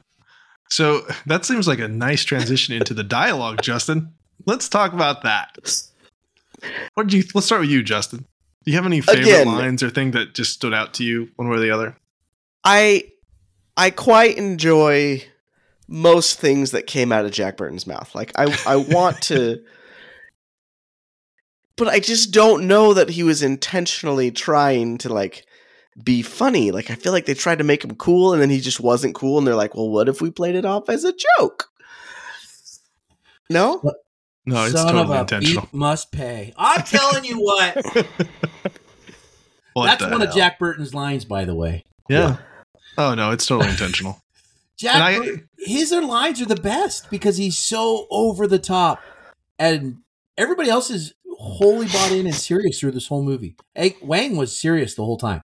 so 0.71 1.05
that 1.27 1.45
seems 1.45 1.67
like 1.67 1.77
a 1.77 1.87
nice 1.87 2.23
transition 2.23 2.73
into 2.73 2.95
the 2.95 3.03
dialogue, 3.03 3.61
Justin. 3.61 4.14
Let's 4.45 4.69
talk 4.69 4.93
about 4.93 5.23
that. 5.23 5.57
What 6.93 7.07
did 7.07 7.13
you? 7.13 7.23
Let's 7.33 7.47
start 7.47 7.61
with 7.61 7.69
you, 7.69 7.83
Justin. 7.83 8.25
Do 8.63 8.71
you 8.71 8.77
have 8.77 8.85
any 8.85 9.01
favorite 9.01 9.23
Again- 9.27 9.47
lines 9.47 9.83
or 9.83 9.89
thing 9.89 10.11
that 10.11 10.33
just 10.33 10.53
stood 10.53 10.73
out 10.73 10.93
to 10.95 11.03
you, 11.03 11.29
one 11.35 11.49
way 11.49 11.57
or 11.57 11.59
the 11.59 11.71
other? 11.71 11.95
I 12.63 13.05
I 13.77 13.89
quite 13.91 14.37
enjoy 14.37 15.23
most 15.87 16.39
things 16.39 16.71
that 16.71 16.87
came 16.87 17.11
out 17.11 17.25
of 17.25 17.31
Jack 17.31 17.57
Burton's 17.57 17.85
mouth. 17.85 18.13
Like 18.15 18.31
I 18.35 18.57
I 18.65 18.75
want 18.77 19.21
to 19.23 19.63
but 21.77 21.87
I 21.87 21.99
just 21.99 22.31
don't 22.31 22.67
know 22.67 22.93
that 22.93 23.09
he 23.09 23.21
was 23.23 23.43
intentionally 23.43 24.31
trying 24.31 24.97
to 24.99 25.13
like 25.13 25.45
be 26.03 26.21
funny. 26.23 26.71
Like 26.71 26.89
I 26.89 26.95
feel 26.95 27.11
like 27.11 27.25
they 27.25 27.33
tried 27.35 27.59
to 27.59 27.63
make 27.63 27.83
him 27.83 27.95
cool 27.95 28.33
and 28.33 28.41
then 28.41 28.49
he 28.49 28.59
just 28.59 28.79
wasn't 28.79 29.15
cool 29.15 29.37
and 29.37 29.45
they're 29.45 29.55
like, 29.55 29.75
"Well, 29.75 29.89
what 29.89 30.09
if 30.09 30.21
we 30.21 30.31
played 30.31 30.55
it 30.55 30.65
off 30.65 30.89
as 30.89 31.03
a 31.03 31.13
joke?" 31.37 31.69
No? 33.49 33.81
No, 34.45 34.63
it's 34.65 34.73
Son 34.73 34.93
totally 34.93 35.03
of 35.03 35.09
a 35.09 35.19
intentional. 35.21 35.61
beep 35.63 35.73
must 35.73 36.11
pay. 36.11 36.53
I'm 36.57 36.83
telling 36.83 37.25
you 37.25 37.37
what. 37.41 37.85
What 39.73 39.87
That's 39.87 40.05
the 40.05 40.09
one 40.09 40.21
of? 40.21 40.33
Jack 40.33 40.57
Burton's 40.57 40.93
lines, 40.93 41.25
by 41.25 41.43
the 41.43 41.53
way. 41.53 41.83
Yeah. 42.07 42.37
Oh 42.97 43.13
no, 43.13 43.31
it's 43.31 43.45
totally 43.45 43.69
intentional. 43.71 44.21
Jack, 44.77 44.95
And 44.95 45.03
I- 45.03 45.17
Burton, 45.17 45.49
his 45.59 45.91
lines 45.91 46.41
are 46.41 46.45
the 46.45 46.55
best 46.55 47.09
because 47.09 47.35
he's 47.35 47.57
so 47.57 48.07
over 48.09 48.47
the 48.47 48.57
top, 48.59 49.01
and 49.59 49.97
everybody 50.37 50.69
else 50.69 50.89
is 50.89 51.13
wholly 51.37 51.87
bought 51.87 52.13
in 52.13 52.25
and 52.25 52.33
serious 52.35 52.79
through 52.79 52.91
this 52.91 53.07
whole 53.07 53.21
movie. 53.23 53.57
Hey, 53.73 53.97
Wang 54.01 54.37
was 54.37 54.57
serious 54.57 54.95
the 54.95 55.03
whole 55.03 55.17
time. 55.17 55.41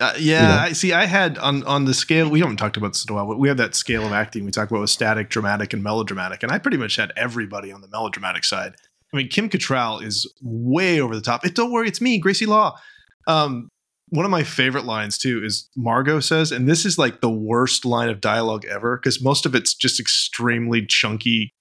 Uh, 0.00 0.14
yeah, 0.18 0.40
You 0.42 0.48
know? 0.48 0.62
I 0.62 0.72
see. 0.72 0.92
I 0.94 1.04
had 1.04 1.36
on 1.38 1.62
on 1.64 1.84
the 1.84 1.92
scale. 1.94 2.30
We 2.30 2.40
haven't 2.40 2.56
talked 2.56 2.76
about 2.78 2.94
this 2.94 3.04
in 3.04 3.12
a 3.12 3.14
while, 3.14 3.26
but 3.26 3.38
we 3.38 3.48
have 3.48 3.58
that 3.58 3.74
scale 3.74 4.06
of 4.06 4.12
acting 4.12 4.44
we 4.44 4.50
talk 4.50 4.70
about 4.70 4.80
with 4.80 4.90
static, 4.90 5.28
dramatic, 5.28 5.72
and 5.74 5.82
melodramatic. 5.82 6.42
And 6.42 6.50
I 6.50 6.58
pretty 6.58 6.78
much 6.78 6.96
had 6.96 7.12
everybody 7.16 7.70
on 7.70 7.82
the 7.82 7.88
melodramatic 7.88 8.44
side. 8.44 8.74
I 9.12 9.16
mean, 9.16 9.28
Kim 9.28 9.48
Cattrall 9.50 10.02
is 10.02 10.32
way 10.40 11.00
over 11.00 11.14
the 11.14 11.20
top. 11.20 11.44
It, 11.44 11.54
don't 11.54 11.70
worry, 11.72 11.88
it's 11.88 12.00
me, 12.00 12.18
Gracie 12.18 12.46
Law. 12.46 12.78
Um, 13.26 13.68
one 14.08 14.24
of 14.24 14.30
my 14.30 14.42
favorite 14.42 14.84
lines 14.86 15.18
too 15.18 15.44
is 15.44 15.68
Margo 15.76 16.18
says, 16.20 16.50
and 16.50 16.68
this 16.68 16.84
is 16.86 16.96
like 16.98 17.20
the 17.20 17.30
worst 17.30 17.84
line 17.84 18.08
of 18.08 18.20
dialogue 18.20 18.64
ever 18.64 18.96
because 18.96 19.22
most 19.22 19.46
of 19.46 19.54
it's 19.54 19.74
just 19.74 20.00
extremely 20.00 20.86
chunky, 20.86 21.52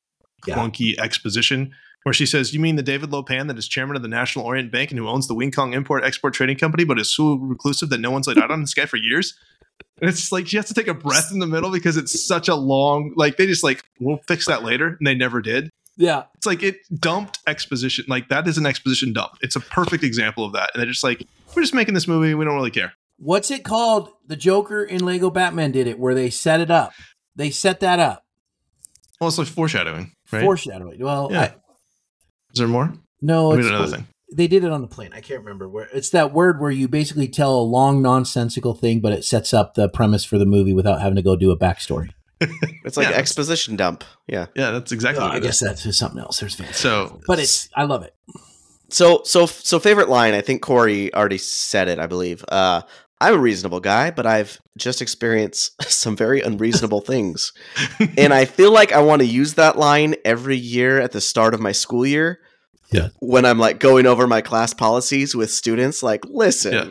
Yeah. 0.48 0.56
clunky 0.56 0.98
exposition. 1.00 1.74
Where 2.04 2.14
she 2.14 2.26
says, 2.26 2.54
"You 2.54 2.60
mean 2.60 2.76
the 2.78 2.84
David 2.84 3.12
Lo 3.12 3.22
Pan 3.24 3.48
that 3.48 3.58
is 3.58 3.68
chairman 3.68 3.96
of 3.96 4.02
the 4.02 4.08
National 4.08 4.46
Orient 4.46 4.72
Bank 4.72 4.90
and 4.92 4.98
who 5.00 5.08
owns 5.08 5.28
the 5.28 5.34
Wing 5.36 5.52
Kong 5.52 5.74
Import 5.74 6.04
Export 6.04 6.34
Trading 6.34 6.58
Company, 6.58 6.84
but 6.86 6.98
is 7.00 7.14
so 7.14 7.34
reclusive 7.36 7.90
that 7.90 8.00
no 8.00 8.10
one's 8.12 8.26
laid 8.28 8.38
out 8.38 8.52
on 8.52 8.62
this 8.62 8.74
guy 8.74 8.86
for 8.86 8.98
years?" 8.98 9.38
And 10.02 10.10
it's 10.10 10.32
like 10.32 10.48
she 10.48 10.56
has 10.58 10.68
to 10.68 10.74
take 10.74 10.88
a 10.88 10.94
breath 10.94 11.30
in 11.32 11.40
the 11.40 11.48
middle 11.48 11.72
because 11.72 11.98
it's 11.98 12.26
such 12.26 12.48
a 12.48 12.56
long. 12.56 13.14
Like 13.18 13.36
they 13.38 13.46
just 13.46 13.64
like 13.64 13.84
we'll 14.00 14.20
fix 14.28 14.46
that 14.48 14.64
later, 14.64 14.96
and 14.98 15.06
they 15.06 15.14
never 15.16 15.42
did. 15.42 15.70
Yeah, 15.98 16.24
It's 16.36 16.46
like 16.46 16.64
it 16.64 16.78
dumped 16.98 17.40
exposition. 17.46 18.06
Like 18.08 18.30
that 18.30 18.48
is 18.48 18.58
an 18.58 18.66
exposition 18.66 19.12
dump. 19.12 19.34
It's 19.42 19.58
a 19.58 19.60
perfect 19.60 20.02
example 20.02 20.46
of 20.46 20.54
that. 20.54 20.70
And 20.74 20.80
they're 20.80 20.90
just 20.90 21.04
like, 21.04 21.28
we're 21.54 21.62
just 21.62 21.74
making 21.74 21.94
this 21.94 22.08
movie. 22.08 22.34
We 22.34 22.46
don't 22.46 22.56
really 22.56 22.72
care. 22.72 22.94
what's 23.18 23.52
it 23.52 23.66
called? 23.66 24.10
The 24.26 24.38
Joker 24.38 24.82
in 24.82 25.04
Lego 25.04 25.30
Batman 25.30 25.72
did 25.74 25.88
it, 25.88 26.00
where 26.00 26.16
they 26.16 26.30
set 26.30 26.62
it 26.62 26.72
up. 26.72 26.94
They 27.36 27.50
set 27.50 27.82
that 27.82 28.00
up. 28.00 28.24
Well, 29.20 29.28
it's 29.28 29.38
like 29.38 29.48
foreshadowing, 29.50 30.14
right? 30.32 30.42
Foreshadowing. 30.42 31.04
Well, 31.04 31.28
Yeah. 31.30 31.42
I, 31.42 31.56
is 32.54 32.60
there 32.60 32.68
more? 32.68 32.94
no, 33.22 33.50
We 33.50 33.60
it's 33.60 33.68
another 33.68 33.88
thing. 33.98 34.08
they 34.34 34.48
did 34.48 34.64
it 34.64 34.72
on 34.72 34.82
the 34.82 34.88
plane. 34.88 35.12
I 35.14 35.22
can't 35.22 35.40
remember 35.42 35.68
where. 35.70 35.88
It's 35.94 36.10
that 36.12 36.34
word 36.34 36.60
where 36.60 36.72
you 36.72 36.88
basically 36.88 37.28
tell 37.28 37.56
a 37.60 37.62
long 37.64 38.02
nonsensical 38.02 38.74
thing, 38.74 39.00
but 39.02 39.12
it 39.14 39.26
sets 39.26 39.54
up 39.54 39.74
the 39.76 39.90
premise 39.90 40.24
for 40.26 40.38
the 40.38 40.46
movie 40.46 40.74
without 40.74 41.02
having 41.02 41.16
to 41.16 41.22
go 41.22 41.36
do 41.36 41.52
a 41.52 41.58
backstory. 41.58 42.10
It's 42.86 42.96
like 42.98 43.10
Yeah. 43.10 43.16
exposition 43.18 43.76
dump. 43.76 44.04
Yeah. 44.28 44.46
Yeah, 44.56 44.72
that's 44.72 44.92
exactly 44.94 45.22
Oh, 45.24 45.28
what 45.28 45.36
I 45.36 45.40
guess 45.40 45.62
is. 45.62 45.68
that's 45.84 45.98
something 45.98 46.20
else. 46.20 46.40
There's 46.40 46.56
fancy. 46.56 46.74
So, 46.74 47.20
but 47.28 47.38
it's 47.40 47.68
I 47.76 47.84
love 47.84 48.04
it. 48.04 48.16
So 48.90 49.22
so 49.26 49.46
so 49.46 49.80
favorite 49.80 50.10
line, 50.10 50.34
I 50.34 50.42
think 50.42 50.62
Corey 50.62 51.14
already 51.14 51.38
said 51.38 51.88
it, 51.90 52.00
I 52.00 52.08
believe. 52.08 52.44
Uh 52.48 52.82
I'm 53.22 53.34
a 53.34 53.40
reasonable 53.40 53.82
guy, 53.82 54.12
but 54.12 54.26
I've 54.26 54.60
just 54.78 55.02
experienced 55.02 55.82
some 55.92 56.16
very 56.16 56.42
unreasonable 56.42 57.02
things. 57.02 57.52
And 58.18 58.34
I 58.34 58.46
feel 58.46 58.72
like 58.72 58.92
I 58.92 59.02
want 59.02 59.22
to 59.22 59.28
use 59.28 59.56
that 59.56 59.78
line 59.78 60.16
every 60.24 60.58
year 60.58 61.00
at 61.00 61.12
the 61.12 61.22
start 61.22 61.54
of 61.54 61.60
my 61.60 61.72
school 61.72 62.06
year. 62.06 62.40
Yeah. 62.92 63.10
When 63.20 63.46
I'm 63.46 63.60
like 63.60 63.80
going 63.80 64.06
over 64.06 64.26
my 64.26 64.42
class 64.42 64.74
policies 64.74 65.36
with 65.36 65.52
students, 65.52 66.02
like, 66.02 66.26
listen, 66.26 66.74
Yeah. 66.74 66.90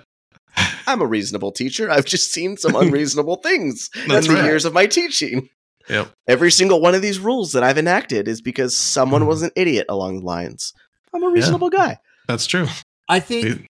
I'm 0.87 1.01
a 1.01 1.07
reasonable 1.07 1.53
teacher. 1.53 1.91
I've 1.91 2.05
just 2.05 2.33
seen 2.33 2.57
some 2.57 2.75
unreasonable 2.77 3.37
things 3.37 3.91
That's 4.07 4.27
in 4.27 4.35
the 4.35 4.41
right. 4.41 4.47
years 4.47 4.65
of 4.65 4.73
my 4.73 4.87
teaching. 4.87 5.49
Yep. 5.89 6.11
Every 6.27 6.51
single 6.51 6.81
one 6.81 6.95
of 6.95 7.03
these 7.03 7.19
rules 7.19 7.53
that 7.53 7.63
I've 7.63 7.79
enacted 7.79 8.29
is 8.29 8.43
because 8.43 8.77
someone 8.77 9.27
was 9.27 9.43
mm. 9.43 9.47
an 9.47 9.51
idiot 9.57 9.87
along 9.89 10.19
the 10.19 10.27
lines. 10.27 10.75
I'm 11.15 11.23
a 11.23 11.31
reasonable 11.31 11.71
guy. 11.71 11.99
that's 12.27 12.47
true. 12.47 12.67
I 13.09 13.21
think 13.21 13.67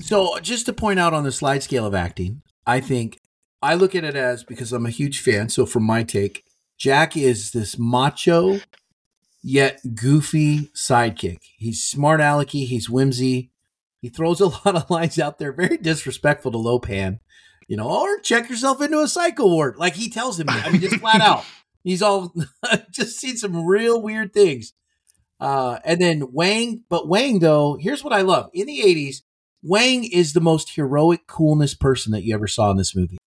so. 0.00 0.38
Just 0.40 0.66
to 0.66 0.72
point 0.72 0.98
out 0.98 1.14
on 1.14 1.24
the 1.24 1.32
slide 1.32 1.62
scale 1.62 1.86
of 1.86 1.94
acting, 1.94 2.42
I 2.66 2.80
think 2.80 3.20
I 3.62 3.74
look 3.74 3.94
at 3.94 4.04
it 4.04 4.16
as 4.16 4.42
because 4.42 4.72
I'm 4.72 4.86
a 4.86 4.90
huge 4.90 5.20
fan. 5.20 5.48
So 5.48 5.66
from 5.66 5.84
my 5.84 6.02
take, 6.02 6.44
Jack 6.78 7.16
is 7.16 7.52
this 7.52 7.78
macho 7.78 8.60
yet 9.42 9.80
goofy 9.94 10.70
sidekick. 10.74 11.38
He's 11.56 11.82
smart 11.82 12.20
alecky. 12.20 12.66
He's 12.66 12.90
whimsy. 12.90 13.50
He 14.00 14.08
throws 14.08 14.40
a 14.40 14.46
lot 14.66 14.76
of 14.76 14.90
lines 14.90 15.18
out 15.18 15.38
there, 15.38 15.52
very 15.52 15.76
disrespectful 15.76 16.52
to 16.52 16.58
Lo 16.58 16.78
Pan. 16.78 17.20
You 17.68 17.76
know, 17.76 17.88
or 17.88 18.18
check 18.18 18.50
yourself 18.50 18.80
into 18.82 18.98
a 19.00 19.06
psycho 19.06 19.46
ward. 19.46 19.76
Like 19.76 19.94
he 19.94 20.10
tells 20.10 20.40
him, 20.40 20.48
I 20.48 20.70
mean, 20.70 20.80
just 20.80 20.96
flat 20.96 21.20
out. 21.20 21.44
He's 21.84 22.02
all 22.02 22.34
just 22.90 23.18
seen 23.18 23.36
some 23.36 23.64
real 23.64 24.02
weird 24.02 24.32
things. 24.32 24.72
Uh, 25.40 25.78
and 25.84 26.00
then 26.00 26.32
Wang, 26.32 26.82
but 26.88 27.08
Wang 27.08 27.38
though, 27.38 27.76
here's 27.80 28.04
what 28.04 28.12
I 28.12 28.20
love. 28.20 28.50
In 28.52 28.66
the 28.66 28.80
80s, 28.80 29.22
Wang 29.62 30.04
is 30.04 30.32
the 30.32 30.40
most 30.40 30.74
heroic 30.74 31.26
coolness 31.26 31.74
person 31.74 32.12
that 32.12 32.24
you 32.24 32.34
ever 32.34 32.46
saw 32.46 32.70
in 32.70 32.76
this 32.76 32.94
movie. 32.94 33.18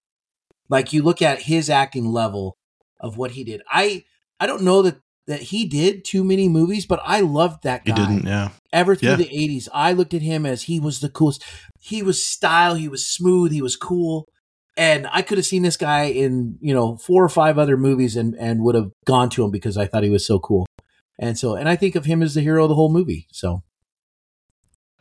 Like 0.69 0.93
you 0.93 1.03
look 1.03 1.21
at 1.21 1.43
his 1.43 1.69
acting 1.69 2.07
level 2.07 2.55
of 2.99 3.17
what 3.17 3.31
he 3.31 3.43
did. 3.43 3.61
I 3.69 4.03
I 4.39 4.47
don't 4.47 4.63
know 4.63 4.81
that 4.81 4.97
that 5.27 5.41
he 5.41 5.65
did 5.65 6.03
too 6.03 6.23
many 6.23 6.49
movies, 6.49 6.85
but 6.85 6.99
I 7.05 7.21
loved 7.21 7.63
that 7.63 7.85
guy. 7.85 7.95
didn't, 7.95 8.25
yeah. 8.27 8.49
Ever 8.73 8.95
through 8.95 9.11
Yeah. 9.11 9.15
the 9.15 9.29
80s, 9.29 9.69
I 9.73 9.93
looked 9.93 10.13
at 10.13 10.21
him 10.21 10.45
as 10.45 10.63
he 10.63 10.79
was 10.81 10.99
the 10.99 11.07
coolest. 11.09 11.43
He 11.79 12.03
was 12.03 12.25
style, 12.25 12.75
he 12.75 12.89
was 12.89 13.05
smooth, 13.07 13.51
he 13.53 13.61
was 13.61 13.77
cool. 13.77 14.27
And 14.75 15.07
I 15.13 15.21
could 15.21 15.37
have 15.37 15.45
seen 15.45 15.61
this 15.61 15.77
guy 15.77 16.05
in, 16.05 16.57
you 16.59 16.73
know, 16.73 16.97
four 16.97 17.23
or 17.23 17.29
five 17.29 17.57
other 17.59 17.77
movies 17.77 18.15
and 18.17 18.35
and 18.39 18.63
would 18.63 18.75
have 18.75 18.91
gone 19.05 19.29
to 19.29 19.43
him 19.45 19.51
because 19.51 19.77
I 19.77 19.85
thought 19.85 20.03
he 20.03 20.09
was 20.09 20.25
so 20.25 20.39
cool. 20.39 20.65
And 21.19 21.37
so, 21.37 21.55
and 21.55 21.69
I 21.69 21.75
think 21.75 21.95
of 21.95 22.05
him 22.05 22.21
as 22.23 22.33
the 22.33 22.41
hero 22.41 22.63
of 22.63 22.69
the 22.69 22.75
whole 22.75 22.91
movie. 22.91 23.27
So, 23.31 23.63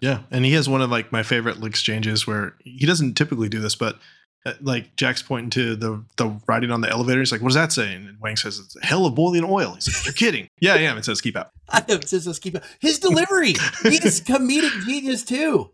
Yeah, 0.00 0.20
and 0.30 0.44
he 0.44 0.52
has 0.52 0.68
one 0.68 0.82
of 0.82 0.90
like 0.90 1.10
my 1.12 1.22
favorite 1.22 1.62
exchanges 1.64 2.26
where 2.26 2.54
he 2.64 2.84
doesn't 2.86 3.14
typically 3.14 3.48
do 3.48 3.60
this, 3.60 3.74
but 3.74 3.98
uh, 4.44 4.54
like 4.60 4.96
Jack's 4.96 5.22
pointing 5.22 5.50
to 5.50 5.76
the 5.76 6.04
the 6.16 6.38
writing 6.48 6.70
on 6.72 6.80
the 6.80 6.90
elevator. 6.90 7.20
He's 7.20 7.30
like, 7.32 7.40
"What 7.40 7.48
does 7.50 7.54
that 7.54 7.72
say?" 7.72 7.94
And 7.94 8.18
Wang 8.20 8.36
says, 8.36 8.58
"It's 8.58 8.76
a 8.76 8.84
hell 8.84 9.06
of 9.06 9.14
boiling 9.14 9.44
oil." 9.44 9.74
He's 9.74 9.88
like, 9.96 10.04
"You're 10.04 10.12
kidding." 10.14 10.48
yeah, 10.60 10.74
yeah. 10.74 10.96
It 10.96 11.04
says 11.04 11.20
keep 11.20 11.36
out. 11.36 11.50
it 11.88 12.08
says 12.08 12.26
let's 12.26 12.38
keep 12.40 12.56
out. 12.56 12.62
his 12.80 12.98
delivery. 12.98 13.52
He's 13.84 14.20
comedic 14.20 14.84
genius 14.84 15.22
too. 15.24 15.70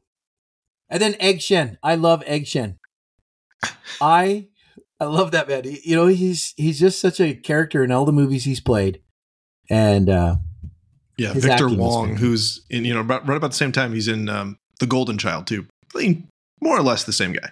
And 0.90 1.00
then 1.02 1.16
Egg 1.18 1.40
Shen. 1.40 1.78
I 1.82 1.94
love 1.96 2.22
Egg 2.26 2.46
Shen. 2.46 2.78
I 4.00 4.48
I 5.00 5.04
love 5.06 5.30
that 5.32 5.48
man. 5.48 5.64
He- 5.64 5.80
you 5.84 5.96
know, 5.96 6.06
he's 6.06 6.54
he's 6.56 6.78
just 6.78 7.00
such 7.00 7.20
a 7.20 7.34
character 7.34 7.82
in 7.82 7.90
all 7.90 8.04
the 8.04 8.12
movies 8.12 8.44
he's 8.44 8.60
played. 8.60 9.00
And 9.70 10.08
uh 10.08 10.36
Yeah, 11.16 11.32
Victor 11.34 11.68
Wong, 11.68 12.16
who's 12.16 12.64
in 12.70 12.84
you 12.84 12.94
know 12.94 13.02
right, 13.02 13.26
right 13.26 13.36
about 13.36 13.50
the 13.50 13.56
same 13.56 13.72
time 13.72 13.92
he's 13.92 14.08
in 14.08 14.28
um, 14.28 14.58
the 14.80 14.86
Golden 14.86 15.18
Child 15.18 15.46
too, 15.46 15.66
playing 15.90 16.26
more 16.60 16.76
or 16.76 16.82
less 16.82 17.04
the 17.04 17.12
same 17.12 17.32
guy. 17.32 17.50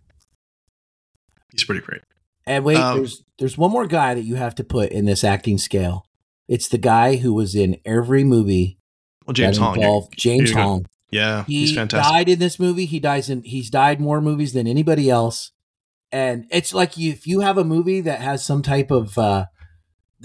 He's 1.52 1.64
pretty 1.64 1.80
great. 1.80 2.02
and 2.46 2.64
wait, 2.64 2.76
Um, 2.76 2.98
there's 2.98 3.22
there's 3.38 3.58
one 3.58 3.70
more 3.70 3.86
guy 3.86 4.14
that 4.14 4.22
you 4.22 4.36
have 4.36 4.54
to 4.56 4.64
put 4.64 4.90
in 4.92 5.04
this 5.04 5.24
acting 5.24 5.58
scale. 5.58 6.04
It's 6.48 6.68
the 6.68 6.78
guy 6.78 7.16
who 7.16 7.34
was 7.34 7.54
in 7.54 7.78
every 7.84 8.24
movie 8.24 8.78
Well, 9.26 9.34
James 9.34 9.58
Hong, 9.58 9.76
involved 9.76 10.14
James. 10.16 10.52
Hong. 10.52 10.86
yeah, 11.10 11.44
He 11.44 11.60
he's 11.66 11.74
fantastic. 11.74 12.12
died 12.12 12.28
in 12.28 12.38
this 12.38 12.58
movie. 12.60 12.86
He 12.86 13.00
dies 13.00 13.28
in 13.30 13.42
he's 13.42 13.68
died 13.70 14.00
more 14.00 14.20
movies 14.20 14.52
than 14.52 14.66
anybody 14.66 15.10
else. 15.10 15.52
And 16.12 16.46
it's 16.50 16.72
like 16.72 16.96
you, 16.96 17.10
if 17.12 17.26
you 17.26 17.40
have 17.40 17.58
a 17.58 17.64
movie 17.64 18.00
that 18.00 18.20
has 18.20 18.44
some 18.44 18.62
type 18.62 18.90
of 18.92 19.18
uh 19.18 19.46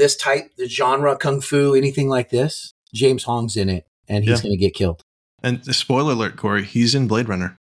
this 0.01 0.15
type, 0.15 0.45
the 0.57 0.67
genre, 0.67 1.15
kung 1.15 1.39
fu, 1.41 1.75
anything 1.75 2.09
like 2.09 2.29
this, 2.31 2.73
James 2.93 3.23
Hong's 3.25 3.55
in 3.55 3.69
it, 3.69 3.85
and 4.09 4.23
he's 4.23 4.39
Yeah. 4.39 4.43
going 4.43 4.53
to 4.53 4.57
get 4.57 4.73
killed. 4.73 5.03
And 5.43 5.63
spoiler 5.75 6.13
alert, 6.13 6.37
Corey, 6.37 6.63
he's 6.63 6.95
in 6.95 7.07
Blade 7.07 7.29
Runner. 7.29 7.57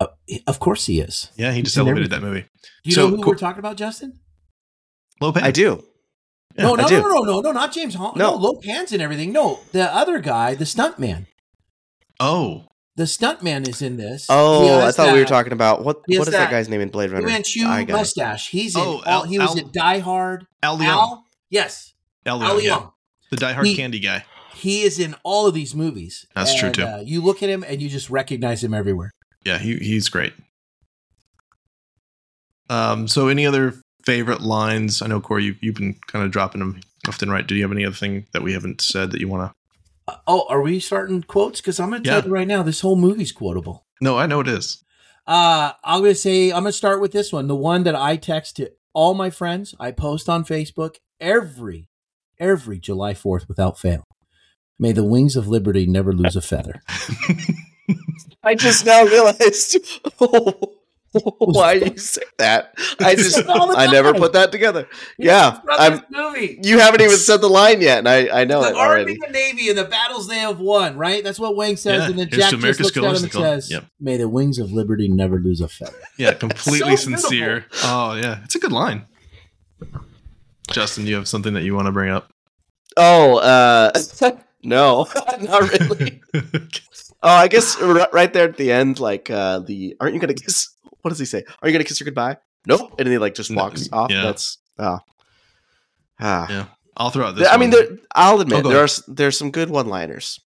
Uh, 0.00 0.06
of 0.46 0.60
course, 0.60 0.86
he 0.86 1.00
is. 1.00 1.30
Yeah, 1.36 1.52
he 1.52 1.62
just 1.62 1.74
He's 1.74 1.80
elevated 1.80 2.10
that 2.10 2.22
movie. 2.22 2.42
Do 2.42 2.48
you 2.84 2.92
So, 2.92 3.08
know 3.10 3.16
who 3.16 3.22
co- 3.22 3.30
we're 3.30 3.36
talking 3.36 3.58
about, 3.58 3.76
Justin? 3.76 4.20
Lopez. 5.20 5.42
I 5.42 5.50
do. 5.50 5.84
Yeah, 6.56 6.64
no, 6.64 6.74
I 6.76 6.82
no, 6.82 6.88
do. 6.88 7.00
no, 7.02 7.08
no, 7.08 7.22
no, 7.22 7.40
no, 7.40 7.52
not 7.52 7.72
James 7.72 7.94
Hong. 7.94 8.12
No, 8.16 8.30
No. 8.32 8.36
Low 8.36 8.60
Hands 8.64 8.90
and 8.92 9.02
everything. 9.02 9.32
No, 9.32 9.58
the 9.72 9.92
other 9.92 10.18
guy, 10.20 10.54
the 10.54 10.64
stuntman. 10.64 11.26
Oh, 12.20 12.64
The 12.96 13.04
stuntman 13.04 13.68
is 13.68 13.80
in 13.82 13.96
this. 13.96 14.26
Oh, 14.28 14.80
I 14.80 14.84
has 14.86 14.96
thought 14.96 15.12
we 15.12 15.20
were 15.20 15.24
talking 15.24 15.52
about 15.52 15.84
what? 15.84 15.98
What 16.06 16.10
is 16.10 16.24
that, 16.26 16.30
that 16.32 16.50
guy's 16.50 16.68
name 16.68 16.80
in 16.80 16.88
Blade 16.88 17.10
Fu 17.10 17.14
Runner? 17.16 17.26
Manchu 17.28 17.64
Eye 17.64 17.84
guy. 17.84 17.94
mustache. 17.94 18.48
He's 18.50 18.74
in. 18.74 18.80
Oh, 18.82 18.94
all, 18.94 19.02
Al- 19.06 19.22
he 19.24 19.38
was 19.38 19.50
Al- 19.50 19.58
in 19.58 19.70
Die 19.72 19.98
Hard. 20.00 20.46
Al 20.64 20.78
Leong. 20.78 20.86
Al, 20.86 21.24
yes, 21.50 21.94
Al 22.26 22.60
yeah. 22.60 22.86
The 23.30 23.36
Die 23.36 23.52
Hard 23.52 23.66
He- 23.66 23.76
candy 23.76 23.98
guy. 24.00 24.24
he 24.54 24.82
is 24.82 24.98
in 24.98 25.14
all 25.22 25.46
of 25.46 25.54
these 25.54 25.74
movies. 25.74 26.26
That's 26.34 26.54
true, 26.58 26.70
too. 26.70 26.82
Uh, 26.84 27.02
you 27.04 27.20
look 27.22 27.42
at 27.42 27.48
him 27.48 27.64
and 27.66 27.80
you 27.82 27.88
just 27.88 28.10
recognize 28.10 28.62
him 28.64 28.72
everywhere. 28.74 29.10
Yeah, 29.44 29.58
he 29.58 29.76
he's 29.76 30.08
great. 30.08 30.32
Um, 32.70 33.08
so 33.08 33.28
any 33.28 33.46
other 33.46 33.74
favorite 34.04 34.40
lines? 34.42 35.00
I 35.02 35.06
know 35.06 35.20
Corey, 35.20 35.44
you've, 35.44 35.62
you've 35.62 35.74
been 35.76 35.94
kind 36.06 36.24
of 36.24 36.30
dropping 36.30 36.58
them 36.60 36.80
left 37.06 37.22
and 37.22 37.30
right. 37.30 37.46
Do 37.46 37.54
you 37.54 37.62
have 37.62 37.72
any 37.72 37.84
other 37.84 37.94
thing 37.94 38.26
that 38.32 38.42
we 38.42 38.52
haven't 38.52 38.80
said 38.80 39.10
that 39.12 39.20
you 39.20 39.28
want 39.28 39.50
to? 39.50 40.12
Uh, 40.12 40.16
oh, 40.26 40.46
are 40.48 40.60
we 40.60 40.80
starting 40.80 41.22
quotes? 41.22 41.60
Because 41.60 41.80
I'm 41.80 41.90
going 41.90 42.02
to 42.02 42.08
Yeah. 42.08 42.20
tell 42.20 42.28
you 42.28 42.34
right 42.34 42.46
now, 42.48 42.62
this 42.62 42.80
whole 42.80 42.96
movie's 42.96 43.32
quotable. 43.32 43.86
No, 44.00 44.18
I 44.18 44.26
know 44.26 44.40
it 44.40 44.48
is. 44.48 44.82
Uh, 45.26 45.72
I'm 45.84 46.00
going 46.00 46.12
to 46.12 46.18
say, 46.18 46.46
I'm 46.50 46.62
going 46.62 46.72
to 46.72 46.72
start 46.72 47.00
with 47.00 47.12
this 47.12 47.32
one. 47.32 47.48
The 47.48 47.54
one 47.56 47.84
that 47.84 47.94
I 47.94 48.16
text 48.16 48.56
to 48.56 48.70
all 48.94 49.14
my 49.14 49.30
friends, 49.30 49.74
I 49.78 49.90
post 49.92 50.28
on 50.28 50.44
Facebook 50.44 50.96
every, 51.20 51.88
every 52.38 52.78
July 52.78 53.14
4th 53.14 53.48
without 53.48 53.78
fail. 53.78 54.04
May 54.78 54.92
the 54.92 55.04
wings 55.04 55.36
of 55.36 55.48
liberty 55.48 55.86
never 55.86 56.12
lose 56.12 56.36
a 56.36 56.40
feather. 56.40 56.80
I 58.44 58.54
just 58.54 58.86
now 58.86 59.04
realized 59.04 59.76
why 61.38 61.72
you 61.72 61.96
say 61.96 62.22
that. 62.38 62.74
I 63.00 63.14
just 63.14 63.42
I 63.48 63.90
never 63.90 64.14
put 64.14 64.34
that 64.34 64.52
together. 64.52 64.86
Yeah, 65.16 65.58
I'm. 65.68 66.02
movie. 66.10 66.60
You 66.62 66.78
haven't 66.78 67.00
even 67.00 67.16
said 67.16 67.40
the 67.40 67.48
line 67.48 67.80
yet, 67.80 67.98
and 67.98 68.08
I 68.08 68.42
I 68.42 68.44
know 68.44 68.62
the 68.62 68.68
it 68.68 68.76
Army 68.76 68.80
already. 68.80 69.18
and 69.24 69.32
Navy 69.32 69.68
and 69.68 69.78
the 69.78 69.84
battles 69.84 70.28
they 70.28 70.38
have 70.38 70.60
won, 70.60 70.96
right? 70.96 71.24
That's 71.24 71.40
what 71.40 71.56
Wang 71.56 71.76
says. 71.76 72.02
Yeah, 72.02 72.10
and 72.10 72.18
then 72.18 72.28
here's 72.28 72.50
Jack 72.50 72.60
just 72.60 72.80
looks 72.80 72.96
at 72.96 73.02
him 73.02 73.24
and 73.24 73.32
says, 73.32 73.70
Yep. 73.70 73.84
May 74.00 74.16
the 74.18 74.28
wings 74.28 74.58
of 74.58 74.70
liberty 74.70 75.08
never 75.08 75.38
lose 75.38 75.60
a 75.60 75.68
feather. 75.68 75.98
Yeah, 76.18 76.34
completely 76.34 76.96
So 76.96 77.10
sincere. 77.16 77.66
Oh 77.84 78.14
yeah, 78.14 78.44
it's 78.44 78.54
a 78.54 78.58
good 78.60 78.72
line. 78.72 79.06
Justin, 80.70 81.04
do 81.04 81.10
you 81.10 81.16
have 81.16 81.28
something 81.28 81.54
that 81.54 81.62
you 81.64 81.74
want 81.74 81.86
to 81.86 81.92
bring 81.92 82.10
up? 82.10 82.32
Oh, 82.96 83.38
uh, 83.38 83.92
no, 84.62 85.06
not 85.40 85.72
really. 85.72 86.20
Oh, 87.20 87.30
I 87.34 87.48
guess 87.48 87.76
r- 87.82 88.08
right 88.12 88.32
there 88.32 88.48
at 88.48 88.56
the 88.56 88.70
end, 88.70 89.00
like 89.00 89.28
uh, 89.28 89.58
the 89.58 89.96
aren't 89.98 90.14
you 90.14 90.20
gonna 90.20 90.34
kiss? 90.34 90.68
What 91.02 91.08
does 91.08 91.18
he 91.18 91.24
say? 91.24 91.42
Are 91.60 91.68
you 91.68 91.72
gonna 91.72 91.82
kiss 91.82 91.98
her 91.98 92.04
goodbye? 92.04 92.36
Nope. 92.64 92.92
And 92.96 93.06
then 93.06 93.10
he 93.12 93.18
like 93.18 93.34
just 93.34 93.50
No, 93.50 93.60
walks 93.64 93.88
off. 93.92 94.08
yeah. 94.12 94.22
That's 94.22 94.58
oh. 94.78 94.98
ah. 96.20 96.46
Yeah. 96.48 96.66
I'll 96.96 97.10
throw 97.10 97.26
out 97.26 97.34
this. 97.34 97.48
I 97.48 97.56
mean, 97.56 97.70
there, 97.70 97.88
I'll 98.14 98.40
admit 98.40 98.60
Oh, 98.60 98.62
go 98.62 98.68
there 98.68 98.84
ahead. 98.84 98.98
are 99.08 99.12
there's 99.12 99.36
some 99.36 99.50
good 99.50 99.68
one-liners. 99.68 100.38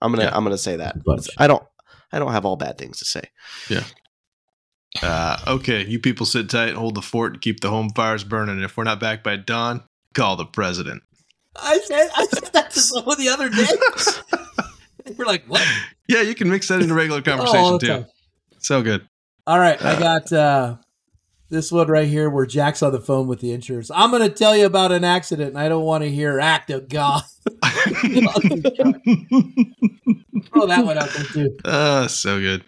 I'm 0.00 0.10
gonna 0.10 0.24
Yeah. 0.24 0.34
I'm 0.34 0.42
gonna 0.42 0.56
say 0.56 0.76
that. 0.76 1.04
Bunch. 1.04 1.26
I 1.36 1.46
don't 1.46 1.62
I 2.10 2.18
don't 2.18 2.32
have 2.32 2.46
all 2.46 2.56
bad 2.56 2.78
things 2.78 2.98
to 3.00 3.04
say. 3.04 3.24
Uh, 5.02 5.38
okay, 5.46 5.86
you 5.86 5.98
people 6.00 6.26
sit 6.26 6.50
tight, 6.50 6.74
hold 6.74 6.94
the 6.96 7.02
fort, 7.02 7.32
and 7.34 7.40
keep 7.42 7.60
the 7.60 7.70
home 7.70 7.90
fires 7.94 8.24
burning. 8.24 8.60
If 8.62 8.76
we're 8.76 8.84
not 8.84 8.98
back 9.00 9.22
by 9.22 9.36
dawn, 9.36 9.82
call 10.14 10.36
the 10.36 10.44
president. 10.46 11.02
I 11.56 11.78
said, 11.78 12.10
I 12.16 12.26
said 12.26 12.52
that 12.52 12.70
to 12.72 12.80
someone 12.80 13.18
the 13.18 13.28
other 13.28 13.48
day. 13.48 13.66
We're 15.16 15.24
like, 15.26 15.44
what? 15.46 15.66
Yeah, 16.08 16.22
you 16.22 16.34
can 16.36 16.48
mix 16.48 16.68
that 16.68 16.80
into 16.80 16.94
regular 16.94 17.22
Oh, 17.26 17.30
all 17.32 17.38
conversation 17.38 17.78
too. 18.04 18.06
So 18.58 18.82
good. 18.82 19.06
All 19.46 19.58
right, 19.58 19.82
I 19.84 19.94
Uh, 19.94 19.98
got 19.98 20.32
uh, 20.32 20.76
this 21.48 21.72
one 21.72 21.88
right 21.88 22.06
here 22.06 22.30
where 22.30 22.46
Jack's 22.46 22.82
on 22.82 22.92
the 22.92 23.00
phone 23.00 23.26
with 23.26 23.40
the 23.40 23.52
insurance. 23.52 23.90
I'm 23.92 24.10
going 24.10 24.22
to 24.22 24.28
tell 24.28 24.56
you 24.56 24.66
about 24.66 24.92
an 24.92 25.02
accident, 25.02 25.50
and 25.50 25.58
I 25.58 25.68
don't 25.68 25.84
want 25.84 26.04
to 26.04 26.10
hear 26.10 26.38
act 26.38 26.70
of 26.70 26.88
God. 26.88 27.22
Throw 30.52 30.66
that 30.66 30.84
one 30.84 30.98
out 30.98 31.10
there 31.10 31.24
too. 31.24 31.56
uh, 31.64 32.06
so 32.08 32.38
good. 32.38 32.64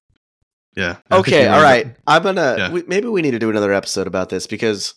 Yeah. 0.77 0.97
I 1.11 1.19
Okay, 1.19 1.47
all 1.49 1.63
right. 1.63 1.87
it. 1.87 1.97
I'm 2.07 2.23
gonna 2.23 2.55
Yeah. 2.59 2.71
we, 2.73 2.83
maybe 2.87 3.09
we 3.09 3.23
need 3.23 3.33
to 3.33 3.39
do 3.39 3.51
another 3.51 3.73
episode 3.73 4.07
about 4.07 4.29
this 4.31 4.47
because 4.47 4.95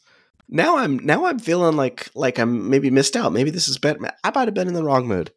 now 0.47 0.77
I'm 0.77 0.97
now 0.99 1.25
I'm 1.25 1.39
feeling 1.39 1.75
like 1.75 2.09
like 2.15 2.37
I'm 2.39 2.69
maybe 2.69 2.89
missed 2.89 3.15
out. 3.15 3.33
Maybe 3.33 3.49
this 3.49 3.67
is 3.67 3.77
better. 3.77 3.99
I 4.23 4.31
might 4.33 4.47
have 4.47 4.53
been 4.53 4.67
in 4.67 4.73
the 4.73 4.83
wrong 4.83 5.07
mood. 5.07 5.31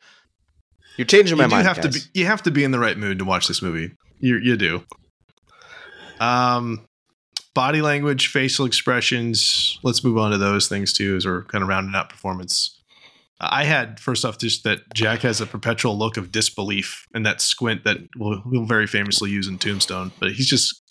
You're 0.97 1.07
changing 1.07 1.39
my 1.39 1.45
You 1.45 1.51
mind. 1.51 1.67
have 1.67 1.81
to 1.81 1.89
be. 1.89 1.99
You 2.15 2.27
have 2.27 2.43
to 2.43 2.51
be 2.51 2.65
in 2.65 2.71
the 2.73 2.79
right 2.79 2.97
mood 2.99 3.19
to 3.21 3.25
watch 3.25 3.47
this 3.49 3.63
movie. 3.63 3.93
You 4.21 4.39
you 4.39 4.57
do. 4.57 4.85
Um, 6.21 6.87
body 7.55 7.81
language, 7.83 8.29
facial 8.29 8.67
expressions. 8.67 9.79
Let's 9.83 10.03
move 10.03 10.19
on 10.19 10.31
to 10.33 10.39
those 10.39 10.69
things 10.69 10.93
too, 10.93 11.17
as 11.17 11.25
we're 11.27 11.45
kind 11.45 11.63
of 11.63 11.69
rounding 11.69 11.95
out 11.95 12.09
performance. 12.11 12.78
I 13.41 13.65
had 13.65 14.01
first 14.01 14.25
off 14.25 14.39
just 14.39 14.65
that 14.65 14.81
Jack 14.95 15.21
has 15.21 15.41
a 15.41 15.47
perpetual 15.47 15.97
look 15.97 16.17
of 16.17 16.33
disbelief 16.33 17.07
and 17.15 17.25
that 17.25 17.41
squint 17.41 17.85
that 17.85 17.99
we'll, 18.17 18.43
we'll 18.45 18.65
very 18.65 18.87
famously 18.89 19.31
use 19.31 19.47
in 19.47 19.59
Tombstone, 19.59 20.11
but 20.19 20.33
he's 20.33 20.49
just 20.49 20.83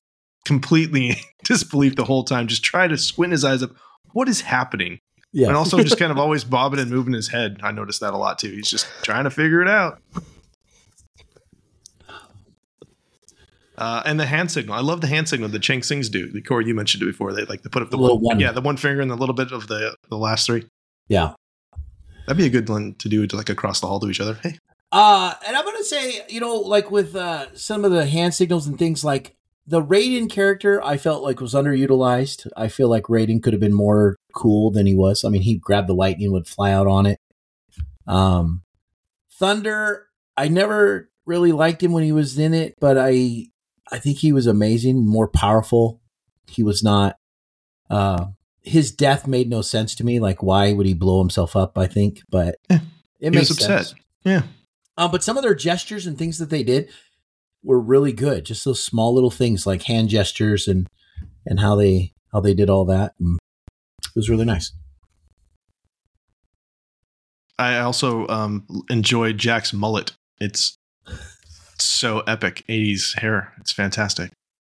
completely 0.46 1.18
disbelief 1.44 1.96
the 1.98 2.06
whole 2.06 2.24
time, 2.24 2.48
just 2.48 2.64
trying 2.64 2.90
to 2.90 2.98
squint 2.98 3.32
his 3.34 3.44
eyes 3.44 3.62
up. 3.64 3.72
What 4.14 4.30
is 4.30 4.42
happening? 4.42 5.00
Yeah. 5.34 5.48
And 5.48 5.58
also 5.58 5.78
just 5.84 6.00
kind 6.00 6.10
of 6.12 6.18
always 6.20 6.46
bobbing 6.46 6.80
and 6.80 6.90
moving 6.90 7.14
his 7.14 7.28
head. 7.28 7.60
I 7.64 7.72
noticed 7.72 8.00
that 8.00 8.14
a 8.14 8.18
lot 8.18 8.40
too. 8.40 8.52
He's 8.52 8.70
just 8.70 8.88
trying 9.04 9.26
to 9.26 9.30
figure 9.30 9.62
it 9.62 9.68
out. 9.68 10.02
Uh, 13.78 14.02
and 14.06 14.20
the 14.20 14.26
hand 14.26 14.50
signal. 14.50 14.74
I 14.76 14.80
love 14.82 15.02
the 15.02 15.08
hand 15.08 15.30
signal 15.30 15.50
the 15.50 15.60
Chang 15.60 15.84
Sings 15.84 16.10
do. 16.10 16.32
The 16.32 16.42
Corey, 16.42 16.66
you 16.66 16.74
mentioned 16.74 17.04
it 17.04 17.08
before. 17.08 17.32
They 17.34 17.44
like 17.46 17.62
to 17.62 17.70
put 17.70 17.84
up 17.84 17.92
the, 17.92 17.98
The 17.98 18.02
little 18.02 18.18
one, 18.18 18.36
one. 18.38 18.40
yeah, 18.40 18.52
the 18.52 18.62
one 18.62 18.76
finger 18.78 19.02
and 19.02 19.12
the 19.12 19.16
little 19.16 19.36
bit 19.36 19.52
of 19.52 19.68
the 19.68 19.96
the 20.10 20.18
last 20.18 20.48
three. 20.48 20.66
yeah. 21.08 21.34
That'd 22.28 22.38
be 22.38 22.46
a 22.46 22.50
good 22.50 22.68
one 22.68 22.94
to 22.96 23.10
do 23.10 23.26
to 23.26 23.36
like 23.38 23.50
across 23.50 23.80
the 23.80 23.88
hall 23.88 24.02
to 24.02 24.10
each 24.10 24.20
other. 24.20 24.36
Hey, 24.44 24.60
Uh, 24.92 25.34
and 25.48 25.56
I'm 25.56 25.66
gonna 25.66 25.84
say, 25.84 26.22
you 26.30 26.40
know, 26.42 26.56
like 26.56 26.92
with 26.92 27.16
uh, 27.16 27.48
some 27.56 27.86
of 27.86 27.92
the 27.92 28.06
hand 28.06 28.34
signals 28.34 28.68
and 28.68 28.78
things 28.78 29.04
like 29.04 29.36
the 29.66 29.82
Raiden 29.82 30.30
character, 30.30 30.84
I 30.84 30.98
felt 30.98 31.24
like 31.24 31.40
was 31.42 31.54
underutilized. 31.54 32.48
I 32.56 32.68
feel 32.68 32.90
like 32.90 33.04
Raiden 33.04 33.42
could 33.42 33.54
have 33.54 33.60
been 33.60 33.74
more 33.74 34.18
cool 34.34 34.72
than 34.72 34.86
he 34.86 34.96
was. 34.96 35.24
I 35.24 35.30
mean, 35.30 35.42
he 35.42 35.58
grabbed 35.58 35.88
the 35.90 35.94
lightning, 35.94 36.32
would 36.32 36.48
fly 36.48 36.72
out 36.72 36.88
on 36.88 37.06
it. 37.06 37.20
Um, 38.08 38.64
Thunder, 39.32 40.08
I 40.36 40.48
never 40.48 41.10
really 41.26 41.52
liked 41.52 41.84
him 41.84 41.92
when 41.92 42.04
he 42.04 42.12
was 42.12 42.38
in 42.38 42.54
it, 42.54 42.76
but 42.80 42.98
I, 42.98 43.48
I 43.92 44.00
think 44.00 44.20
he 44.20 44.32
was 44.32 44.48
amazing, 44.48 45.06
more 45.06 45.28
powerful. 45.28 46.02
He 46.48 46.64
was 46.64 46.84
not. 46.84 47.18
Uh, 47.90 48.28
his 48.68 48.92
death 48.92 49.28
made 49.28 49.50
no 49.50 49.62
sense 49.62 49.96
to 49.96 50.04
me. 50.04 50.20
Like, 50.20 50.44
why 50.44 50.74
would 50.74 50.86
he 50.86 50.94
blow 50.94 51.20
himself 51.20 51.56
up? 51.56 51.78
I 51.78 51.88
think, 51.88 52.22
but 52.30 52.56
Yeah. 52.70 52.80
it 53.20 53.32
He 53.34 53.40
makes 53.40 53.56
sense. 53.56 53.96
Yeah. 54.24 54.44
Um, 54.98 55.12
but 55.12 55.24
some 55.24 55.38
of 55.38 55.44
their 55.44 55.56
gestures 55.56 56.06
and 56.08 56.18
things 56.18 56.38
that 56.40 56.50
they 56.50 56.64
did 56.64 56.90
were 57.64 57.80
really 57.80 58.12
good. 58.12 58.46
Just 58.46 58.66
those 58.66 58.84
small 58.84 59.14
little 59.14 59.32
things 59.32 59.66
like 59.68 59.84
hand 59.84 60.10
gestures 60.10 60.68
and 60.68 60.88
and 61.46 61.60
how 61.60 61.76
they 61.76 62.14
how 62.34 62.40
they 62.42 62.54
did 62.54 62.70
all 62.70 62.86
that. 62.86 63.14
And 63.20 63.38
it 64.04 64.16
was 64.16 64.30
really 64.30 64.46
nice. 64.46 64.72
I 67.60 67.80
also 67.80 68.28
um, 68.28 68.68
enjoyed 68.90 69.38
Jack's 69.38 69.74
mullet. 69.74 70.12
It's 70.40 70.78
so 71.80 72.20
epic. 72.22 72.64
80s 72.70 73.18
hair. 73.20 73.54
It's 73.60 73.72
fantastic. 73.72 74.32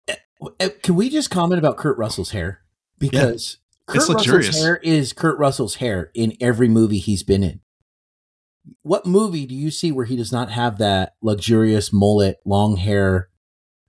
Uh, 0.09 0.69
Can 0.81 0.95
we 0.95 1.09
just 1.09 1.29
comment 1.29 1.59
about 1.59 1.77
Kurt 1.77 1.97
Russell's 1.97 2.31
hair? 2.31 2.59
Because 2.99 3.57
Kurt 3.87 3.97
It's 3.97 4.09
Russell's 4.09 4.27
luxurious. 4.27 4.61
hair 4.63 4.75
is 4.83 5.13
Kurt 5.13 5.37
Russell's 5.37 5.75
hair 5.75 6.09
in 6.13 6.35
every 6.39 6.69
movie 6.69 6.99
he's 6.99 7.23
been 7.23 7.43
in. 7.43 7.59
What 8.81 9.05
movie 9.05 9.45
do 9.45 9.53
you 9.55 9.71
see 9.71 9.91
where 9.91 10.05
he 10.05 10.15
does 10.15 10.31
not 10.31 10.49
have 10.51 10.77
that 10.77 11.15
luxurious 11.21 11.91
mullet, 11.91 12.37
long 12.45 12.77
hair, 12.77 13.29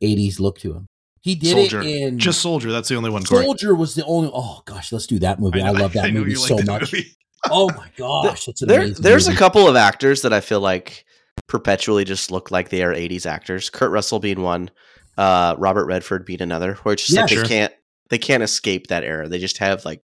80s 0.03 0.41
look 0.41 0.59
to 0.61 0.73
him? 0.75 0.87
He 1.21 1.35
did 1.37 1.53
Soldier. 1.71 1.81
it 1.81 1.87
in 1.87 2.19
Just 2.19 2.41
Soldier. 2.43 2.71
That's 2.73 2.89
the 2.89 2.97
only 2.97 3.09
one. 3.11 3.23
Corey. 3.25 3.45
Soldier 3.45 3.75
was 3.75 3.95
the 3.95 4.05
only. 4.05 4.31
Oh 4.35 4.63
gosh, 4.67 4.93
let's 4.93 5.07
do 5.07 5.19
that 5.21 5.39
movie. 5.41 5.63
I, 5.63 5.73
know- 5.73 5.81
love 5.81 5.93
that 5.95 6.13
knew 6.13 6.21
movie 6.21 6.35
so 6.35 6.57
much. 6.67 6.93
movie. 6.93 7.07
Oh 7.51 7.71
my 7.77 7.89
gosh, 7.97 8.49
it's 8.49 8.63
an 8.63 8.69
There, 8.69 8.81
amazing. 8.83 9.03
there's 9.03 9.29
a 9.29 9.35
couple 9.37 9.69
of 9.69 9.77
actors 9.77 10.23
that 10.23 10.33
I 10.33 10.41
feel 10.41 10.61
like 10.61 11.05
perpetually 11.47 12.05
just 12.05 12.31
look 12.31 12.51
like 12.51 12.71
they 12.71 12.83
are 12.83 12.93
80s 12.95 13.27
actors. 13.27 13.71
Kurt 13.71 13.91
Russell 13.91 14.19
being 14.19 14.41
one, 14.41 14.71
uh, 15.19 15.55
Robert 15.59 15.85
Redford 15.87 16.25
being 16.27 16.41
another, 16.43 16.75
where 16.83 16.95
it's 16.95 17.03
just 17.07 17.15
Yeah, 17.15 17.23
like 17.23 17.31
sure. 17.31 17.43
they 17.43 17.49
can't 17.49 17.73
they 18.11 18.19
can't 18.19 18.43
escape 18.43 18.87
that 18.89 19.05
era. 19.05 19.29
They 19.29 19.39
just 19.39 19.59
have 19.59 19.85
like 19.85 20.03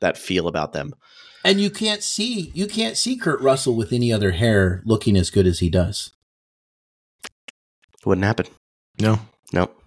that 0.00 0.18
feel 0.18 0.48
about 0.48 0.72
them. 0.72 0.94
and 1.44 1.60
you 1.60 1.70
can't 1.70 2.02
see 2.02 2.50
you 2.54 2.66
can't 2.66 2.96
see 2.96 3.16
Kurt 3.16 3.40
Russell 3.40 3.74
with 3.76 3.92
any 3.92 4.12
other 4.12 4.32
hair 4.32 4.82
looking 4.84 5.16
as 5.16 5.30
good 5.30 5.46
as 5.46 5.58
he 5.60 5.68
does. 5.70 6.12
Wouldn't 8.04 8.24
happen. 8.24 8.46
No. 9.00 9.20
Nope. 9.52 9.78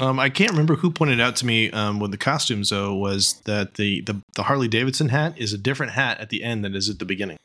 Um, 0.00 0.18
I 0.18 0.28
can't 0.28 0.50
remember 0.50 0.74
who 0.76 0.90
pointed 0.90 1.20
out 1.20 1.36
to 1.36 1.46
me 1.46 1.70
um, 1.70 2.00
with 2.00 2.10
the 2.10 2.16
costumes 2.16 2.70
though 2.70 2.94
was 2.94 3.34
that 3.44 3.74
the, 3.74 4.00
the 4.02 4.20
the 4.34 4.42
Harley 4.44 4.66
Davidson 4.68 5.08
hat 5.10 5.38
is 5.38 5.52
a 5.52 5.58
different 5.58 5.92
hat 5.92 6.18
at 6.20 6.30
the 6.30 6.42
end 6.42 6.64
than 6.64 6.74
it 6.74 6.78
is 6.78 6.90
at 6.90 6.98
the 6.98 7.04
beginning. 7.04 7.36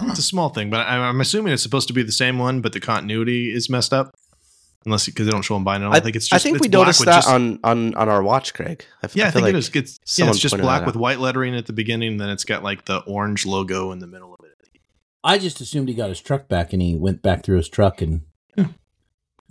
It's 0.00 0.18
a 0.18 0.22
small 0.22 0.50
thing, 0.50 0.68
but 0.70 0.86
I, 0.86 0.96
I'm 0.96 1.20
assuming 1.20 1.52
it's 1.52 1.62
supposed 1.62 1.88
to 1.88 1.94
be 1.94 2.02
the 2.02 2.12
same 2.12 2.38
one, 2.38 2.60
but 2.60 2.72
the 2.72 2.80
continuity 2.80 3.52
is 3.52 3.70
messed 3.70 3.92
up. 3.94 4.14
Unless 4.86 5.06
because 5.06 5.26
they 5.26 5.32
don't 5.32 5.42
show 5.42 5.54
them 5.54 5.64
buying 5.64 5.82
it. 5.82 5.86
I, 5.86 5.88
don't 5.88 5.96
I, 5.96 6.00
think 6.00 6.16
it's. 6.16 6.28
Just 6.28 6.40
I 6.40 6.42
think 6.42 6.56
it's 6.56 6.62
we 6.62 6.68
black 6.68 6.80
noticed 6.86 7.04
that 7.04 7.14
just- 7.16 7.28
on, 7.28 7.58
on 7.64 7.94
on 7.96 8.08
our 8.08 8.22
watch, 8.22 8.54
Craig. 8.54 8.86
I, 9.02 9.06
f- 9.06 9.16
Yeah, 9.16 9.24
I, 9.24 9.26
feel 9.26 9.32
think 9.32 9.42
like 9.44 9.54
it 9.54 9.58
is. 9.58 9.70
It's, 9.74 10.18
yeah, 10.18 10.28
it's 10.30 10.38
just 10.38 10.56
black 10.56 10.86
with 10.86 10.96
white 10.96 11.18
lettering 11.18 11.54
at 11.56 11.66
the 11.66 11.72
beginning, 11.72 12.12
and 12.12 12.20
then 12.20 12.30
it's 12.30 12.44
got 12.44 12.62
like 12.62 12.84
the 12.86 12.98
orange 13.00 13.44
logo 13.44 13.90
in 13.92 13.98
the 13.98 14.06
middle 14.06 14.32
of 14.32 14.40
it. 14.44 14.52
I 15.24 15.38
just 15.38 15.60
assumed 15.60 15.88
he 15.88 15.94
got 15.94 16.08
his 16.08 16.20
truck 16.20 16.46
back 16.46 16.72
and 16.72 16.80
he 16.80 16.94
went 16.94 17.20
back 17.20 17.42
through 17.42 17.56
his 17.56 17.68
truck 17.68 18.00
and 18.00 18.20
hmm. 18.54 18.60
Yeah. 18.62 18.66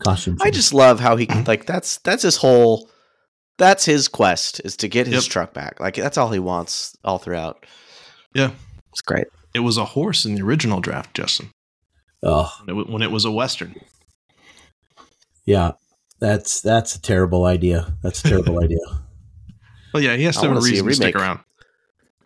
costume. 0.02 0.38
I 0.42 0.50
just 0.50 0.74
love 0.74 1.02
how 1.02 1.18
he 1.18 1.26
like 1.48 1.66
that's 1.66 1.98
that's 1.98 2.24
his 2.24 2.38
whole 2.38 2.90
that's 3.58 3.84
his 3.84 4.08
quest 4.08 4.62
is 4.64 4.78
to 4.78 4.88
get 4.88 5.06
his 5.08 5.26
Yep. 5.26 5.32
truck 5.32 5.54
back. 5.54 5.82
Like 5.82 5.96
that's 5.96 6.18
all 6.18 6.30
he 6.32 6.40
wants 6.40 6.96
all 7.04 7.18
throughout. 7.18 7.66
Yeah. 8.34 8.52
It's 8.92 9.02
great. 9.02 9.28
It 9.54 9.60
was 9.60 9.76
a 9.76 9.84
horse 9.84 10.24
in 10.24 10.36
the 10.36 10.44
original 10.44 10.80
draft, 10.80 11.14
Justin, 11.14 11.50
oh 12.24 12.50
when 12.64 12.78
it, 12.80 12.90
when 12.90 13.02
it 13.02 13.12
was 13.12 13.26
a 13.26 13.32
western. 13.32 13.76
Yeah, 15.46 15.72
that's 16.20 16.62
that's 16.62 16.96
a 16.96 17.02
terrible 17.02 17.46
idea. 17.46 17.94
That's 18.04 18.24
a 18.24 18.30
terrible 18.30 18.62
idea. 18.64 18.80
Well, 19.94 20.04
yeah, 20.04 20.18
he 20.18 20.26
has 20.26 20.36
I 20.36 20.42
to 20.42 20.48
have 20.48 20.52
a 20.52 20.60
wanna 20.60 20.68
a 20.68 20.72
reason 20.72 20.86
to 20.88 20.94
stick 20.94 21.16
around 21.16 21.40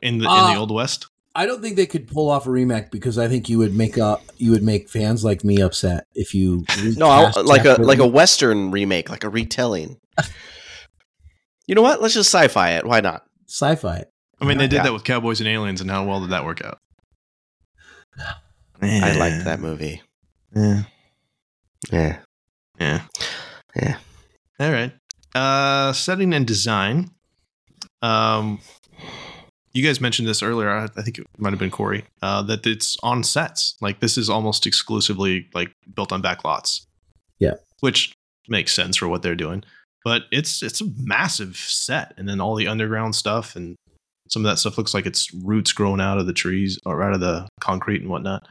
in 0.02 0.18
the 0.18 0.24
in 0.24 0.30
Uh, 0.32 0.54
the 0.54 0.60
old 0.60 0.72
west. 0.72 1.06
I 1.36 1.46
don't 1.46 1.62
think 1.62 1.76
they 1.76 1.86
could 1.86 2.08
pull 2.08 2.28
off 2.32 2.48
a 2.48 2.50
remake 2.50 2.90
because 2.90 3.20
I 3.20 3.28
think 3.28 3.48
you 3.48 3.60
would 3.60 3.76
make 3.76 3.96
a 3.98 4.18
you 4.38 4.50
would 4.50 4.64
make 4.64 4.90
fans 4.90 5.24
like 5.24 5.44
me 5.44 5.62
upset 5.62 6.08
if 6.16 6.34
you 6.34 6.66
No, 6.98 7.06
I, 7.08 7.28
recast 7.28 7.46
like 7.46 7.66
a 7.66 7.74
like 7.80 8.00
a 8.00 8.08
western 8.08 8.72
remake, 8.72 9.12
like 9.12 9.24
a 9.24 9.30
retelling. 9.30 10.00
you 11.68 11.76
know 11.76 11.84
what? 11.84 12.02
Let's 12.02 12.16
just 12.16 12.34
sci-fi 12.34 12.72
it. 12.72 12.88
Why 12.88 13.02
not? 13.02 13.24
sci-fi. 13.48 13.98
It. 13.98 14.12
I 14.42 14.46
mean, 14.46 14.58
they 14.58 14.66
did 14.68 14.78
Yeah. 14.78 14.84
that 14.86 14.94
with 14.94 15.04
Cowboys 15.04 15.40
and 15.40 15.48
Aliens, 15.48 15.80
and 15.80 15.92
how 15.92 16.04
well 16.08 16.22
did 16.22 16.32
that 16.32 16.46
work 16.46 16.64
out? 16.66 16.80
I 18.82 19.16
liked 19.16 19.46
that 19.46 19.60
movie. 19.60 20.02
Yeah. 20.56 20.84
Yeah. 21.92 22.20
Yeah. 22.80 23.02
Yeah. 23.76 23.98
All 24.60 24.72
right. 24.72 24.92
Uh, 25.36 25.94
setting 25.94 26.34
and 26.34 26.48
design. 26.48 27.12
Um, 28.02 28.60
you 29.74 29.84
guys 29.84 30.02
mentioned 30.02 30.28
this 30.28 30.42
earlier. 30.42 30.70
I, 30.70 30.84
I 30.84 31.02
think 31.02 31.20
it 31.20 31.26
might 31.38 31.52
have 31.52 31.60
been 31.60 31.72
Corey. 31.72 32.06
Uh, 32.22 32.42
that 32.44 32.66
it's 32.66 32.98
on 33.04 33.24
sets. 33.24 33.76
Like 33.82 34.00
this 34.00 34.18
is 34.18 34.30
almost 34.30 34.66
exclusively 34.66 35.48
like 35.54 35.72
built 35.94 36.12
on 36.12 36.22
back 36.22 36.44
lots. 36.44 36.86
Yeah. 37.40 37.56
Which 37.82 38.14
makes 38.48 38.74
sense 38.74 38.98
for 38.98 39.08
what 39.08 39.22
they're 39.22 39.36
doing. 39.36 39.64
But 40.04 40.24
it's 40.32 40.64
it's 40.64 40.82
a 40.82 40.86
massive 40.98 41.58
set, 41.58 42.14
and 42.18 42.28
then 42.28 42.40
all 42.40 42.56
the 42.56 42.68
underground 42.68 43.16
stuff, 43.16 43.56
and 43.56 43.76
some 44.30 44.46
of 44.46 44.50
that 44.50 44.58
stuff 44.58 44.78
looks 44.78 44.94
like 44.94 45.06
it's 45.06 45.34
roots 45.34 45.74
growing 45.74 46.00
out 46.00 46.18
of 46.18 46.26
the 46.26 46.34
trees 46.34 46.80
or 46.86 47.04
out 47.04 47.14
of 47.14 47.20
the 47.20 47.50
concrete 47.60 48.02
and 48.02 48.10
whatnot. 48.10 48.48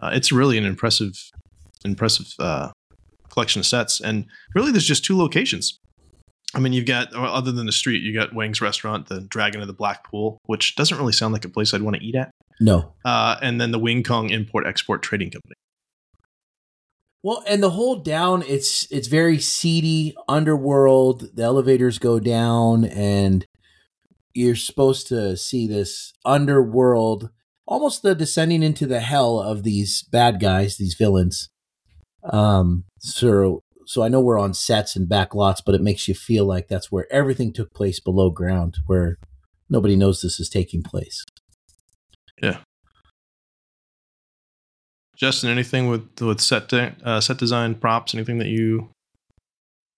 Uh, 0.00 0.10
it's 0.12 0.30
really 0.30 0.58
an 0.58 0.64
impressive, 0.66 1.14
impressive 1.84 2.26
uh, 2.38 2.70
collection 3.30 3.60
of 3.60 3.66
sets. 3.66 4.00
And 4.00 4.26
really, 4.54 4.72
there's 4.72 4.86
just 4.86 5.04
two 5.04 5.16
locations. 5.16 5.78
I 6.54 6.58
mean, 6.58 6.72
you've 6.72 6.86
got 6.86 7.12
other 7.14 7.52
than 7.52 7.66
the 7.66 7.72
street, 7.72 8.02
you 8.02 8.12
got 8.12 8.34
Wang's 8.34 8.60
restaurant, 8.60 9.06
the 9.06 9.20
Dragon 9.20 9.60
of 9.60 9.68
the 9.68 9.72
Black 9.72 10.02
Pool, 10.10 10.38
which 10.46 10.74
doesn't 10.74 10.98
really 10.98 11.12
sound 11.12 11.32
like 11.32 11.44
a 11.44 11.48
place 11.48 11.72
I'd 11.72 11.82
want 11.82 11.96
to 11.96 12.02
eat 12.04 12.16
at, 12.16 12.32
No. 12.60 12.94
uh, 13.04 13.36
and 13.40 13.60
then 13.60 13.70
the 13.70 13.78
Wing 13.78 14.02
Kong 14.02 14.30
Import 14.30 14.66
Export 14.66 15.00
Trading 15.02 15.30
Company. 15.30 15.54
Well, 17.22 17.44
and 17.46 17.62
the 17.62 17.70
whole 17.70 17.96
down, 17.96 18.42
it's 18.46 18.90
it's 18.90 19.06
very 19.06 19.38
seedy 19.38 20.14
underworld. 20.26 21.36
The 21.36 21.42
elevators 21.42 21.98
go 21.98 22.18
down, 22.18 22.84
and 22.86 23.44
you're 24.32 24.56
supposed 24.56 25.06
to 25.08 25.36
see 25.36 25.66
this 25.68 26.14
underworld, 26.24 27.28
almost 27.66 28.02
the 28.02 28.14
descending 28.14 28.62
into 28.62 28.86
the 28.86 29.00
hell 29.00 29.38
of 29.38 29.64
these 29.64 30.02
bad 30.02 30.40
guys, 30.40 30.78
these 30.78 30.94
villains. 30.94 31.50
Um, 32.24 32.84
so 33.00 33.62
so 33.86 34.02
I 34.02 34.08
know 34.08 34.20
we're 34.20 34.38
on 34.38 34.54
sets 34.54 34.94
and 34.94 35.08
back 35.08 35.34
lots, 35.34 35.60
but 35.60 35.74
it 35.74 35.80
makes 35.80 36.06
you 36.06 36.14
feel 36.14 36.44
like 36.44 36.68
that's 36.68 36.92
where 36.92 37.12
everything 37.12 37.52
took 37.52 37.74
place 37.74 37.98
below 37.98 38.30
ground, 38.30 38.76
where 38.86 39.16
nobody 39.68 39.96
knows 39.96 40.20
this 40.20 40.38
is 40.38 40.48
taking 40.48 40.82
place. 40.82 41.24
Yeah. 42.40 42.58
Justin, 45.16 45.50
anything 45.50 45.88
with 45.88 46.08
with 46.20 46.40
set 46.40 46.68
de- 46.68 46.94
uh, 47.04 47.20
set 47.20 47.38
design, 47.38 47.74
props, 47.74 48.14
anything 48.14 48.38
that 48.38 48.48
you? 48.48 48.90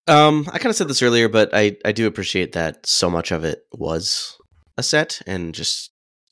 Um, 0.09 0.49
I 0.53 0.59
kind 0.59 0.71
of 0.71 0.77
said 0.77 0.89
this 0.89 1.03
earlier, 1.03 1.29
but 1.29 1.51
I 1.53 1.77
I 1.85 1.93
do 1.93 2.07
appreciate 2.07 2.53
that 2.53 2.87
so 2.87 3.11
much 3.11 3.31
of 3.31 3.45
it 3.45 3.61
was 3.73 4.37
a 4.77 4.83
set 4.83 5.21
and 5.27 5.55
just 5.55 5.91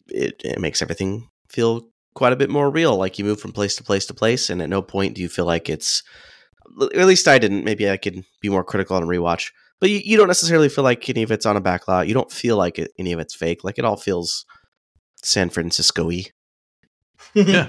it, 0.09 0.41
it 0.45 0.59
makes 0.59 0.83
everything 0.83 1.29
feel 1.49 1.89
quite 2.15 2.33
a 2.33 2.37
bit 2.37 2.51
more 2.51 2.71
real. 2.71 2.97
Like 2.97 3.19
you 3.19 3.25
move 3.25 3.41
from 3.41 3.53
place 3.53 3.77
to 3.77 3.85
place 3.85 4.07
to 4.07 4.15
place, 4.15 4.51
and 4.51 4.61
at 4.61 4.69
no 4.69 4.83
point 4.83 5.15
do 5.15 5.23
you 5.23 5.29
feel 5.29 5.47
like 5.47 5.69
it's. 5.69 6.03
At 6.95 7.07
least 7.07 7.29
I 7.29 7.39
didn't. 7.39 7.65
Maybe 7.65 7.91
I 7.91 7.97
could 7.97 8.25
be 8.41 8.49
more 8.49 8.65
critical 8.65 8.97
on 8.97 9.03
rewatch, 9.05 9.51
but 9.81 9.91
you, 9.91 10.01
you 10.05 10.17
don't 10.17 10.29
necessarily 10.29 10.69
feel 10.69 10.85
like 10.85 11.09
any 11.09 11.23
of 11.23 11.31
it's 11.31 11.47
on 11.47 11.57
a 11.57 11.61
backlot. 11.61 12.07
You 12.07 12.15
don't 12.15 12.31
feel 12.31 12.57
like 12.57 12.79
it, 12.79 12.93
any 12.99 13.13
of 13.13 13.19
it's 13.19 13.35
fake. 13.35 13.65
Like 13.65 13.79
it 13.79 13.85
all 13.85 13.97
feels 13.97 14.45
San 15.23 15.51
Francisco-y. 15.51 16.27
Yeah. 17.35 17.69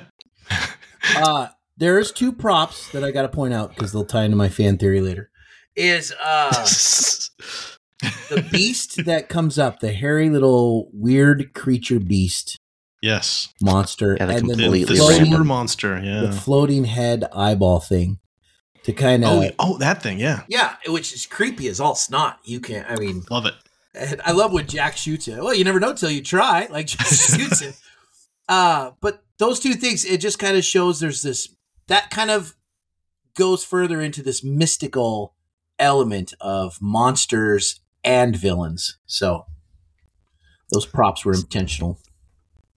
uh 1.17 1.47
there's 1.77 2.11
two 2.11 2.31
props 2.31 2.91
that 2.91 3.03
I 3.03 3.11
got 3.11 3.23
to 3.23 3.29
point 3.29 3.53
out 3.53 3.69
because 3.69 3.91
they'll 3.91 4.05
tie 4.05 4.23
into 4.23 4.37
my 4.37 4.49
fan 4.49 4.77
theory 4.77 5.01
later. 5.01 5.29
Is 5.75 6.13
uh 6.23 6.51
the 8.29 8.47
beast 8.51 9.05
that 9.05 9.29
comes 9.29 9.57
up, 9.57 9.79
the 9.79 9.93
hairy 9.93 10.29
little 10.29 10.89
weird 10.93 11.53
creature 11.53 11.99
beast 11.99 12.57
yes. 13.01 13.53
monster, 13.61 14.17
Yeah, 14.19 14.27
the 14.27 14.35
and 14.35 14.49
then 14.49 14.57
The, 14.57 14.63
Completely 14.63 15.29
the 15.29 15.37
the 15.37 15.43
monster. 15.43 15.99
Yeah. 16.03 16.21
the 16.21 16.31
floating 16.31 16.85
head 16.85 17.25
eyeball 17.33 17.79
thing 17.79 18.19
to 18.83 18.93
kind 18.93 19.23
of 19.23 19.29
oh, 19.29 19.49
oh, 19.59 19.77
that 19.77 20.01
thing. 20.01 20.19
Yeah. 20.19 20.43
yeah, 20.47 20.75
which 20.87 21.13
is 21.13 21.25
creepy 21.25 21.67
as 21.67 21.79
all 21.79 21.95
snot. 21.95 22.39
You 22.43 22.59
can't. 22.59 22.89
I 22.89 22.95
mean, 22.95 23.23
Love 23.29 23.45
it. 23.45 23.53
and 23.93 24.21
I 24.25 24.31
love 24.31 24.51
when 24.53 24.67
Jack 24.67 24.97
shoots 24.97 25.27
it. 25.27 25.37
Well, 25.41 25.53
you 25.53 25.63
never 25.63 25.79
know 25.79 25.93
till 25.93 26.09
you 26.11 26.21
try. 26.21 26.67
Like 26.69 26.87
just 26.87 27.37
shoots 27.39 27.61
it. 27.61 27.75
Uh, 28.49 28.91
but 29.01 29.23
those 29.37 29.59
two 29.59 29.73
things, 29.73 30.03
it 30.05 30.17
just 30.19 30.39
kind 30.39 30.57
of 30.57 30.63
shows 30.63 30.99
there's 30.99 31.21
this 31.21 31.49
that 31.87 32.09
kind 32.09 32.31
of 32.31 32.55
goes 33.35 33.63
further 33.63 34.01
into 34.01 34.21
this 34.23 34.43
mystical 34.43 35.35
element 35.79 36.33
of 36.41 36.77
monsters 36.81 37.79
and 38.03 38.35
villains. 38.35 38.97
So 39.05 39.45
those 40.71 40.85
props 40.85 41.23
were 41.25 41.33
intentional. 41.33 41.99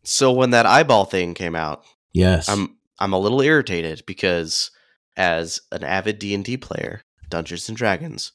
so 0.02 0.32
when 0.32 0.50
that 0.50 0.66
eyeball 0.66 1.04
thing 1.06 1.34
came 1.34 1.54
out, 1.56 1.84
Yes. 2.12 2.48
I'm 2.48 2.76
I'm 2.98 3.12
a 3.12 3.18
little 3.18 3.40
irritated 3.40 4.02
because 4.06 4.70
as 5.16 5.60
an 5.72 5.84
avid 5.84 6.18
D&D 6.18 6.56
player, 6.58 7.02
Dungeons 7.28 7.68
and 7.68 7.76
Dragons, 7.78 8.32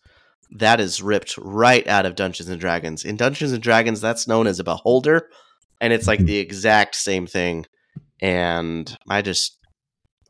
that 0.57 0.79
is 0.79 1.01
ripped 1.01 1.37
right 1.37 1.87
out 1.87 2.05
of 2.05 2.15
Dungeons 2.15 2.49
and 2.49 2.59
Dragons. 2.59 3.03
In 3.05 3.15
Dungeons 3.17 3.51
and 3.51 3.61
Dragons, 3.61 4.01
that's 4.01 4.27
known 4.27 4.47
as 4.47 4.59
a 4.59 4.63
beholder, 4.63 5.29
and 5.81 5.93
it's 5.93 6.07
like 6.07 6.19
the 6.19 6.37
exact 6.37 6.95
same 6.95 7.27
thing. 7.27 7.65
And 8.21 8.95
I 9.09 9.21
just 9.21 9.57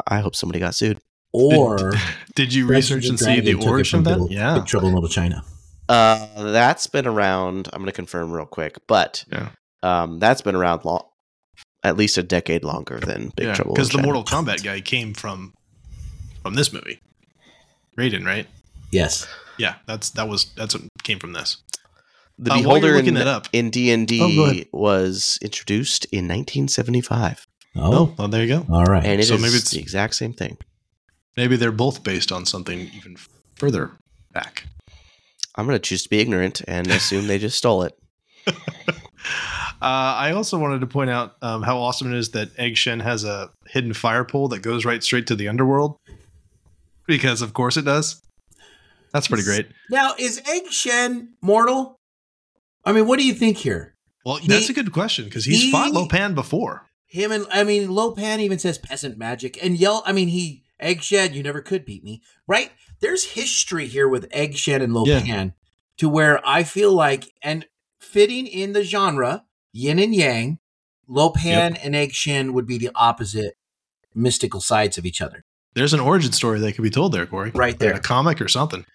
I 0.08 0.20
hope 0.20 0.36
somebody 0.36 0.60
got 0.60 0.76
sued. 0.76 1.00
or 1.34 1.94
Did 2.36 2.54
you 2.54 2.68
research 2.68 3.04
and 3.06 3.12
and 3.12 3.20
see 3.20 3.40
the 3.40 3.54
Dragons 3.54 3.60
took 3.64 3.68
it 3.68 3.70
origin 3.72 4.00
of 4.00 4.06
that? 4.06 4.12
Little- 4.20 4.32
Yeah. 4.32 4.56
Big 4.56 4.66
Trouble 4.66 4.88
in 4.90 4.94
Little 4.96 5.10
China. 5.10 5.44
Uh 5.88 6.28
that's 6.54 6.86
been 6.88 7.08
around, 7.08 7.68
I'm 7.74 7.80
going 7.80 7.88
to 7.88 7.92
confirm 7.92 8.32
real 8.32 8.46
quick, 8.46 8.78
but 8.88 9.26
Yeah. 9.32 9.50
um 9.82 10.20
that's 10.20 10.42
been 10.42 10.56
around 10.56 10.86
long 10.86 11.04
at 11.84 11.96
least 11.98 12.18
a 12.18 12.24
decade 12.24 12.64
longer 12.64 13.00
than 13.00 13.32
Big 13.38 13.48
yeah, 13.48 13.54
Trouble. 13.56 13.74
because 13.74 13.90
the 13.90 13.98
China. 14.00 14.08
Mortal 14.14 14.24
Kombat 14.26 14.64
guy 14.64 14.82
came 14.82 15.14
from 15.14 15.54
from 16.42 16.54
this 16.56 16.72
movie, 16.74 17.00
Raiden, 17.98 18.26
right? 18.26 18.48
Yes. 18.92 19.28
Yeah, 19.58 19.76
that's 19.86 20.10
that 20.12 20.28
was 20.28 20.46
that's 20.56 20.74
what 20.74 20.84
came 21.04 21.20
from 21.20 21.34
this. 21.34 21.58
The 22.38 22.52
Uh, 22.52 22.56
while 22.56 22.64
Beholder 22.64 22.88
you're 22.88 22.96
looking 22.96 23.08
in, 23.10 23.14
that 23.16 23.28
up- 23.28 23.48
in 23.52 23.70
D 23.70 23.92
and 23.92 24.10
Oh, 24.14 24.18
go 24.18 24.28
D 24.28 24.44
ahead. 24.52 24.68
was 24.72 25.38
introduced 25.42 26.06
in 26.06 26.28
1975, 26.28 27.46
Oh, 27.76 27.94
Oh, 27.94 28.16
well, 28.18 28.28
there 28.30 28.44
you 28.44 28.48
go. 28.48 28.66
all 28.74 28.86
right. 28.86 29.04
and 29.04 29.14
it 29.14 29.20
is 29.20 29.28
So 29.28 29.36
maybe 29.36 29.48
it's- 29.56 29.72
the 29.72 29.80
exact 29.80 30.16
same 30.16 30.34
thing. 30.34 30.58
Maybe 31.38 31.56
they're 31.58 31.72
both 31.72 32.04
based 32.04 32.32
on 32.32 32.46
something 32.46 32.90
even 32.96 33.16
further 33.56 33.92
back. 34.34 34.66
I'm 35.56 35.66
going 35.66 35.76
to 35.76 35.80
choose 35.80 36.04
to 36.04 36.10
be 36.10 36.20
ignorant 36.20 36.62
and 36.68 36.88
assume 36.88 37.28
they 37.28 37.38
just 37.40 37.58
stole 37.58 37.84
it. 37.84 37.98
Uh, 39.82 39.86
I 40.18 40.32
also 40.34 40.58
wanted 40.58 40.82
to 40.82 40.88
point 40.88 41.10
out 41.10 41.36
um, 41.42 41.64
how 41.64 41.78
awesome 41.78 42.12
it 42.14 42.18
is 42.18 42.32
that 42.32 42.50
Egg 42.58 42.76
Shen 42.76 43.00
has 43.00 43.24
a 43.24 43.50
hidden 43.68 43.94
fire 43.94 44.26
pole 44.26 44.50
that 44.50 44.62
goes 44.62 44.84
right 44.84 45.02
straight 45.02 45.26
to 45.28 45.36
the 45.38 45.48
underworld. 45.48 45.96
Because 47.10 47.42
of 47.42 47.54
course 47.54 47.76
it 47.76 47.86
does. 47.86 48.22
That's 49.12 49.28
pretty 49.28 49.44
great. 49.44 49.66
now, 49.90 50.14
is 50.20 50.40
Egg 50.48 50.72
Shen 50.72 51.34
mortal? 51.42 51.96
I 52.86 52.92
mean, 52.92 53.08
what 53.08 53.18
do 53.18 53.26
you 53.26 53.34
think 53.34 53.58
here? 53.58 53.96
Well, 54.24 54.36
He- 54.36 54.48
that's 54.48 54.70
a 54.70 54.74
good 54.74 54.92
question 54.94 55.26
because 55.26 55.46
he's 55.46 55.64
he- 55.64 55.72
fought 55.72 55.92
Lo 55.92 56.08
Pan 56.08 56.36
before. 56.36 56.86
Him 57.08 57.32
and 57.32 57.48
I 57.52 57.64
mean, 57.64 57.90
Lo 57.90 58.12
Pan 58.12 58.40
even 58.40 58.60
says 58.60 58.78
peasant 58.78 59.18
magic 59.18 59.58
and 59.64 59.76
yell. 59.80 60.04
I 60.06 60.12
mean, 60.14 60.28
he 60.28 60.64
Egg 60.80 61.02
Shen, 61.02 61.34
you 61.34 61.42
never 61.42 61.62
could 61.62 61.84
beat 61.84 62.04
me, 62.04 62.22
right? 62.48 62.72
There's 63.00 63.32
history 63.32 63.88
here 63.88 64.08
with 64.08 64.28
Egg 64.32 64.56
Shen 64.56 64.84
and 64.84 64.94
Lo 64.94 65.04
Pan 65.24 65.54
to 65.98 66.08
where 66.08 66.40
I 66.48 66.64
feel 66.64 66.94
like 66.94 67.34
and 67.42 67.66
fitting 68.00 68.46
in 68.46 68.74
the 68.74 68.84
genre, 68.84 69.46
yin 69.74 69.98
and 69.98 70.14
yang, 70.14 70.60
Lo 71.08 71.32
Pan 71.32 71.76
and 71.78 71.96
Egg 71.96 72.14
Shen 72.14 72.54
would 72.54 72.68
be 72.68 72.78
the 72.78 72.92
opposite 72.94 73.56
mystical 74.14 74.62
sides 74.62 75.00
of 75.00 75.06
each 75.08 75.22
other. 75.22 75.44
There's 75.76 75.94
an 75.94 76.00
origin 76.00 76.32
story 76.32 76.60
that 76.60 76.74
could 76.74 76.84
be 76.84 76.90
told 76.90 77.12
there, 77.14 77.26
Corey. 77.26 77.52
Right 77.54 77.74
Like 77.74 77.80
there. 77.80 77.94
a 77.94 78.00
comic 78.00 78.42
or 78.42 78.48
something. 78.48 78.86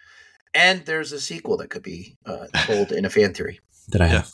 And 0.54 0.84
there's 0.86 1.12
a 1.12 1.20
sequel 1.20 1.56
that 1.58 1.70
could 1.70 1.82
be 1.82 2.16
uh, 2.26 2.46
told 2.66 2.92
in 2.92 3.04
a 3.04 3.10
fan 3.10 3.34
theory 3.34 3.60
that 3.88 4.00
I 4.00 4.06
Yeah. 4.06 4.12
have. 4.12 4.30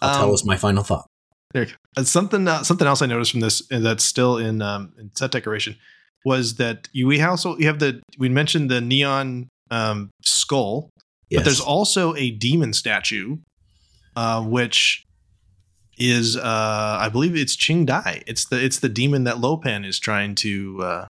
I'll 0.00 0.14
tell 0.16 0.28
Um, 0.28 0.34
us 0.34 0.44
my 0.44 0.56
final 0.56 0.82
thought. 0.82 1.06
There, 1.52 1.64
you 1.64 1.68
go. 1.70 1.74
Uh, 1.98 2.04
something 2.04 2.48
uh, 2.48 2.62
something 2.62 2.86
else 2.86 3.02
I 3.02 3.06
noticed 3.06 3.32
from 3.32 3.40
this 3.40 3.62
and 3.70 3.84
that's 3.84 4.02
still 4.04 4.38
in 4.38 4.62
um, 4.62 4.92
in 4.98 5.10
set 5.14 5.30
decoration 5.32 5.76
was 6.24 6.54
that 6.56 6.88
you 6.92 7.06
we 7.06 7.20
also 7.20 7.56
you 7.58 7.66
have 7.66 7.78
the 7.78 8.00
we 8.18 8.28
mentioned 8.30 8.70
the 8.70 8.80
neon 8.80 9.48
um, 9.70 10.10
skull, 10.22 10.88
but 11.30 11.44
there's 11.44 11.60
also 11.60 12.14
a 12.16 12.30
demon 12.30 12.72
statue, 12.72 13.36
uh, 14.16 14.42
which 14.42 15.04
is 15.98 16.36
uh, 16.38 16.96
I 17.00 17.08
believe 17.10 17.36
it's 17.36 17.54
Ching 17.54 17.84
Dai. 17.84 18.22
It's 18.26 18.46
the 18.46 18.64
it's 18.64 18.78
the 18.80 18.88
demon 18.88 19.24
that 19.24 19.38
Lo 19.38 19.58
Pan 19.58 19.84
is 19.84 19.98
trying 19.98 20.34
to 20.36 20.78
uh, 20.82 21.06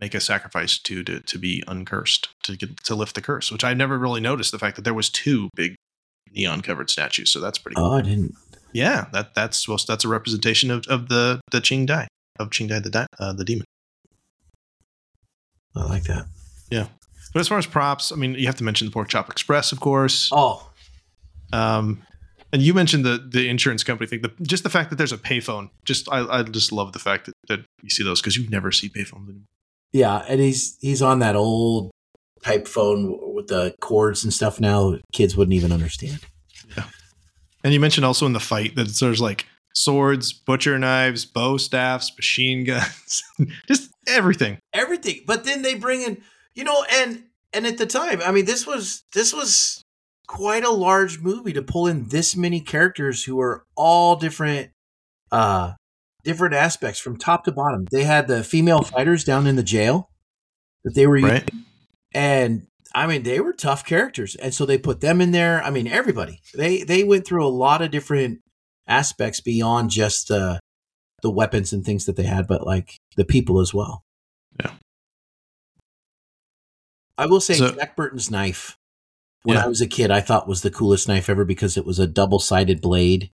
make 0.00 0.14
a 0.14 0.20
sacrifice 0.20 0.78
to 0.80 1.02
to 1.04 1.20
to 1.20 1.38
be 1.38 1.62
uncursed 1.66 2.28
to 2.44 2.56
get 2.56 2.76
to 2.84 2.94
lift 2.94 3.14
the 3.14 3.22
curse. 3.22 3.50
Which 3.50 3.64
I 3.64 3.74
never 3.74 3.98
really 3.98 4.20
noticed 4.20 4.52
the 4.52 4.58
fact 4.58 4.76
that 4.76 4.82
there 4.82 4.94
was 4.94 5.08
two 5.10 5.48
big 5.54 5.74
neon 6.32 6.60
covered 6.62 6.90
statues. 6.90 7.32
So 7.32 7.40
that's 7.40 7.58
pretty. 7.58 7.76
cool. 7.76 7.86
oh, 7.86 7.96
I 7.98 8.02
didn't. 8.02 8.34
Yeah, 8.72 9.06
that 9.12 9.34
that's 9.34 9.66
well, 9.68 9.78
that's 9.86 10.04
a 10.04 10.08
representation 10.08 10.70
of, 10.70 10.84
of 10.88 11.08
the 11.08 11.40
the 11.50 11.60
Ching 11.60 11.86
Dai 11.86 12.08
of 12.38 12.50
Ching 12.50 12.66
Dai 12.66 12.78
the 12.80 12.90
di- 12.90 13.06
uh, 13.18 13.32
the 13.32 13.44
demon. 13.44 13.64
I 15.74 15.84
like 15.84 16.04
that. 16.04 16.26
Yeah, 16.70 16.88
but 17.32 17.40
as 17.40 17.48
far 17.48 17.58
as 17.58 17.66
props, 17.66 18.12
I 18.12 18.16
mean, 18.16 18.34
you 18.34 18.46
have 18.46 18.56
to 18.56 18.64
mention 18.64 18.86
the 18.86 18.92
Pork 18.92 19.08
Chop 19.08 19.28
Express, 19.30 19.72
of 19.72 19.80
course. 19.80 20.30
Oh, 20.32 20.70
Um, 21.52 22.02
and 22.52 22.62
you 22.62 22.74
mentioned 22.74 23.04
the 23.04 23.18
the 23.18 23.48
insurance 23.48 23.84
company 23.84 24.06
thing. 24.06 24.22
The, 24.22 24.32
just 24.42 24.62
the 24.62 24.70
fact 24.70 24.90
that 24.90 24.96
there's 24.96 25.12
a 25.12 25.18
payphone. 25.18 25.70
Just 25.84 26.10
I, 26.10 26.26
I 26.26 26.42
just 26.42 26.72
love 26.72 26.92
the 26.92 26.98
fact 26.98 27.26
that, 27.26 27.34
that 27.48 27.60
you 27.82 27.90
see 27.90 28.02
those 28.04 28.20
because 28.20 28.36
you 28.36 28.48
never 28.48 28.72
see 28.72 28.88
payphones 28.88 29.28
anymore. 29.28 29.46
Yeah, 29.92 30.24
and 30.28 30.40
he's 30.40 30.76
he's 30.80 31.02
on 31.02 31.20
that 31.20 31.36
old 31.36 31.90
type 32.42 32.68
phone 32.68 33.18
with 33.34 33.48
the 33.48 33.74
cords 33.80 34.24
and 34.24 34.32
stuff. 34.32 34.60
Now 34.60 34.98
kids 35.12 35.36
wouldn't 35.36 35.54
even 35.54 35.72
understand. 35.72 36.20
Yeah. 36.76 36.84
And 37.64 37.72
you 37.72 37.80
mentioned 37.80 38.04
also 38.04 38.26
in 38.26 38.32
the 38.32 38.40
fight 38.40 38.76
that 38.76 38.88
there's 39.00 39.20
like 39.20 39.46
swords, 39.74 40.32
butcher 40.32 40.78
knives, 40.78 41.24
bow 41.24 41.56
staffs, 41.56 42.12
machine 42.16 42.64
guns, 42.64 43.22
just 43.68 43.90
everything. 44.06 44.58
everything. 44.72 45.20
But 45.26 45.44
then 45.44 45.62
they 45.62 45.74
bring 45.74 46.02
in, 46.02 46.22
you 46.54 46.64
know, 46.64 46.84
and 46.90 47.24
and 47.52 47.66
at 47.66 47.78
the 47.78 47.86
time, 47.86 48.20
I 48.22 48.32
mean, 48.32 48.44
this 48.44 48.66
was 48.66 49.04
this 49.14 49.32
was 49.32 49.82
quite 50.26 50.64
a 50.64 50.70
large 50.70 51.20
movie 51.20 51.52
to 51.52 51.62
pull 51.62 51.86
in 51.86 52.08
this 52.08 52.36
many 52.36 52.60
characters 52.60 53.24
who 53.24 53.40
are 53.40 53.64
all 53.76 54.16
different, 54.16 54.70
uh, 55.30 55.72
different 56.26 56.54
aspects 56.54 56.98
from 57.00 57.16
top 57.16 57.44
to 57.44 57.52
bottom. 57.52 57.86
They 57.90 58.04
had 58.04 58.28
the 58.28 58.44
female 58.44 58.82
fighters 58.82 59.24
down 59.24 59.46
in 59.46 59.56
the 59.56 59.62
jail 59.62 60.10
that 60.84 60.94
they 60.94 61.06
were 61.06 61.20
Right? 61.20 61.48
and 62.12 62.66
I 62.94 63.06
mean 63.06 63.22
they 63.22 63.40
were 63.40 63.52
tough 63.54 63.84
characters, 63.84 64.34
and 64.36 64.52
so 64.52 64.66
they 64.66 64.76
put 64.78 65.00
them 65.00 65.20
in 65.20 65.30
there. 65.32 65.62
I 65.62 65.70
mean 65.70 65.86
everybody 65.86 66.40
they 66.54 66.82
they 66.82 67.04
went 67.04 67.26
through 67.26 67.46
a 67.46 67.48
lot 67.48 67.80
of 67.82 67.90
different 67.90 68.40
aspects 68.86 69.40
beyond 69.40 69.90
just 69.90 70.28
the 70.28 70.60
the 71.22 71.30
weapons 71.30 71.72
and 71.72 71.84
things 71.84 72.04
that 72.04 72.16
they 72.16 72.24
had, 72.24 72.46
but 72.46 72.66
like 72.66 72.98
the 73.16 73.24
people 73.24 73.60
as 73.60 73.72
well. 73.72 74.02
Yeah. 74.60 74.72
I 77.18 77.26
will 77.26 77.40
say 77.40 77.54
So- 77.54 77.72
Jack 77.72 77.96
Burton's 77.96 78.30
knife. 78.30 78.76
When 79.42 79.56
Yeah. 79.56 79.64
I 79.64 79.68
was 79.68 79.80
a 79.80 79.86
kid, 79.86 80.10
I 80.10 80.20
thought 80.20 80.48
was 80.48 80.62
the 80.62 80.70
coolest 80.72 81.06
knife 81.06 81.28
ever 81.28 81.44
because 81.44 81.76
it 81.76 81.86
was 81.86 81.98
a 82.00 82.06
double 82.08 82.40
sided 82.40 82.80
blade 82.80 83.30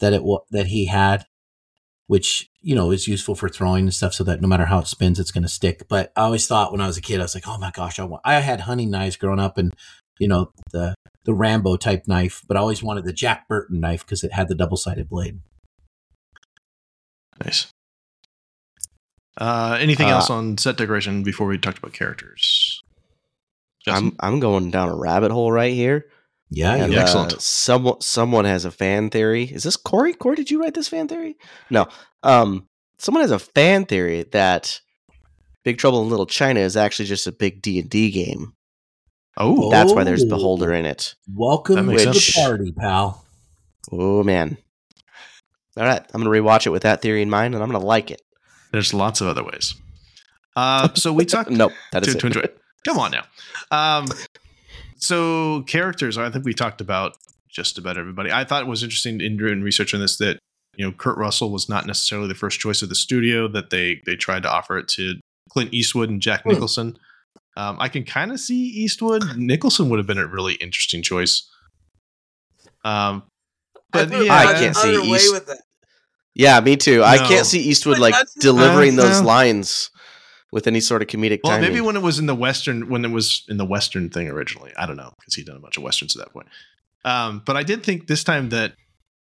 that 0.00 0.12
it 0.12 0.22
that 0.50 0.66
he 0.66 0.86
had, 0.86 1.24
which 2.10 2.50
you 2.60 2.74
know 2.74 2.90
is 2.90 3.06
useful 3.06 3.36
for 3.36 3.48
throwing 3.48 3.84
and 3.84 3.94
stuff, 3.94 4.12
so 4.12 4.24
that 4.24 4.40
no 4.40 4.48
matter 4.48 4.64
how 4.66 4.80
it 4.80 4.88
spins, 4.88 5.20
it's 5.20 5.30
going 5.30 5.44
to 5.44 5.48
stick. 5.48 5.86
But 5.88 6.10
I 6.16 6.22
always 6.22 6.44
thought 6.48 6.72
when 6.72 6.80
I 6.80 6.88
was 6.88 6.96
a 6.96 7.00
kid, 7.00 7.20
I 7.20 7.22
was 7.22 7.36
like, 7.36 7.46
oh 7.46 7.56
my 7.56 7.70
gosh, 7.70 8.00
I 8.00 8.04
want. 8.04 8.22
I 8.24 8.40
had 8.40 8.62
hunting 8.62 8.90
knives 8.90 9.14
growing 9.14 9.38
up, 9.38 9.56
and 9.56 9.72
you 10.18 10.26
know 10.26 10.50
the 10.72 10.96
the 11.22 11.32
Rambo 11.32 11.76
type 11.76 12.08
knife, 12.08 12.42
but 12.48 12.56
I 12.56 12.60
always 12.60 12.82
wanted 12.82 13.04
the 13.04 13.12
Jack 13.12 13.46
Burton 13.46 13.78
knife 13.78 14.04
because 14.04 14.24
it 14.24 14.32
had 14.32 14.48
the 14.48 14.56
double 14.56 14.76
sided 14.76 15.08
blade. 15.08 15.38
Nice. 17.44 17.68
Uh, 19.38 19.78
anything 19.80 20.08
Uh, 20.08 20.14
else 20.14 20.30
on 20.30 20.58
set 20.58 20.76
decoration 20.76 21.22
before 21.22 21.46
we 21.46 21.58
talked 21.58 21.78
about 21.78 21.92
characters? 21.92 22.82
Justin? 23.84 24.16
I'm 24.20 24.34
I'm 24.34 24.40
going 24.40 24.72
down 24.72 24.88
a 24.88 24.96
rabbit 24.96 25.30
hole 25.30 25.52
right 25.52 25.72
here. 25.72 26.06
Yeah, 26.50 26.74
And, 26.74 26.92
you- 26.92 26.98
Yeah, 26.98 27.02
excellent. 27.04 27.34
Uh, 27.34 27.38
someone 27.38 28.00
someone 28.00 28.44
has 28.44 28.64
a 28.64 28.70
fan 28.70 29.08
theory. 29.10 29.44
Is 29.44 29.62
this 29.62 29.76
Corey? 29.76 30.12
Corey, 30.12 30.36
did 30.36 30.50
you 30.50 30.60
write 30.60 30.74
this 30.74 30.88
fan 30.88 31.06
theory? 31.08 31.36
No. 31.70 31.86
Um, 32.22 32.66
someone 32.98 33.22
has 33.22 33.30
a 33.30 33.38
fan 33.38 33.86
theory 33.86 34.24
that 34.32 34.80
Big 35.64 35.78
Trouble 35.78 36.02
in 36.02 36.08
Little 36.08 36.26
China 36.26 36.60
is 36.60 36.76
actually 36.76 37.06
just 37.06 37.26
a 37.26 37.32
big 37.32 37.62
D 37.62 37.78
and 37.78 37.88
D 37.88 38.10
game. 38.10 38.54
oh, 39.36 39.70
That's 39.70 39.92
why 39.92 40.04
there's. 40.04 40.24
Beholder 40.24 40.72
in 40.72 40.86
it. 40.86 41.14
welcome 41.34 41.76
to 41.76 41.82
the 41.96 42.32
party, 42.34 42.72
pal. 42.72 43.24
Oh 43.92 44.22
man. 44.22 44.56
All 45.76 45.84
right, 45.84 46.04
I'm 46.12 46.20
gonna 46.22 46.30
rewatch 46.30 46.66
it 46.66 46.70
with 46.70 46.82
that 46.82 47.00
theory 47.00 47.22
in 47.22 47.30
mind, 47.30 47.54
and 47.54 47.62
I'm 47.62 47.70
gonna 47.70 47.84
like 47.84 48.10
it. 48.10 48.22
there's 48.72 48.92
lots 48.92 49.20
of 49.20 49.28
other 49.28 49.44
ways. 49.44 49.74
Uh, 50.56 50.92
so 50.94 51.12
we 51.12 51.24
talked 51.24 51.48
Nope, 51.48 51.72
that 51.92 52.04
is 52.06 52.12
to, 52.14 52.18
it. 52.18 52.20
to 52.22 52.26
enjoy 52.26 52.40
it. 52.40 52.58
Come 52.84 52.98
on 52.98 53.12
now. 53.12 53.22
Um, 53.70 54.06
so 55.00 55.62
characters, 55.62 56.16
I 56.18 56.30
think 56.30 56.44
we 56.44 56.54
talked 56.54 56.80
about 56.80 57.16
just 57.48 57.78
about 57.78 57.96
everybody. 57.98 58.30
I 58.30 58.44
thought 58.44 58.62
it 58.62 58.68
was 58.68 58.82
interesting 58.82 59.20
in 59.20 59.36
doing 59.36 59.62
research 59.62 59.92
on 59.94 60.00
this 60.00 60.16
that 60.18 60.38
you 60.76 60.86
know 60.86 60.92
Kurt 60.92 61.18
Russell 61.18 61.50
was 61.50 61.68
not 61.68 61.86
necessarily 61.86 62.28
the 62.28 62.34
first 62.34 62.60
choice 62.60 62.82
of 62.82 62.88
the 62.88 62.94
studio. 62.94 63.48
That 63.48 63.70
they 63.70 64.00
they 64.06 64.16
tried 64.16 64.42
to 64.44 64.50
offer 64.50 64.78
it 64.78 64.88
to 64.88 65.14
Clint 65.50 65.74
Eastwood 65.74 66.10
and 66.10 66.22
Jack 66.22 66.42
Hmm. 66.44 66.50
Nicholson. 66.50 66.98
Um, 67.56 67.76
I 67.80 67.88
can 67.88 68.04
kind 68.04 68.30
of 68.30 68.38
see 68.38 68.54
Eastwood. 68.66 69.36
Nicholson 69.36 69.88
would 69.90 69.98
have 69.98 70.06
been 70.06 70.18
a 70.18 70.26
really 70.26 70.54
interesting 70.54 71.02
choice. 71.02 71.48
Um, 72.84 73.24
but 73.92 74.10
yeah, 74.10 74.32
I 74.32 74.52
can't 74.54 74.76
see 74.76 74.96
Other 74.96 75.04
East- 75.04 75.34
Yeah, 76.34 76.60
me 76.60 76.76
too. 76.76 77.02
I 77.02 77.18
can't 77.18 77.44
see 77.44 77.60
Eastwood 77.60 77.98
like 77.98 78.14
delivering 78.38 78.98
Uh, 78.98 79.02
those 79.02 79.20
lines 79.20 79.90
with 80.52 80.66
any 80.66 80.80
sort 80.80 81.02
of 81.02 81.08
comedic 81.08 81.40
Well, 81.44 81.52
timing. 81.54 81.68
maybe 81.70 81.80
when 81.80 81.96
it 81.96 82.02
was 82.02 82.18
in 82.18 82.26
the 82.26 82.34
western, 82.34 82.88
when 82.88 83.04
it 83.04 83.10
was 83.10 83.44
in 83.48 83.56
the 83.56 83.64
western 83.64 84.10
thing 84.10 84.28
originally, 84.28 84.72
I 84.76 84.86
don't 84.86 84.96
know 84.96 85.12
because 85.18 85.34
he'd 85.34 85.46
done 85.46 85.56
a 85.56 85.60
bunch 85.60 85.76
of 85.76 85.82
westerns 85.82 86.16
at 86.16 86.24
that 86.24 86.32
point. 86.32 86.48
Um, 87.04 87.42
but 87.46 87.56
I 87.56 87.62
did 87.62 87.82
think 87.82 88.06
this 88.08 88.24
time 88.24 88.48
that 88.50 88.74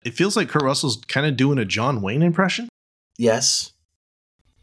it 0.04 0.14
feels 0.14 0.36
like 0.36 0.50
Kurt 0.50 0.64
Russell's 0.64 0.98
kind 1.08 1.26
of 1.26 1.38
doing 1.38 1.58
a 1.58 1.66
John 1.66 2.02
Wayne 2.02 2.22
impression. 2.22 2.68
Yes. 3.18 3.72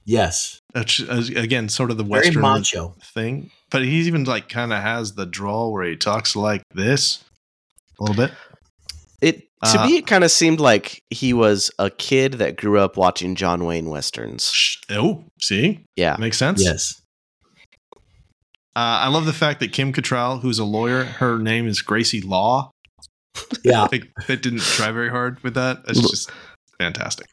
Yes. 0.04 0.60
Which, 0.74 1.00
again, 1.00 1.68
sort 1.68 1.90
of 1.90 1.96
the 1.98 2.04
Very 2.04 2.26
western 2.26 2.42
macho. 2.42 2.94
thing. 3.14 3.50
But 3.70 3.84
he's 3.84 4.06
even 4.06 4.24
like 4.24 4.48
kind 4.48 4.72
of 4.72 4.82
has 4.82 5.14
the 5.14 5.26
drawl 5.26 5.72
where 5.72 5.84
he 5.84 5.96
talks 5.96 6.34
like 6.34 6.62
this 6.74 7.22
a 7.98 8.02
little 8.04 8.16
bit. 8.16 8.32
It 9.20 9.48
to 9.64 9.80
Uh, 9.80 9.86
me, 9.86 9.96
it 9.98 10.06
kind 10.06 10.24
of 10.24 10.30
seemed 10.30 10.60
like 10.60 11.02
he 11.10 11.32
was 11.32 11.70
a 11.78 11.90
kid 11.90 12.34
that 12.34 12.56
grew 12.56 12.78
up 12.78 12.96
watching 12.96 13.34
John 13.34 13.64
Wayne 13.64 13.90
westerns. 13.90 14.50
Sh- 14.50 14.76
Oh, 14.90 15.24
see, 15.40 15.84
Yeah, 15.96 16.16
makes 16.18 16.38
sense. 16.38 16.62
Yes. 16.64 17.00
Uh, 18.76 19.04
I 19.04 19.08
love 19.08 19.26
the 19.26 19.32
fact 19.32 19.60
that 19.60 19.72
Kim 19.72 19.92
Cattrall, 19.92 20.40
who's 20.40 20.58
a 20.58 20.64
lawyer, 20.64 21.04
her 21.04 21.38
name 21.38 21.66
is 21.66 21.82
Gracie 21.82 22.20
Law. 22.20 22.70
Yeah. 23.64 23.88
Like 23.90 24.06
they 24.26 24.36
didn't 24.36 24.60
try 24.60 24.90
very 24.92 25.10
hard 25.10 25.42
with 25.42 25.54
that. 25.54 25.78
It's 25.88 26.00
Look. 26.00 26.10
just 26.10 26.30
fantastic. 26.78 27.26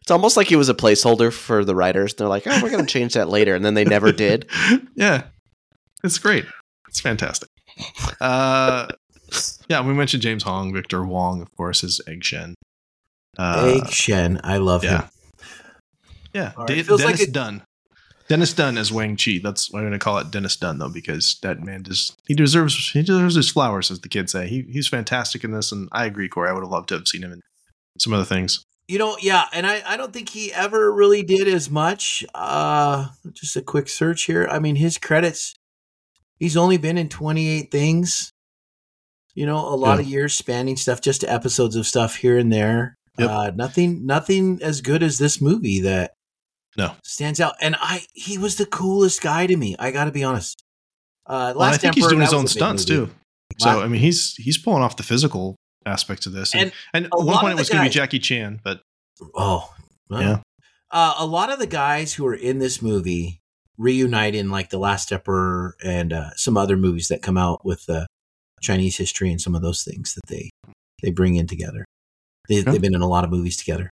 It's 0.00 0.10
almost 0.10 0.36
like 0.36 0.46
he 0.48 0.56
was 0.56 0.68
a 0.68 0.74
placeholder 0.74 1.32
for 1.32 1.64
the 1.64 1.74
writers. 1.74 2.14
They're 2.14 2.26
like, 2.28 2.46
oh, 2.46 2.60
we're 2.62 2.70
going 2.70 2.84
to 2.86 2.90
change 2.92 3.14
that 3.14 3.28
later. 3.28 3.54
And 3.54 3.64
then 3.64 3.74
they 3.74 3.84
never 3.84 4.12
did. 4.12 4.48
yeah, 4.96 5.24
it's 6.02 6.18
great. 6.18 6.46
It's 6.88 7.00
fantastic. 7.00 7.48
Uh, 8.20 8.88
yeah, 9.68 9.80
we 9.86 9.94
mentioned 9.94 10.22
James 10.22 10.42
Hong, 10.42 10.72
Victor 10.72 11.04
Wong, 11.04 11.40
of 11.42 11.54
course, 11.56 11.84
is 11.84 12.00
Egg 12.06 12.24
Shen. 12.24 12.54
Uh, 13.38 13.80
Egg 13.82 13.90
Shen. 13.90 14.40
I 14.44 14.58
love 14.58 14.84
yeah. 14.84 15.02
him. 15.02 15.08
Yeah, 16.34 16.52
right, 16.56 16.66
De- 16.68 16.82
Dennis 16.82 17.04
like 17.04 17.20
a- 17.20 17.30
Dun. 17.30 17.62
Dennis 18.28 18.52
Dun 18.52 18.76
as 18.76 18.92
Wang 18.92 19.16
Chi. 19.16 19.40
That's 19.42 19.72
why 19.72 19.80
I'm 19.80 19.86
going 19.86 19.92
to 19.92 19.98
call 19.98 20.18
it 20.18 20.30
Dennis 20.30 20.56
Dun 20.56 20.78
though, 20.78 20.90
because 20.90 21.38
that 21.42 21.62
man 21.62 21.82
just 21.82 22.14
he 22.26 22.34
deserves 22.34 22.90
he 22.90 23.02
deserves 23.02 23.34
his 23.34 23.50
flowers, 23.50 23.90
as 23.90 24.00
the 24.00 24.08
kids 24.08 24.32
say. 24.32 24.46
He 24.46 24.62
he's 24.70 24.86
fantastic 24.86 25.44
in 25.44 25.52
this, 25.52 25.72
and 25.72 25.88
I 25.92 26.04
agree, 26.04 26.28
Corey. 26.28 26.50
I 26.50 26.52
would 26.52 26.62
have 26.62 26.70
loved 26.70 26.90
to 26.90 26.96
have 26.96 27.08
seen 27.08 27.22
him 27.22 27.32
in 27.32 27.40
some 27.98 28.12
other 28.12 28.26
things. 28.26 28.62
You 28.86 28.98
know, 28.98 29.16
yeah, 29.20 29.46
and 29.52 29.66
I, 29.66 29.82
I 29.86 29.96
don't 29.96 30.12
think 30.12 30.30
he 30.30 30.52
ever 30.52 30.92
really 30.92 31.22
did 31.22 31.48
as 31.48 31.70
much. 31.70 32.24
Uh 32.34 33.08
just 33.32 33.56
a 33.56 33.62
quick 33.62 33.88
search 33.88 34.24
here. 34.24 34.46
I 34.50 34.58
mean, 34.58 34.76
his 34.76 34.98
credits 34.98 35.54
he's 36.38 36.56
only 36.56 36.76
been 36.76 36.98
in 36.98 37.08
28 37.08 37.70
things. 37.70 38.32
You 39.38 39.46
know, 39.46 39.56
a 39.58 39.76
lot 39.76 39.94
Yeah. 39.98 40.00
of 40.02 40.06
years 40.08 40.34
spanning 40.34 40.76
stuff, 40.76 41.00
just 41.00 41.20
to 41.22 41.32
episodes 41.32 41.76
of 41.76 41.86
stuff 41.86 42.16
here 42.16 42.36
and 42.38 42.52
there. 42.52 42.96
Yep. 43.18 43.30
Uh 43.30 43.50
nothing 43.54 44.04
nothing 44.06 44.58
as 44.62 44.80
good 44.80 45.02
as 45.02 45.18
this 45.18 45.40
movie 45.40 45.80
that 45.82 46.14
No. 46.76 46.94
stands 47.04 47.40
out. 47.40 47.54
And 47.60 47.76
I 47.80 48.02
he 48.14 48.36
was 48.38 48.56
the 48.56 48.66
coolest 48.66 49.20
guy 49.22 49.46
to 49.46 49.56
me. 49.56 49.76
I 49.78 49.90
got 49.90 50.04
to 50.06 50.10
be 50.12 50.24
honest. 50.24 50.62
Uh 51.26 51.52
Well, 51.54 51.62
I 51.66 51.70
Last 51.70 51.80
think 51.80 51.94
he's 51.94 52.06
doing 52.06 52.20
his 52.20 52.32
own 52.32 52.42
was 52.42 52.52
a 52.52 52.54
big 52.54 52.58
stunts 52.60 52.88
movie. 52.88 53.06
too. 53.06 53.14
So 53.58 53.80
I 53.80 53.88
mean, 53.88 54.00
he's 54.00 54.34
he's 54.36 54.58
pulling 54.58 54.82
off 54.82 54.96
the 54.96 55.02
physical 55.02 55.56
aspects 55.86 56.26
of 56.26 56.32
this. 56.32 56.54
And, 56.54 56.72
And 56.92 57.04
and, 57.04 57.06
at 57.06 57.12
one 57.24 57.38
point 57.38 57.52
it 57.52 57.58
was 57.58 57.68
going 57.70 57.82
to 57.84 57.88
be 57.90 57.94
Jackie 57.94 58.18
Chan, 58.18 58.60
but 58.64 58.82
Oh, 59.34 59.72
well. 60.10 60.20
Yeah. 60.20 60.38
Uh, 60.90 61.14
a 61.18 61.26
lot 61.26 61.50
of 61.52 61.58
the 61.58 61.66
guys 61.66 62.14
who 62.14 62.26
are 62.26 62.34
in 62.34 62.58
this 62.60 62.80
movie 62.82 63.40
reunite 63.76 64.34
in 64.34 64.50
like 64.50 64.70
The 64.70 64.78
Last 64.78 65.12
Emperor 65.12 65.76
and 65.84 66.12
uh, 66.12 66.30
some 66.36 66.56
other 66.56 66.76
movies 66.76 67.08
that 67.08 67.20
come 67.22 67.36
out 67.36 67.64
with 67.64 67.88
uh, 67.88 68.06
Chinese 68.60 68.96
history 68.96 69.30
and 69.30 69.40
some 69.40 69.54
of 69.54 69.62
those 69.62 69.82
things 69.82 70.14
that 70.14 70.26
they 70.28 70.50
they 71.02 71.10
bring 71.10 71.36
in 71.36 71.46
together. 71.46 71.84
They, 72.48 72.56
Yeah. 72.56 72.62
They've 72.72 72.80
been 72.80 72.94
in 72.94 73.02
a 73.02 73.06
lot 73.08 73.24
of 73.24 73.30
movies 73.30 73.56
together. 73.56 73.90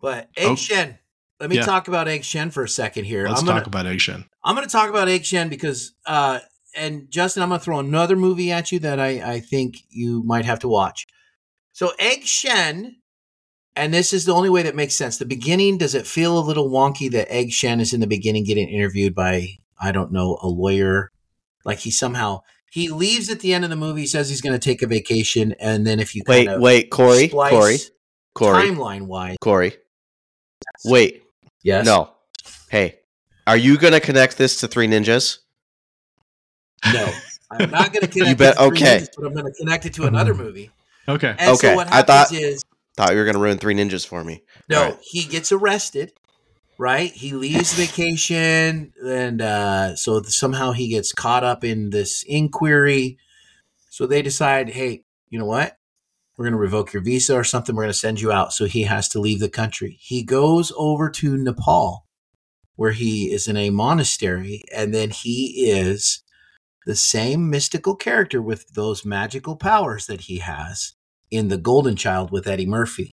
But 0.00 0.28
Egg 0.36 0.48
Oh. 0.48 0.54
Shen, 0.56 0.98
let 1.38 1.50
me 1.50 1.56
Yeah. 1.56 1.64
talk 1.66 1.88
about 1.88 2.08
Egg 2.08 2.24
Shen 2.24 2.50
for 2.50 2.64
a 2.64 2.68
second 2.68 3.04
here. 3.04 3.28
let's 3.28 3.40
I'm 3.40 3.46
talk 3.46 3.54
gonna, 3.64 3.66
about 3.66 3.86
Egg 3.86 4.00
Shen. 4.00 4.24
I'm 4.44 4.54
going 4.56 4.66
to 4.66 4.72
talk 4.72 4.88
about 4.88 5.08
Egg 5.08 5.24
Shen 5.24 5.48
because, 5.48 5.92
uh, 6.06 6.40
and 6.74 7.10
Justin, 7.10 7.42
I'm 7.42 7.48
going 7.50 7.58
to 7.60 7.64
throw 7.64 7.78
another 7.78 8.16
movie 8.16 8.50
at 8.50 8.72
you 8.72 8.78
that 8.80 8.98
I, 8.98 9.34
I 9.34 9.40
think 9.40 9.76
you 9.90 10.22
might 10.24 10.44
have 10.46 10.60
to 10.60 10.68
watch. 10.68 11.06
So, 11.72 11.92
Egg 11.98 12.24
Shen, 12.24 12.96
and 13.76 13.92
this 13.92 14.12
is 14.12 14.24
the 14.24 14.34
only 14.34 14.50
way 14.50 14.62
that 14.62 14.74
makes 14.74 14.94
sense. 14.94 15.18
The 15.18 15.24
beginning, 15.26 15.78
does 15.78 15.94
it 15.94 16.06
feel 16.06 16.38
a 16.38 16.40
little 16.40 16.70
wonky 16.70 17.10
that 17.12 17.30
Egg 17.32 17.52
Shen 17.52 17.80
is 17.80 17.92
in 17.92 18.00
the 18.00 18.06
beginning 18.06 18.44
getting 18.44 18.68
interviewed 18.68 19.14
by, 19.14 19.48
I 19.80 19.92
don't 19.92 20.12
know, 20.12 20.38
a 20.42 20.48
lawyer? 20.48 21.10
Like 21.64 21.78
he 21.78 21.90
somehow, 21.90 22.42
he 22.70 22.88
leaves 22.88 23.30
at 23.30 23.40
the 23.40 23.52
end 23.52 23.64
of 23.64 23.70
the 23.70 23.76
movie, 23.76 24.06
says 24.06 24.28
he's 24.28 24.40
going 24.40 24.52
to 24.52 24.58
take 24.58 24.82
a 24.82 24.86
vacation. 24.86 25.54
And 25.60 25.86
then 25.86 26.00
if 26.00 26.14
you 26.14 26.22
Wait, 26.26 26.46
kind 26.46 26.56
of 26.56 26.62
wait, 26.62 26.90
Corey, 26.90 27.28
splice 27.28 27.50
Corey, 27.50 27.78
Corey, 28.34 28.68
timeline 28.68 29.06
wise, 29.06 29.36
Corey. 29.40 29.76
Wait, 30.84 31.22
yes. 31.62 31.84
no. 31.84 32.10
Hey, 32.68 33.00
are 33.46 33.56
you 33.56 33.76
going 33.78 33.92
to 33.92 34.00
connect 34.00 34.38
this 34.38 34.60
to 34.60 34.68
Three 34.68 34.86
Ninjas? 34.86 35.38
No. 36.92 37.10
I'm 37.50 37.70
not 37.70 37.92
going 37.92 38.02
to 38.06 38.08
connect 38.08 38.30
you 38.30 38.36
bet- 38.36 38.54
it 38.54 38.58
to 38.58 38.68
Three 38.68 38.76
okay. 38.78 38.98
Ninjas, 38.98 39.08
but 39.16 39.26
I'm 39.26 39.32
going 39.34 39.46
to 39.46 39.52
connect 39.52 39.86
it 39.86 39.94
to 39.94 40.04
another 40.04 40.34
mm-hmm. 40.34 40.42
movie. 40.42 40.70
Okay. 41.08 41.34
And 41.38 41.50
Okay, 41.52 41.68
so 41.70 41.74
what 41.74 41.92
I 41.92 42.02
thought- 42.02 42.32
is 42.32 42.62
Thought 42.96 43.12
you 43.12 43.18
were 43.18 43.24
going 43.24 43.36
to 43.36 43.40
ruin 43.40 43.56
Three 43.56 43.74
Ninjas 43.74 44.06
for 44.06 44.22
me. 44.24 44.42
no, 44.68 44.78
All 44.78 44.90
right. 44.90 44.98
he 45.02 45.24
gets 45.24 45.52
arrested, 45.52 46.12
right? 46.80 47.12
He 47.12 47.32
leaves 47.32 47.72
vacation, 47.74 48.92
and 49.04 49.42
uh, 49.42 49.94
so 49.96 50.22
somehow 50.22 50.72
he 50.72 50.88
gets 50.88 51.12
caught 51.12 51.44
up 51.44 51.62
in 51.62 51.90
this 51.90 52.24
inquiry. 52.26 53.18
So 53.90 54.06
they 54.06 54.22
decide, 54.22 54.70
hey, 54.70 55.04
you 55.28 55.38
know 55.38 55.44
what? 55.44 55.76
We're 56.36 56.46
going 56.46 56.54
to 56.54 56.58
revoke 56.58 56.94
your 56.94 57.02
visa 57.02 57.34
or 57.34 57.44
something. 57.44 57.76
We're 57.76 57.82
going 57.82 57.92
to 57.92 57.98
send 57.98 58.22
you 58.22 58.32
out. 58.32 58.54
So 58.54 58.64
he 58.64 58.84
has 58.84 59.10
to 59.10 59.20
leave 59.20 59.40
the 59.40 59.50
country. 59.50 59.98
He 60.00 60.22
goes 60.22 60.72
over 60.74 61.10
to 61.10 61.36
Nepal, 61.36 62.06
where 62.76 62.92
he 62.92 63.30
is 63.30 63.46
in 63.46 63.58
a 63.58 63.68
monastery, 63.68 64.62
and 64.74 64.94
then 64.94 65.10
he 65.10 65.70
is 65.70 66.22
the 66.86 66.96
same 66.96 67.50
mystical 67.50 67.94
character 67.94 68.40
with 68.40 68.72
those 68.72 69.04
magical 69.04 69.54
powers 69.54 70.06
that 70.06 70.22
he 70.22 70.38
has 70.38 70.94
in 71.30 71.48
The 71.48 71.58
Golden 71.58 71.94
Child 71.94 72.30
with 72.30 72.48
Eddie 72.48 72.64
Murphy. 72.64 73.10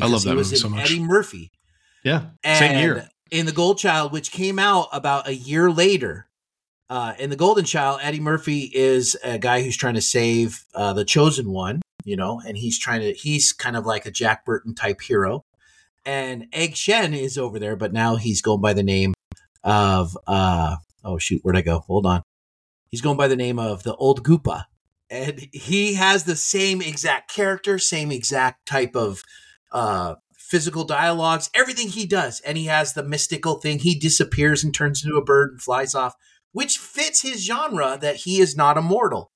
I 0.00 0.04
love 0.06 0.22
Because 0.22 0.24
he 0.24 0.28
that 0.28 0.36
was 0.36 0.48
movie 0.48 0.60
so 0.60 0.68
much. 0.68 0.90
Eddie 0.90 1.00
Murphy. 1.00 1.50
Yeah. 2.02 2.26
Same 2.44 2.78
year. 2.78 3.08
In 3.30 3.46
The 3.46 3.52
Gold 3.52 3.78
Child, 3.78 4.12
which 4.12 4.32
came 4.32 4.58
out 4.58 4.88
about 4.92 5.28
a 5.28 5.34
year 5.34 5.70
later. 5.70 6.26
Uh, 6.88 7.14
in 7.20 7.30
The 7.30 7.36
Golden 7.36 7.64
Child, 7.64 8.00
Eddie 8.02 8.18
Murphy 8.18 8.70
is 8.74 9.16
a 9.22 9.38
guy 9.38 9.62
who's 9.62 9.76
trying 9.76 9.94
to 9.94 10.00
save 10.00 10.64
uh, 10.74 10.92
the 10.92 11.04
chosen 11.04 11.52
one, 11.52 11.80
you 12.04 12.16
know, 12.16 12.40
and 12.44 12.56
he's 12.56 12.80
trying 12.80 13.00
to, 13.00 13.12
he's 13.12 13.52
kind 13.52 13.76
of 13.76 13.86
like 13.86 14.06
a 14.06 14.10
Jack 14.10 14.44
Burton 14.44 14.74
type 14.74 15.00
hero. 15.00 15.44
And 16.04 16.46
Egg 16.52 16.74
Shen 16.74 17.14
is 17.14 17.38
over 17.38 17.60
there, 17.60 17.76
but 17.76 17.92
now 17.92 18.16
he's 18.16 18.42
going 18.42 18.60
by 18.60 18.72
the 18.72 18.82
name 18.82 19.14
of, 19.62 20.18
uh, 20.26 20.76
oh 21.04 21.18
shoot, 21.18 21.40
where'd 21.44 21.56
I 21.56 21.62
go? 21.62 21.80
Hold 21.80 22.06
on. 22.06 22.22
He's 22.90 23.02
going 23.02 23.16
by 23.16 23.28
the 23.28 23.36
name 23.36 23.60
of 23.60 23.84
the 23.84 23.94
Old 23.94 24.24
Goopa. 24.24 24.64
And 25.08 25.48
he 25.52 25.94
has 25.94 26.24
the 26.24 26.36
same 26.36 26.82
exact 26.82 27.32
character, 27.32 27.78
same 27.78 28.10
exact 28.10 28.66
type 28.66 28.96
of 28.96 29.22
uh, 29.70 30.16
physical 30.50 30.84
dialogues, 30.84 31.48
everything 31.54 31.88
he 31.88 32.04
does. 32.04 32.40
And 32.40 32.58
he 32.58 32.66
has 32.66 32.92
the 32.92 33.04
mystical 33.04 33.54
thing. 33.54 33.78
He 33.78 33.98
disappears 33.98 34.64
and 34.64 34.74
turns 34.74 35.04
into 35.04 35.16
a 35.16 35.24
bird 35.24 35.52
and 35.52 35.62
flies 35.62 35.94
off, 35.94 36.14
which 36.52 36.76
fits 36.76 37.22
his 37.22 37.46
genre 37.46 37.96
that 38.00 38.16
he 38.16 38.40
is 38.40 38.56
not 38.56 38.76
immortal. 38.76 39.30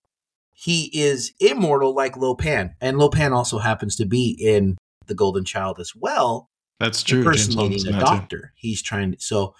He 0.52 0.90
is 0.92 1.32
immortal 1.40 1.94
like 1.94 2.16
Lo 2.16 2.34
Pan. 2.34 2.74
And 2.80 2.98
Lo 2.98 3.08
Pan 3.08 3.32
also 3.32 3.58
happens 3.58 3.96
to 3.96 4.06
be 4.06 4.36
in 4.40 4.76
The 5.06 5.14
Golden 5.14 5.44
Child 5.44 5.78
as 5.78 5.92
well, 5.94 6.50
That's 6.80 7.02
true. 7.02 7.20
Impersonating 7.20 7.94
a 7.94 8.00
doctor. 8.00 8.52
He's 8.56 8.82
trying 8.82 9.12
to, 9.12 9.20
so 9.20 9.54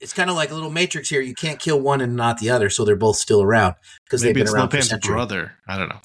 it's 0.00 0.12
kind 0.12 0.30
of 0.30 0.36
like 0.36 0.50
a 0.50 0.54
little 0.54 0.70
matrix 0.70 1.08
here. 1.08 1.20
You 1.20 1.34
can't 1.34 1.58
kill 1.58 1.80
one 1.80 2.00
and 2.00 2.16
not 2.16 2.38
the 2.38 2.50
other, 2.50 2.70
so 2.70 2.84
they're 2.84 2.96
both 2.96 3.16
still 3.16 3.42
around 3.42 3.74
because 4.04 4.22
they've 4.22 4.34
been 4.34 4.48
around 4.48 4.70
for 4.70 4.76
Lo 4.76 4.80
Pan's 4.80 4.88
centuries 4.88 5.14
brother. 5.14 5.52
I 5.68 5.76
don't 5.76 5.88
know. 5.88 6.00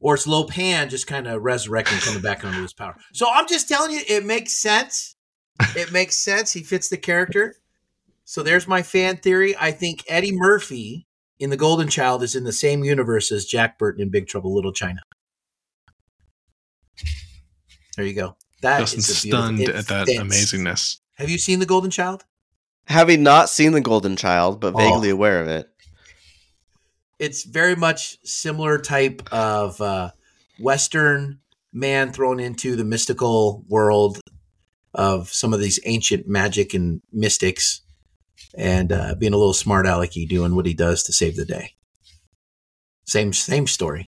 Or 0.00 0.14
it's 0.14 0.26
Lo 0.26 0.44
Pan 0.44 0.88
just 0.88 1.06
kind 1.06 1.26
of 1.26 1.42
resurrecting, 1.42 1.98
coming 1.98 2.22
back 2.22 2.44
under 2.44 2.60
his 2.62 2.72
power. 2.72 2.96
So 3.12 3.28
I'm 3.30 3.46
just 3.46 3.68
telling 3.68 3.90
you, 3.92 4.00
it 4.08 4.24
makes 4.24 4.52
sense. 4.54 5.14
It 5.76 5.92
makes 5.92 6.16
sense. 6.16 6.52
He 6.52 6.62
fits 6.62 6.88
the 6.88 6.96
character. 6.96 7.56
So 8.24 8.42
there's 8.42 8.66
my 8.66 8.82
fan 8.82 9.18
theory. 9.18 9.54
I 9.60 9.72
think 9.72 10.04
Eddie 10.08 10.32
Murphy 10.34 11.06
in 11.38 11.50
The 11.50 11.56
Golden 11.56 11.88
Child 11.88 12.22
is 12.22 12.34
in 12.34 12.44
the 12.44 12.52
same 12.52 12.82
universe 12.84 13.30
as 13.32 13.44
Jack 13.44 13.78
Burton 13.78 14.02
in 14.02 14.10
Big 14.10 14.26
Trouble 14.26 14.54
Little 14.54 14.72
China. 14.72 15.00
There 17.96 18.06
you 18.06 18.14
go. 18.14 18.36
That 18.62 18.82
is 18.82 18.92
Justin's 18.94 19.08
a 19.10 19.14
stunned 19.14 19.60
it 19.60 19.68
at 19.70 19.86
that 19.88 20.06
fits. 20.06 20.20
amazingness. 20.20 20.98
Have 21.16 21.28
you 21.30 21.38
seen 21.38 21.58
The 21.58 21.66
Golden 21.66 21.90
Child? 21.90 22.24
Having 22.86 23.22
not 23.22 23.48
seen 23.48 23.72
The 23.72 23.80
Golden 23.80 24.16
Child, 24.16 24.60
but 24.60 24.74
Oh. 24.74 24.78
vaguely 24.78 25.10
aware 25.10 25.40
of 25.42 25.48
it. 25.48 25.69
It's 27.20 27.44
very 27.44 27.76
much 27.76 28.18
similar 28.24 28.78
type 28.78 29.22
of 29.30 29.80
uh, 29.80 30.10
Western 30.58 31.38
man 31.72 32.12
thrown 32.12 32.40
into 32.40 32.74
the 32.74 32.84
mystical 32.84 33.62
world 33.68 34.18
of 34.94 35.28
some 35.28 35.52
of 35.54 35.60
these 35.60 35.78
ancient 35.84 36.26
magic 36.26 36.74
and 36.74 37.00
mystics, 37.12 37.82
and 38.56 38.90
uh, 38.90 39.14
being 39.16 39.34
a 39.34 39.36
little 39.36 39.52
smart 39.52 39.86
alecky, 39.86 40.26
doing 40.28 40.56
what 40.56 40.66
he 40.66 40.74
does 40.74 41.04
to 41.04 41.12
save 41.12 41.36
the 41.36 41.44
day. 41.44 41.74
Same 43.06 43.32
same 43.32 43.66
story. 43.66 44.06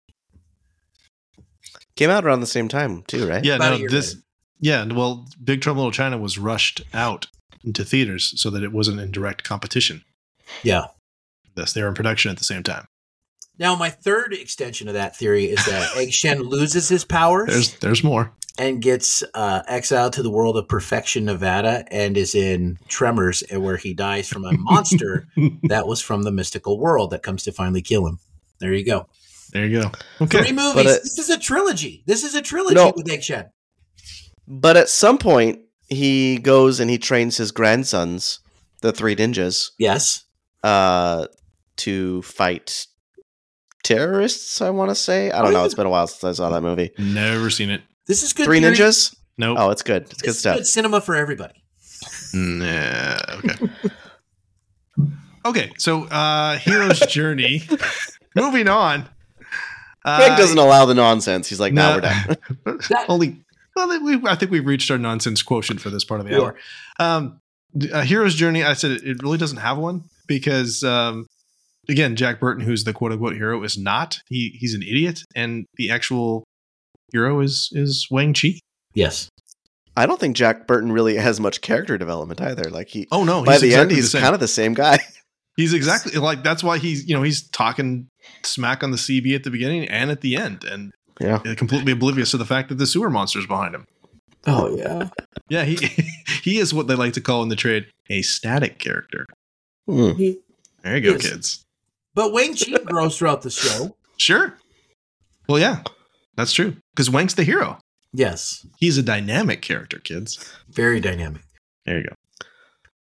Came 1.95 2.09
out 2.11 2.23
around 2.23 2.39
the 2.39 2.47
same 2.47 2.69
time, 2.69 3.03
too, 3.07 3.27
right? 3.27 3.43
Yeah, 3.43 3.55
About 3.55 3.81
no, 3.81 3.87
this 3.89 4.13
later. 4.13 4.23
yeah, 4.61 4.85
well, 4.85 5.27
Big 5.43 5.61
Trouble 5.61 5.81
in 5.81 5.87
Little 5.87 5.91
China 5.91 6.17
was 6.17 6.37
rushed 6.37 6.81
out 6.93 7.27
into 7.65 7.83
theaters 7.83 8.39
so 8.39 8.49
that 8.51 8.63
it 8.63 8.71
wasn't 8.71 9.01
in 9.01 9.11
direct 9.11 9.43
competition. 9.43 10.03
Yeah. 10.63 10.85
This 11.55 11.73
they 11.73 11.81
were 11.81 11.89
in 11.89 11.95
production 11.95 12.31
at 12.31 12.37
the 12.37 12.45
same 12.45 12.63
time. 12.63 12.85
Now, 13.59 13.75
my 13.75 13.89
third 13.89 14.33
extension 14.33 14.87
of 14.87 14.93
that 14.95 15.15
theory 15.17 15.45
is 15.45 15.63
that 15.65 15.91
Egg 15.97 16.13
Shen 16.13 16.41
loses 16.41 16.87
his 16.89 17.03
powers 17.05 17.49
There's 17.49 17.73
there's 17.79 18.03
more. 18.03 18.31
and 18.57 18.81
gets 18.81 19.21
uh, 19.33 19.61
exiled 19.67 20.13
to 20.13 20.23
the 20.23 20.29
world 20.31 20.55
of 20.57 20.67
Perfection, 20.69 21.25
Nevada, 21.25 21.83
and 21.91 22.15
is 22.17 22.35
in 22.35 22.77
Tremors, 22.87 23.43
where 23.51 23.77
he 23.77 23.93
dies 23.93 24.29
from 24.29 24.45
a 24.45 24.53
monster 24.53 25.27
that 25.63 25.87
was 25.87 26.01
from 26.01 26.23
the 26.23 26.31
mystical 26.31 26.79
world 26.79 27.11
that 27.11 27.21
comes 27.23 27.43
to 27.43 27.51
finally 27.51 27.81
kill 27.81 28.07
him. 28.07 28.19
There 28.59 28.73
you 28.73 28.85
go. 28.85 29.07
There 29.51 29.65
you 29.65 29.81
go. 29.81 29.91
Okay. 30.21 30.43
Three 30.43 30.51
movies. 30.53 30.85
it- 30.85 31.03
this 31.03 31.17
is 31.19 31.29
a 31.29 31.37
trilogy. 31.37 32.03
This 32.05 32.23
is 32.23 32.35
a 32.35 32.41
trilogy 32.41 32.75
No. 32.75 32.93
with 32.95 33.09
Egg 33.09 33.23
Shen. 33.23 33.49
But 34.47 34.77
at 34.77 34.89
some 34.89 35.17
point, 35.17 35.59
he 35.89 36.37
goes 36.37 36.79
and 36.79 36.89
he 36.89 36.97
trains 36.97 37.37
his 37.37 37.51
grandsons, 37.51 38.39
the 38.81 38.91
three 38.91 39.15
ninjas, 39.15 39.71
Yes. 39.77 40.23
uh, 40.63 41.27
to 41.77 42.21
fight 42.23 42.85
terrorists. 43.95 44.61
I 44.61 44.69
want 44.69 44.89
to 44.91 44.95
say. 44.95 45.31
I 45.31 45.41
don't 45.41 45.53
know. 45.53 45.63
It's 45.65 45.73
been 45.73 45.85
a 45.85 45.89
while 45.89 46.07
since 46.07 46.23
I 46.23 46.31
saw 46.31 46.49
that 46.51 46.61
movie. 46.61 46.91
Never 46.97 47.49
seen 47.49 47.69
it. 47.69 47.81
This 48.07 48.23
is 48.23 48.33
good. 48.33 48.45
Three 48.45 48.59
theory. 48.59 48.75
Ninjas. 48.75 49.15
Nope. 49.37 49.57
Oh, 49.59 49.69
it's 49.69 49.83
good. 49.83 50.03
It's 50.03 50.21
good 50.21 50.29
It's 50.31 50.39
stuff. 50.39 50.57
good 50.57 50.67
cinema 50.67 51.01
for 51.01 51.15
everybody. 51.15 51.63
Nah, 52.33 53.17
okay. 53.37 53.55
okay, 55.45 55.71
so 55.77 56.03
uh 56.05 56.57
Hero's 56.57 56.99
Journey. 57.01 57.63
Moving 58.35 58.67
on. 58.67 59.07
Uh, 60.05 60.17
Greg 60.17 60.37
doesn't 60.37 60.57
allow 60.57 60.85
the 60.85 60.93
nonsense. 60.93 61.47
He's 61.49 61.59
like, 61.59 61.73
"No, 61.73 61.89
no. 61.89 61.95
we're 61.95 62.01
done." 62.01 62.79
That- 62.89 63.05
only 63.09 63.43
well, 63.75 64.01
we, 64.03 64.19
I 64.27 64.35
think 64.35 64.51
we've 64.51 64.65
reached 64.65 64.89
our 64.91 64.97
nonsense 64.97 65.41
quotient 65.41 65.81
for 65.81 65.89
this 65.89 66.03
part 66.03 66.19
of 66.21 66.27
the 66.27 66.33
Yeah. 66.33 66.39
hour. 66.41 66.55
Um, 66.99 67.41
uh, 67.93 68.01
Hero's 68.01 68.35
Journey. 68.35 68.63
I 68.63 68.73
said 68.73 68.91
it, 68.91 69.03
it 69.03 69.23
really 69.23 69.37
doesn't 69.37 69.57
have 69.59 69.77
one 69.77 70.03
because, 70.27 70.83
um, 70.83 71.27
again, 71.89 72.15
Jack 72.15 72.39
Burton, 72.39 72.63
who's 72.63 72.83
the 72.85 72.93
quote 72.93 73.11
unquote 73.11 73.33
hero, 73.35 73.61
is 73.63 73.77
not. 73.77 74.21
He 74.27 74.55
he's 74.59 74.73
an 74.73 74.81
idiot, 74.83 75.23
and 75.35 75.65
the 75.75 75.89
actual 75.91 76.43
hero 77.11 77.39
is 77.41 77.69
is 77.73 78.07
Wang 78.11 78.33
Chi. 78.33 78.59
Yes. 78.93 79.29
I 79.97 80.05
don't 80.05 80.19
think 80.19 80.35
Jack 80.37 80.65
Burton 80.67 80.91
really 80.93 81.15
has 81.17 81.39
much 81.41 81.59
character 81.61 81.97
development 81.97 82.39
either. 82.39 82.69
Like 82.69 82.87
he, 82.89 83.07
Oh 83.11 83.23
no, 83.25 83.43
by 83.43 83.57
the 83.57 83.73
end, 83.75 83.91
he's 83.91 84.11
same. 84.11 84.21
kind 84.21 84.33
of 84.33 84.39
the 84.39 84.47
same 84.47 84.73
guy. 84.73 84.99
He's 85.57 85.73
exactly 85.73 86.13
like 86.13 86.41
that's 86.41 86.63
why 86.63 86.77
he's 86.77 87.05
you 87.09 87.13
know 87.13 87.21
he's 87.21 87.45
talking 87.49 88.07
smack 88.43 88.81
on 88.81 88.91
the 88.91 88.97
CB 88.97 89.35
at 89.35 89.43
the 89.43 89.49
beginning 89.51 89.89
and 89.89 90.09
at 90.09 90.21
the 90.21 90.37
end, 90.37 90.63
and 90.63 90.93
Yeah. 91.19 91.39
completely 91.57 91.91
oblivious 91.91 92.31
to 92.31 92.37
the 92.37 92.45
fact 92.45 92.69
that 92.69 92.75
the 92.75 92.87
sewer 92.87 93.09
monster's 93.09 93.45
behind 93.45 93.75
him. 93.75 93.85
Oh 94.47 94.73
yeah. 94.77 95.09
Yeah, 95.49 95.65
he 95.65 95.75
he 96.43 96.59
is 96.59 96.73
what 96.73 96.87
they 96.87 96.95
like 96.95 97.11
to 97.13 97.19
call 97.21 97.43
in 97.43 97.49
the 97.49 97.57
trade 97.57 97.87
a 98.09 98.21
static 98.21 98.79
character. 98.79 99.25
Hmm. 99.85 100.11
He- 100.11 100.39
There 100.81 100.95
you 100.95 101.01
go, 101.03 101.11
Yes. 101.11 101.29
kids. 101.29 101.63
But 102.19 102.33
Wang 102.33 102.53
Chi 102.53 102.77
grows 102.83 103.17
throughout 103.17 103.43
the 103.43 103.49
show. 103.49 103.95
Sure. 104.17 104.53
Well, 105.47 105.57
yeah, 105.57 105.83
that's 106.35 106.51
true 106.51 106.75
because 106.93 107.09
Wang's 107.09 107.35
the 107.35 107.45
hero. 107.45 107.79
Yes. 108.11 108.67
He's 108.77 108.97
a 108.97 109.01
dynamic 109.01 109.61
character, 109.61 109.99
kids. 109.99 110.53
Very 110.67 110.99
dynamic. 110.99 111.43
There 111.85 111.99
you 111.99 112.03
go. 112.03 112.15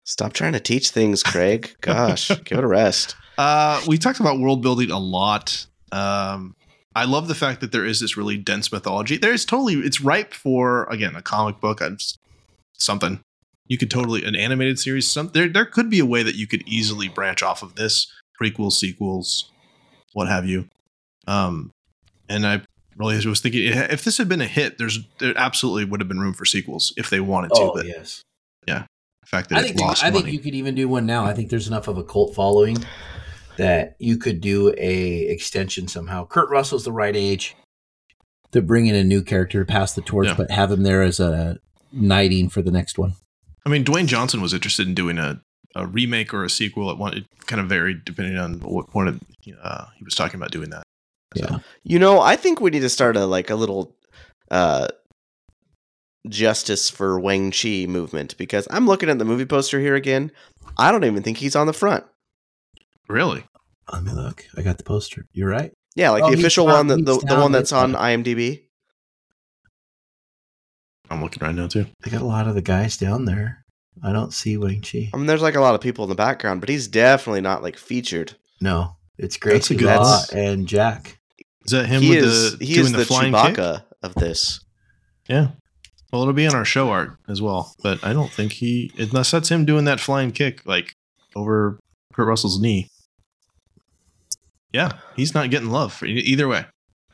Stop 0.05 0.35
trying 0.35 0.53
to 0.53 0.61
teach 0.61 0.91
things, 0.91 1.25
Craig. 1.25 1.75
Gosh, 1.81 2.29
give 2.45 2.59
it 2.59 2.65
a 2.65 2.69
rest. 2.69 3.17
Uh, 3.37 3.83
we 3.89 3.99
talked 3.99 4.21
about 4.21 4.39
world 4.39 4.63
building 4.63 4.93
a 4.93 5.01
lot. 5.01 5.67
Um, 5.91 6.55
I 6.95 7.05
love 7.05 7.27
the 7.27 7.35
fact 7.35 7.61
that 7.61 7.73
there 7.73 7.85
is 7.85 7.99
this 7.99 8.17
really 8.17 8.37
dense 8.37 8.71
mythology. 8.71 9.17
There 9.17 9.33
is 9.33 9.45
totally 9.45 9.75
it's 9.85 10.01
ripe 10.01 10.33
for 10.33 10.85
again 10.85 11.17
a 11.17 11.23
comic 11.23 11.61
book, 11.61 11.83
something. 12.75 13.19
You 13.67 13.79
could 13.79 13.91
totally 13.91 14.25
an 14.25 14.37
animated 14.37 14.79
series. 14.79 15.11
Some 15.11 15.31
there 15.35 15.49
there 15.49 15.67
could 15.67 15.91
be 15.91 15.99
a 15.99 16.07
way 16.07 16.23
that 16.23 16.37
you 16.37 16.47
could 16.47 16.63
easily 16.69 17.09
branch 17.09 17.43
off 17.43 17.65
of 17.65 17.75
this 17.75 18.07
prequels, 18.41 18.73
sequels, 18.73 19.51
what 20.13 20.29
have 20.29 20.47
you. 20.47 20.69
Um, 21.27 21.71
and 22.29 22.47
I 22.47 22.63
really 22.97 23.25
was 23.27 23.41
thinking 23.41 23.65
if 23.73 24.05
this 24.05 24.19
had 24.19 24.29
been 24.29 24.41
a 24.41 24.47
hit, 24.47 24.79
there's 24.79 25.01
there 25.19 25.35
absolutely 25.37 25.85
would 25.85 26.01
have 26.01 26.09
been 26.09 26.21
room 26.21 26.35
for 26.35 26.45
sequels 26.45 26.93
if 26.97 27.11
they 27.11 27.21
wanted 27.21 27.49
to. 27.55 27.61
Oh 27.61 27.73
but 27.75 27.87
yes. 27.87 28.23
Yeah. 28.67 28.85
The 29.23 29.27
fact 29.27 29.49
that 29.51 29.59
I 29.59 29.61
it 29.61 29.65
think 29.69 29.81
lost 29.81 30.05
I 30.05 30.11
think 30.11 30.29
you 30.29 30.39
could 30.39 30.55
even 30.55 30.75
do 30.75 30.89
one 30.89 31.07
now. 31.07 31.25
I 31.25 31.35
think 31.35 31.51
there's 31.51 31.69
enough 31.69 31.89
of 31.89 31.99
a 31.99 32.05
cult 32.05 32.35
following 32.35 32.79
that 33.57 33.97
you 33.99 34.17
could 34.17 34.41
do 34.41 34.73
a 34.79 35.21
extension 35.29 35.89
somehow. 35.89 36.27
Kurt 36.27 36.49
Russell's 36.49 36.85
the 36.85 36.93
right 36.93 37.15
age 37.17 37.57
to 38.53 38.63
bring 38.63 38.87
in 38.87 38.95
a 38.95 39.05
new 39.05 39.23
character, 39.23 39.65
pass 39.65 39.93
the 39.93 40.01
torch, 40.01 40.29
Yeah. 40.29 40.35
but 40.35 40.51
have 40.51 40.71
him 40.71 40.83
there 40.83 41.03
as 41.03 41.21
a 41.21 41.59
knighting 41.93 42.49
for 42.49 42.63
the 42.63 42.71
next 42.71 42.99
one. 42.99 43.15
I 43.67 43.69
mean, 43.69 43.85
Dwayne 43.85 44.07
Johnson 44.07 44.41
was 44.41 44.55
interested 44.55 44.87
in 44.87 44.95
doing 44.95 45.19
a, 45.19 45.43
a 45.75 45.87
remake 45.87 46.33
or 46.35 46.45
a 46.45 46.51
sequel. 46.51 46.91
It, 46.91 46.99
one, 46.99 47.17
it 47.17 47.25
kind 47.47 47.61
of 47.61 47.69
varied 47.69 48.05
depending 48.05 48.37
on 48.39 48.61
what 48.61 48.89
point 48.89 49.09
of, 49.09 49.21
uh, 49.63 49.87
he 49.97 50.05
was 50.05 50.15
talking 50.15 50.39
about 50.39 50.51
doing 50.51 50.71
that. 50.71 50.83
Yeah. 51.35 51.59
You 51.83 51.99
know, 51.99 52.21
I 52.21 52.37
think 52.37 52.61
we 52.61 52.71
need 52.71 52.81
to 52.81 52.89
start 52.89 53.17
a 53.17 53.27
like 53.27 53.51
a 53.51 53.55
little 53.55 53.95
uh 54.51 54.89
justice 56.29 56.91
for 56.91 57.19
Wang 57.21 57.51
Chi 57.53 57.87
movement 57.87 58.37
because 58.39 58.67
I'm 58.71 58.87
looking 58.87 59.09
at 59.09 59.19
the 59.19 59.25
movie 59.25 59.45
poster 59.47 59.79
here 59.81 59.95
again. 59.95 60.31
I 60.77 60.91
don't 60.91 61.05
even 61.05 61.23
think 61.23 61.39
he's 61.39 61.57
on 61.57 61.67
the 61.67 61.73
front. 61.73 62.05
Really? 63.09 63.45
Let 63.93 64.03
me 64.05 64.13
look. 64.13 64.45
I 64.57 64.63
got 64.63 64.77
the 64.79 64.85
poster. 64.85 65.25
You're 65.33 65.49
right. 65.49 65.73
Yeah, 65.95 66.11
like 66.11 66.23
Oh, 66.25 66.31
the 66.31 66.39
official 66.39 66.67
down- 66.67 66.75
one, 66.77 66.87
that 66.89 66.97
he's 66.99 67.07
the, 67.21 67.27
the 67.35 67.41
one 67.41 67.53
that's 67.53 67.73
on. 67.73 67.93
IMDb. 67.95 68.65
I'm 71.11 71.23
looking 71.23 71.45
right 71.45 71.55
now 71.55 71.67
too. 71.69 71.87
I 72.05 72.11
got 72.11 72.21
a 72.23 72.27
lot 72.27 72.47
of 72.49 72.55
the 72.55 72.63
guys 72.63 72.97
down 72.97 73.25
there. 73.25 73.65
I 74.03 74.13
don't 74.13 74.33
see 74.33 74.57
Wang 74.57 74.81
Chi. 74.83 75.11
I 75.13 75.17
mean, 75.17 75.27
there's 75.27 75.43
like 75.43 75.55
a 75.57 75.61
lot 75.61 75.75
of 75.75 75.81
people 75.81 76.05
in 76.05 76.09
the 76.09 76.15
background, 76.15 76.61
but 76.61 76.69
he's 76.69 76.89
definitely 76.89 77.41
not 77.41 77.63
like 77.63 77.77
featured. 77.77 78.35
No, 78.61 78.97
it's 79.19 79.39
That's 79.39 79.71
a 79.71 79.75
good- 79.75 79.87
Law 79.87 80.21
That's- 80.21 80.31
and 80.33 80.67
Jack. 80.67 81.19
Is 81.65 81.73
that 81.73 81.87
him 81.87 82.01
he 82.03 82.11
with 82.11 82.25
is 82.25 82.59
the 82.59 82.65
he 82.65 82.75
doing 82.75 82.87
is 82.87 82.93
the, 82.93 82.99
the, 82.99 83.05
flying 83.05 83.33
Chewbacca 83.33 83.77
kick? 83.81 83.85
of 84.03 84.15
this. 84.15 84.61
Yeah. 85.29 85.49
Well, 86.11 86.23
it'll 86.23 86.33
be 86.33 86.47
in 86.47 86.55
our 86.55 86.65
show 86.65 86.89
art 86.89 87.19
as 87.29 87.43
well, 87.43 87.75
but 87.83 88.03
I 88.03 88.15
don't 88.15 88.31
think 88.33 88.53
he 88.53 88.91
unless 88.99 89.31
that's 89.31 89.51
him 89.51 89.67
doing 89.67 89.85
that 89.85 90.01
flying 90.01 90.33
kick 90.33 90.65
like 90.65 90.95
over 91.37 91.79
Kurt 92.15 92.27
Russell's 92.27 92.59
knee. 92.59 92.89
Yeah, 94.73 94.93
he's 95.17 95.35
not 95.35 95.51
getting 95.51 95.71
love 95.71 95.93
for, 95.93 96.07
e- 96.07 96.13
either 96.21 96.49
way. 96.49 96.65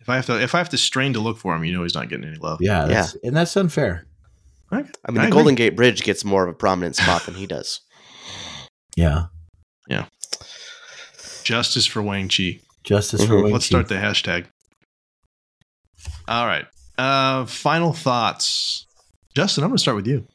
If 0.00 0.08
I 0.08 0.16
have 0.16 0.26
to, 0.26 0.40
if 0.40 0.54
I 0.54 0.58
have 0.58 0.68
to 0.70 0.78
strain 0.78 1.12
to 1.14 1.20
look 1.20 1.38
for 1.38 1.54
him, 1.56 1.64
you 1.64 1.72
know 1.72 1.82
he's 1.82 1.94
not 1.94 2.08
getting 2.08 2.26
any 2.26 2.36
love. 2.38 2.58
Yeah, 2.60 2.84
that's, 2.86 3.16
and 3.24 3.36
that's 3.36 3.56
unfair. 3.56 4.06
Okay. 4.74 4.90
I 5.06 5.10
mean, 5.10 5.18
I 5.18 5.22
the 5.22 5.28
agree. 5.28 5.30
Golden 5.30 5.54
Gate 5.54 5.76
Bridge 5.76 6.02
gets 6.02 6.24
more 6.24 6.42
of 6.42 6.48
a 6.48 6.54
prominent 6.54 6.96
spot 6.96 7.22
than 7.26 7.34
he 7.34 7.46
does. 7.46 7.80
Yeah, 8.96 9.24
Yeah. 9.88 10.06
Justice 11.42 11.84
for 11.84 12.00
Wang 12.00 12.28
Chi. 12.28 12.60
justice 12.84 13.24
for 13.24 13.32
Mhm. 13.34 13.42
Wang 13.44 13.52
Let's 13.52 13.64
Chi. 13.66 13.70
start 13.70 13.88
the 13.88 13.96
hashtag. 13.96 14.46
All 16.28 16.46
right. 16.46 16.66
Uh 16.96 17.44
final 17.46 17.92
thoughts. 17.92 18.86
Justin, 19.34 19.64
I'm 19.64 19.70
going 19.70 19.78
to 19.78 19.82
start 19.82 19.96
with 19.96 20.06
you. 20.06 20.26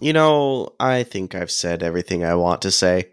You 0.00 0.12
know, 0.12 0.70
I 0.80 1.04
think 1.04 1.34
I've 1.36 1.50
said 1.50 1.82
everything 1.82 2.24
I 2.24 2.34
want 2.34 2.60
to 2.62 2.70
say. 2.72 3.12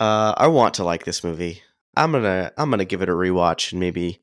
Uh, 0.00 0.32
I 0.36 0.46
want 0.48 0.74
to 0.74 0.84
like 0.84 1.04
this 1.04 1.22
movie. 1.22 1.62
I'm 1.96 2.10
gonna 2.12 2.50
I'm 2.56 2.70
gonna 2.70 2.84
give 2.86 3.02
it 3.02 3.08
a 3.10 3.12
rewatch 3.12 3.70
and 3.70 3.78
maybe 3.80 4.18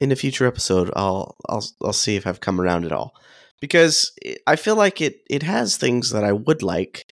in 0.00 0.12
a 0.12 0.16
future 0.16 0.46
episode 0.46 0.90
I'll 0.94 1.34
I'll 1.48 1.64
I'll 1.82 1.92
see 1.94 2.14
if 2.14 2.26
I've 2.26 2.40
come 2.40 2.60
around 2.60 2.84
at 2.84 2.92
all 2.92 3.14
because 3.60 4.12
I 4.46 4.56
feel 4.56 4.76
like 4.76 5.00
it 5.00 5.20
it 5.30 5.42
has 5.42 5.76
things 5.76 6.10
that 6.10 6.24
I 6.24 6.32
would 6.32 6.62
like, 6.62 7.04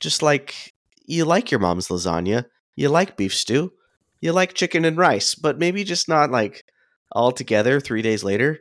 just 0.00 0.22
like 0.22 0.72
you 1.06 1.24
like 1.24 1.50
your 1.50 1.60
mom's 1.60 1.88
lasagna, 1.88 2.44
you 2.76 2.88
like 2.88 3.16
beef 3.16 3.34
stew, 3.34 3.72
you 4.20 4.32
like 4.32 4.54
chicken 4.54 4.84
and 4.84 4.96
rice, 4.96 5.34
but 5.34 5.58
maybe 5.58 5.84
just 5.84 6.08
not 6.08 6.30
like 6.30 6.64
all 7.12 7.32
together 7.32 7.80
three 7.80 8.02
days 8.02 8.22
later, 8.24 8.58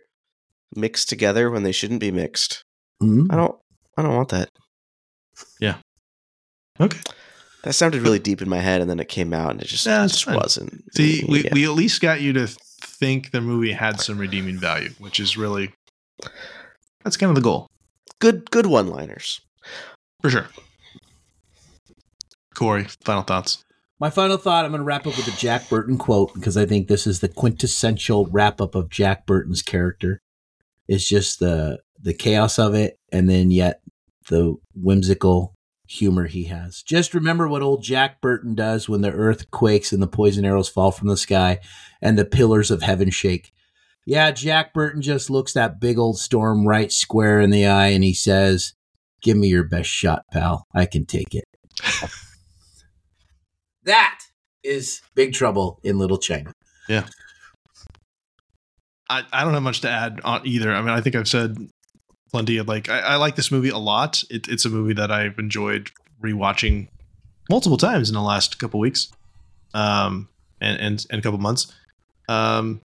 mixed 0.76 1.10
together 1.10 1.52
when 1.52 1.64
they 1.64 1.72
shouldn't 1.72 2.00
be 2.00 2.12
mixed. 2.12 2.64
Mhm. 3.02 3.28
I 3.32 3.36
don't 3.36 3.56
I 3.98 4.02
don't 4.04 4.16
want 4.16 4.30
that. 4.30 4.50
Yeah. 5.60 5.78
Okay. 6.80 7.00
That 7.64 7.74
sounded 7.74 8.02
really 8.04 8.20
deep 8.20 8.42
in 8.42 8.48
my 8.50 8.60
head, 8.60 8.80
and 8.82 8.90
then 8.90 9.00
it 9.00 9.10
came 9.10 9.34
out, 9.34 9.52
and 9.52 9.62
it 9.62 9.68
just, 9.68 9.86
Yeah, 9.86 10.06
it 10.06 10.10
just 10.10 10.24
fine. 10.26 10.36
wasn't. 10.36 10.84
See, 10.96 11.26
we, 11.28 11.44
Yeah. 11.44 11.50
we 11.54 11.66
at 11.66 11.72
least 11.72 12.00
got 12.02 12.22
you 12.22 12.32
to 12.34 12.48
think 12.48 13.32
the 13.32 13.42
movie 13.42 13.72
had 13.74 14.00
some 14.00 14.18
redeeming 14.20 14.58
value, 14.60 14.92
which 15.00 15.20
is 15.20 15.36
really 15.36 15.74
that's 17.08 17.16
kind 17.16 17.30
of 17.30 17.36
the 17.36 17.42
goal. 17.42 17.70
good 18.20 18.52
good 18.52 18.66
one 18.66 18.88
liners. 18.88 19.40
For 20.22 20.30
sure. 20.30 20.48
Corey, 22.54 22.86
final 23.06 23.24
thoughts. 23.24 23.64
My 23.98 24.10
final 24.10 24.36
thought 24.36 24.66
I'm 24.66 24.72
going 24.72 24.82
to 24.82 24.86
wrap 24.86 25.08
up 25.08 25.16
with 25.16 25.28
a 25.28 25.40
Jack 25.40 25.70
Burton 25.70 25.98
quote 25.98 26.34
because 26.34 26.58
I 26.58 26.66
think 26.66 26.88
this 26.88 27.08
is 27.08 27.22
the 27.22 27.30
quintessential 27.30 28.26
wrap 28.26 28.60
up 28.60 28.76
of 28.76 28.90
Jack 28.90 29.26
Burton's 29.26 29.62
character. 29.62 30.20
It's 30.90 31.08
just 31.08 31.40
the 31.40 31.80
the 31.98 32.14
chaos 32.14 32.60
of 32.60 32.76
it 32.76 32.98
and 33.10 33.30
then 33.30 33.52
yet 33.52 33.80
the 34.28 34.56
whimsical 34.76 35.54
humor 35.88 36.26
he 36.26 36.44
has. 36.46 36.84
Just 36.84 37.14
remember 37.14 37.48
what 37.48 37.62
old 37.62 37.84
Jack 37.84 38.20
Burton 38.20 38.54
does 38.54 38.90
when 38.90 39.00
the 39.00 39.14
earth 39.14 39.50
quakes 39.50 39.94
and 39.94 40.04
the 40.04 40.08
poison 40.08 40.44
arrows 40.44 40.68
fall 40.68 40.92
from 40.92 41.08
the 41.08 41.16
sky 41.16 41.60
and 42.02 42.20
the 42.20 42.26
pillars 42.26 42.70
of 42.70 42.82
heaven 42.82 43.12
shake. 43.12 43.54
Yeah, 44.08 44.32
Jack 44.32 44.74
Burton 44.74 45.02
just 45.02 45.30
looks 45.30 45.52
that 45.52 45.82
big 45.82 46.00
old 46.00 46.18
storm 46.18 46.66
right 46.66 46.94
square 46.94 47.42
in 47.42 47.50
the 47.50 47.68
eye 47.68 47.88
and 47.88 48.06
he 48.06 48.14
says, 48.14 48.74
"Give 49.22 49.36
me 49.36 49.50
your 49.50 49.66
best 49.66 49.90
shot, 49.90 50.24
pal. 50.32 50.66
I 50.74 50.86
can 50.86 51.06
take 51.06 51.36
it." 51.36 51.44
That 53.84 54.20
is 54.66 55.02
Big 55.16 55.32
Trouble 55.32 55.80
in 55.82 55.98
Little 55.98 56.18
China. 56.18 56.52
Yeah. 56.90 57.06
I, 59.10 59.24
I 59.32 59.46
don't 59.46 59.54
have 59.54 59.64
much 59.64 59.80
to 59.82 59.90
add 59.90 60.20
on 60.26 60.46
either. 60.46 60.74
I 60.74 60.82
mean, 60.82 60.90
I 60.90 61.00
think 61.00 61.16
I've 61.16 61.30
said 61.30 61.56
plenty 62.30 62.58
of 62.58 62.68
like 62.68 62.90
I, 62.90 63.00
I 63.00 63.16
like 63.16 63.38
this 63.38 63.50
movie 63.50 63.70
a 63.70 63.78
lot. 63.78 64.24
It, 64.30 64.50
it's 64.50 64.66
a 64.66 64.70
movie 64.70 64.94
that 64.96 65.10
I've 65.10 65.40
enjoyed 65.40 65.92
rewatching 66.22 66.90
multiple 67.50 67.78
times 67.78 68.10
in 68.10 68.16
the 68.16 68.22
last 68.22 68.60
couple 68.60 68.82
weeks, 68.82 69.10
um, 69.74 70.28
and 70.60 70.78
and 70.82 71.06
and 71.10 71.20
a 71.20 71.22
couple 71.22 71.40
months. 71.40 71.74
Um, 72.28 72.82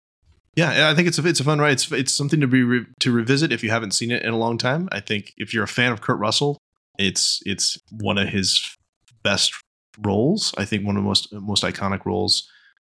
yeah, 0.58 0.90
I 0.90 0.96
think 0.96 1.08
it's 1.08 1.20
a 1.20 1.28
it's 1.28 1.40
a 1.40 1.44
fun 1.44 1.60
ride. 1.60 1.74
It's 1.74 1.92
it's 1.92 2.12
something 2.12 2.42
to 2.42 2.48
be 2.48 2.64
re- 2.64 2.88
to 3.02 3.12
revisit 3.12 3.52
if 3.52 3.64
you 3.64 3.70
haven't 3.70 3.92
seen 3.92 4.10
it 4.10 4.24
in 4.24 4.34
a 4.34 4.38
long 4.38 4.58
time. 4.58 4.90
I 4.92 5.00
think 5.00 5.32
if 5.38 5.54
you're 5.54 5.64
a 5.64 5.68
fan 5.68 5.92
of 5.92 6.02
Kurt 6.02 6.18
Russell, 6.18 6.58
it's 6.98 7.44
it's 7.46 7.78
one 7.92 8.18
of 8.18 8.30
his 8.30 8.76
best 9.24 9.54
roles. 10.00 10.56
I 10.58 10.66
think 10.66 10.84
one 10.84 10.98
of 10.98 11.04
the 11.04 11.08
most 11.08 11.32
most 11.32 11.64
iconic 11.64 12.06
roles. 12.06 12.50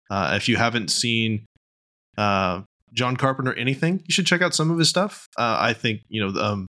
Uh, 0.09 0.35
if 0.37 0.49
you 0.49 0.57
haven't 0.57 0.93
seen 0.93 1.45
uh, 2.17 2.63
John 2.93 3.17
Carpenter 3.17 3.53
anything, 3.55 4.01
you 4.07 4.13
should 4.13 4.27
check 4.27 4.43
out 4.43 4.55
some 4.55 4.71
of 4.71 4.79
his 4.79 4.89
stuff. 4.89 5.27
Uh, 5.37 5.57
I 5.59 5.73
think 5.73 6.03
you 6.09 6.25
know 6.25 6.41
um, 6.41 6.69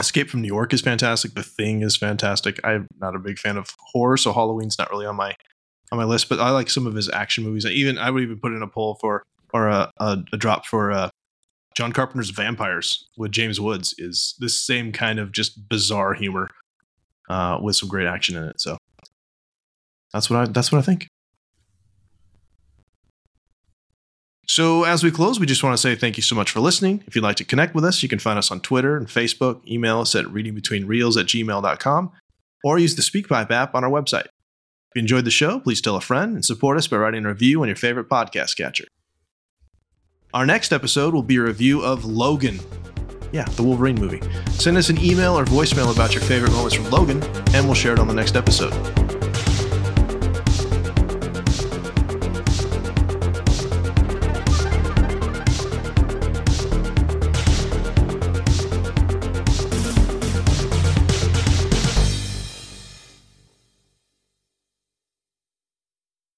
Escape 0.00 0.30
from 0.30 0.40
New 0.40 0.48
York 0.48 0.72
is 0.72 0.80
fantastic. 0.80 1.34
The 1.34 1.42
Thing 1.42 1.82
is 1.82 1.94
fantastic. 1.94 2.58
I'm 2.64 2.86
not 2.98 3.14
a 3.14 3.18
big 3.18 3.38
fan 3.38 3.58
of 3.58 3.68
horror, 3.92 4.16
so 4.16 4.32
Halloween's 4.32 4.78
not 4.78 4.90
really 4.90 5.04
on 5.04 5.16
my 5.16 5.34
on 5.92 5.98
my 5.98 6.04
list. 6.04 6.30
But 6.30 6.40
I 6.40 6.52
like 6.52 6.70
some 6.70 6.86
of 6.86 6.94
his 6.94 7.10
action 7.10 7.44
movies. 7.44 7.66
I 7.66 7.70
Even 7.70 7.98
I 7.98 8.10
would 8.10 8.22
even 8.22 8.40
put 8.40 8.52
in 8.52 8.62
a 8.62 8.66
poll 8.66 8.96
for 8.98 9.22
or 9.52 9.68
a, 9.68 9.90
a, 9.98 10.18
a 10.32 10.36
drop 10.36 10.66
for 10.66 10.92
uh, 10.92 11.10
John 11.76 11.92
Carpenter's 11.92 12.30
Vampires 12.30 13.08
with 13.16 13.32
James 13.32 13.60
Woods. 13.60 13.94
Is 13.98 14.34
this 14.38 14.58
same 14.58 14.92
kind 14.92 15.18
of 15.18 15.32
just 15.32 15.68
bizarre 15.68 16.14
humor 16.14 16.48
uh, 17.28 17.58
with 17.60 17.76
some 17.76 17.88
great 17.88 18.06
action 18.06 18.36
in 18.36 18.44
it. 18.44 18.60
So 18.60 18.76
that's 20.12 20.30
what 20.30 20.40
I 20.40 20.44
that's 20.46 20.72
what 20.72 20.78
I 20.78 20.82
think. 20.82 21.08
So, 24.48 24.84
as 24.84 25.02
we 25.02 25.10
close, 25.10 25.40
we 25.40 25.46
just 25.46 25.64
want 25.64 25.74
to 25.74 25.80
say 25.80 25.96
thank 25.96 26.16
you 26.16 26.22
so 26.22 26.36
much 26.36 26.52
for 26.52 26.60
listening. 26.60 27.02
If 27.08 27.16
you'd 27.16 27.22
like 27.22 27.36
to 27.36 27.44
connect 27.44 27.74
with 27.74 27.84
us, 27.84 28.02
you 28.02 28.08
can 28.08 28.20
find 28.20 28.38
us 28.38 28.52
on 28.52 28.60
Twitter 28.60 28.96
and 28.96 29.08
Facebook, 29.08 29.66
email 29.66 30.00
us 30.00 30.14
at 30.14 30.24
readingbetweenreels 30.26 31.18
at 31.18 31.26
gmail.com, 31.26 32.12
or 32.62 32.78
use 32.78 32.94
the 32.94 33.02
SpeakPipe 33.02 33.50
app 33.50 33.74
on 33.74 33.82
our 33.82 33.90
website. 33.90 34.26
If 34.26 34.94
you 34.94 35.00
enjoyed 35.00 35.24
the 35.24 35.32
show, 35.32 35.58
please 35.58 35.80
tell 35.80 35.96
a 35.96 36.00
friend 36.00 36.34
and 36.34 36.44
support 36.44 36.78
us 36.78 36.86
by 36.86 36.96
writing 36.96 37.24
a 37.24 37.28
review 37.28 37.60
on 37.60 37.66
your 37.66 37.76
favorite 37.76 38.08
podcast 38.08 38.56
catcher. 38.56 38.84
Our 40.36 40.44
next 40.44 40.74
episode 40.74 41.14
will 41.14 41.22
be 41.22 41.36
a 41.36 41.42
review 41.42 41.80
of 41.80 42.04
Logan. 42.04 42.60
Yeah, 43.32 43.46
the 43.56 43.62
Wolverine 43.62 43.94
movie. 43.94 44.20
Send 44.50 44.76
us 44.76 44.90
an 44.90 45.02
email 45.02 45.32
or 45.32 45.46
voicemail 45.46 45.90
about 45.90 46.12
your 46.12 46.22
favorite 46.22 46.52
moments 46.52 46.74
from 46.74 46.90
Logan, 46.90 47.22
and 47.54 47.64
we'll 47.64 47.72
share 47.72 47.94
it 47.94 47.98
on 47.98 48.06
the 48.06 48.12
next 48.12 48.36
episode. 48.36 48.74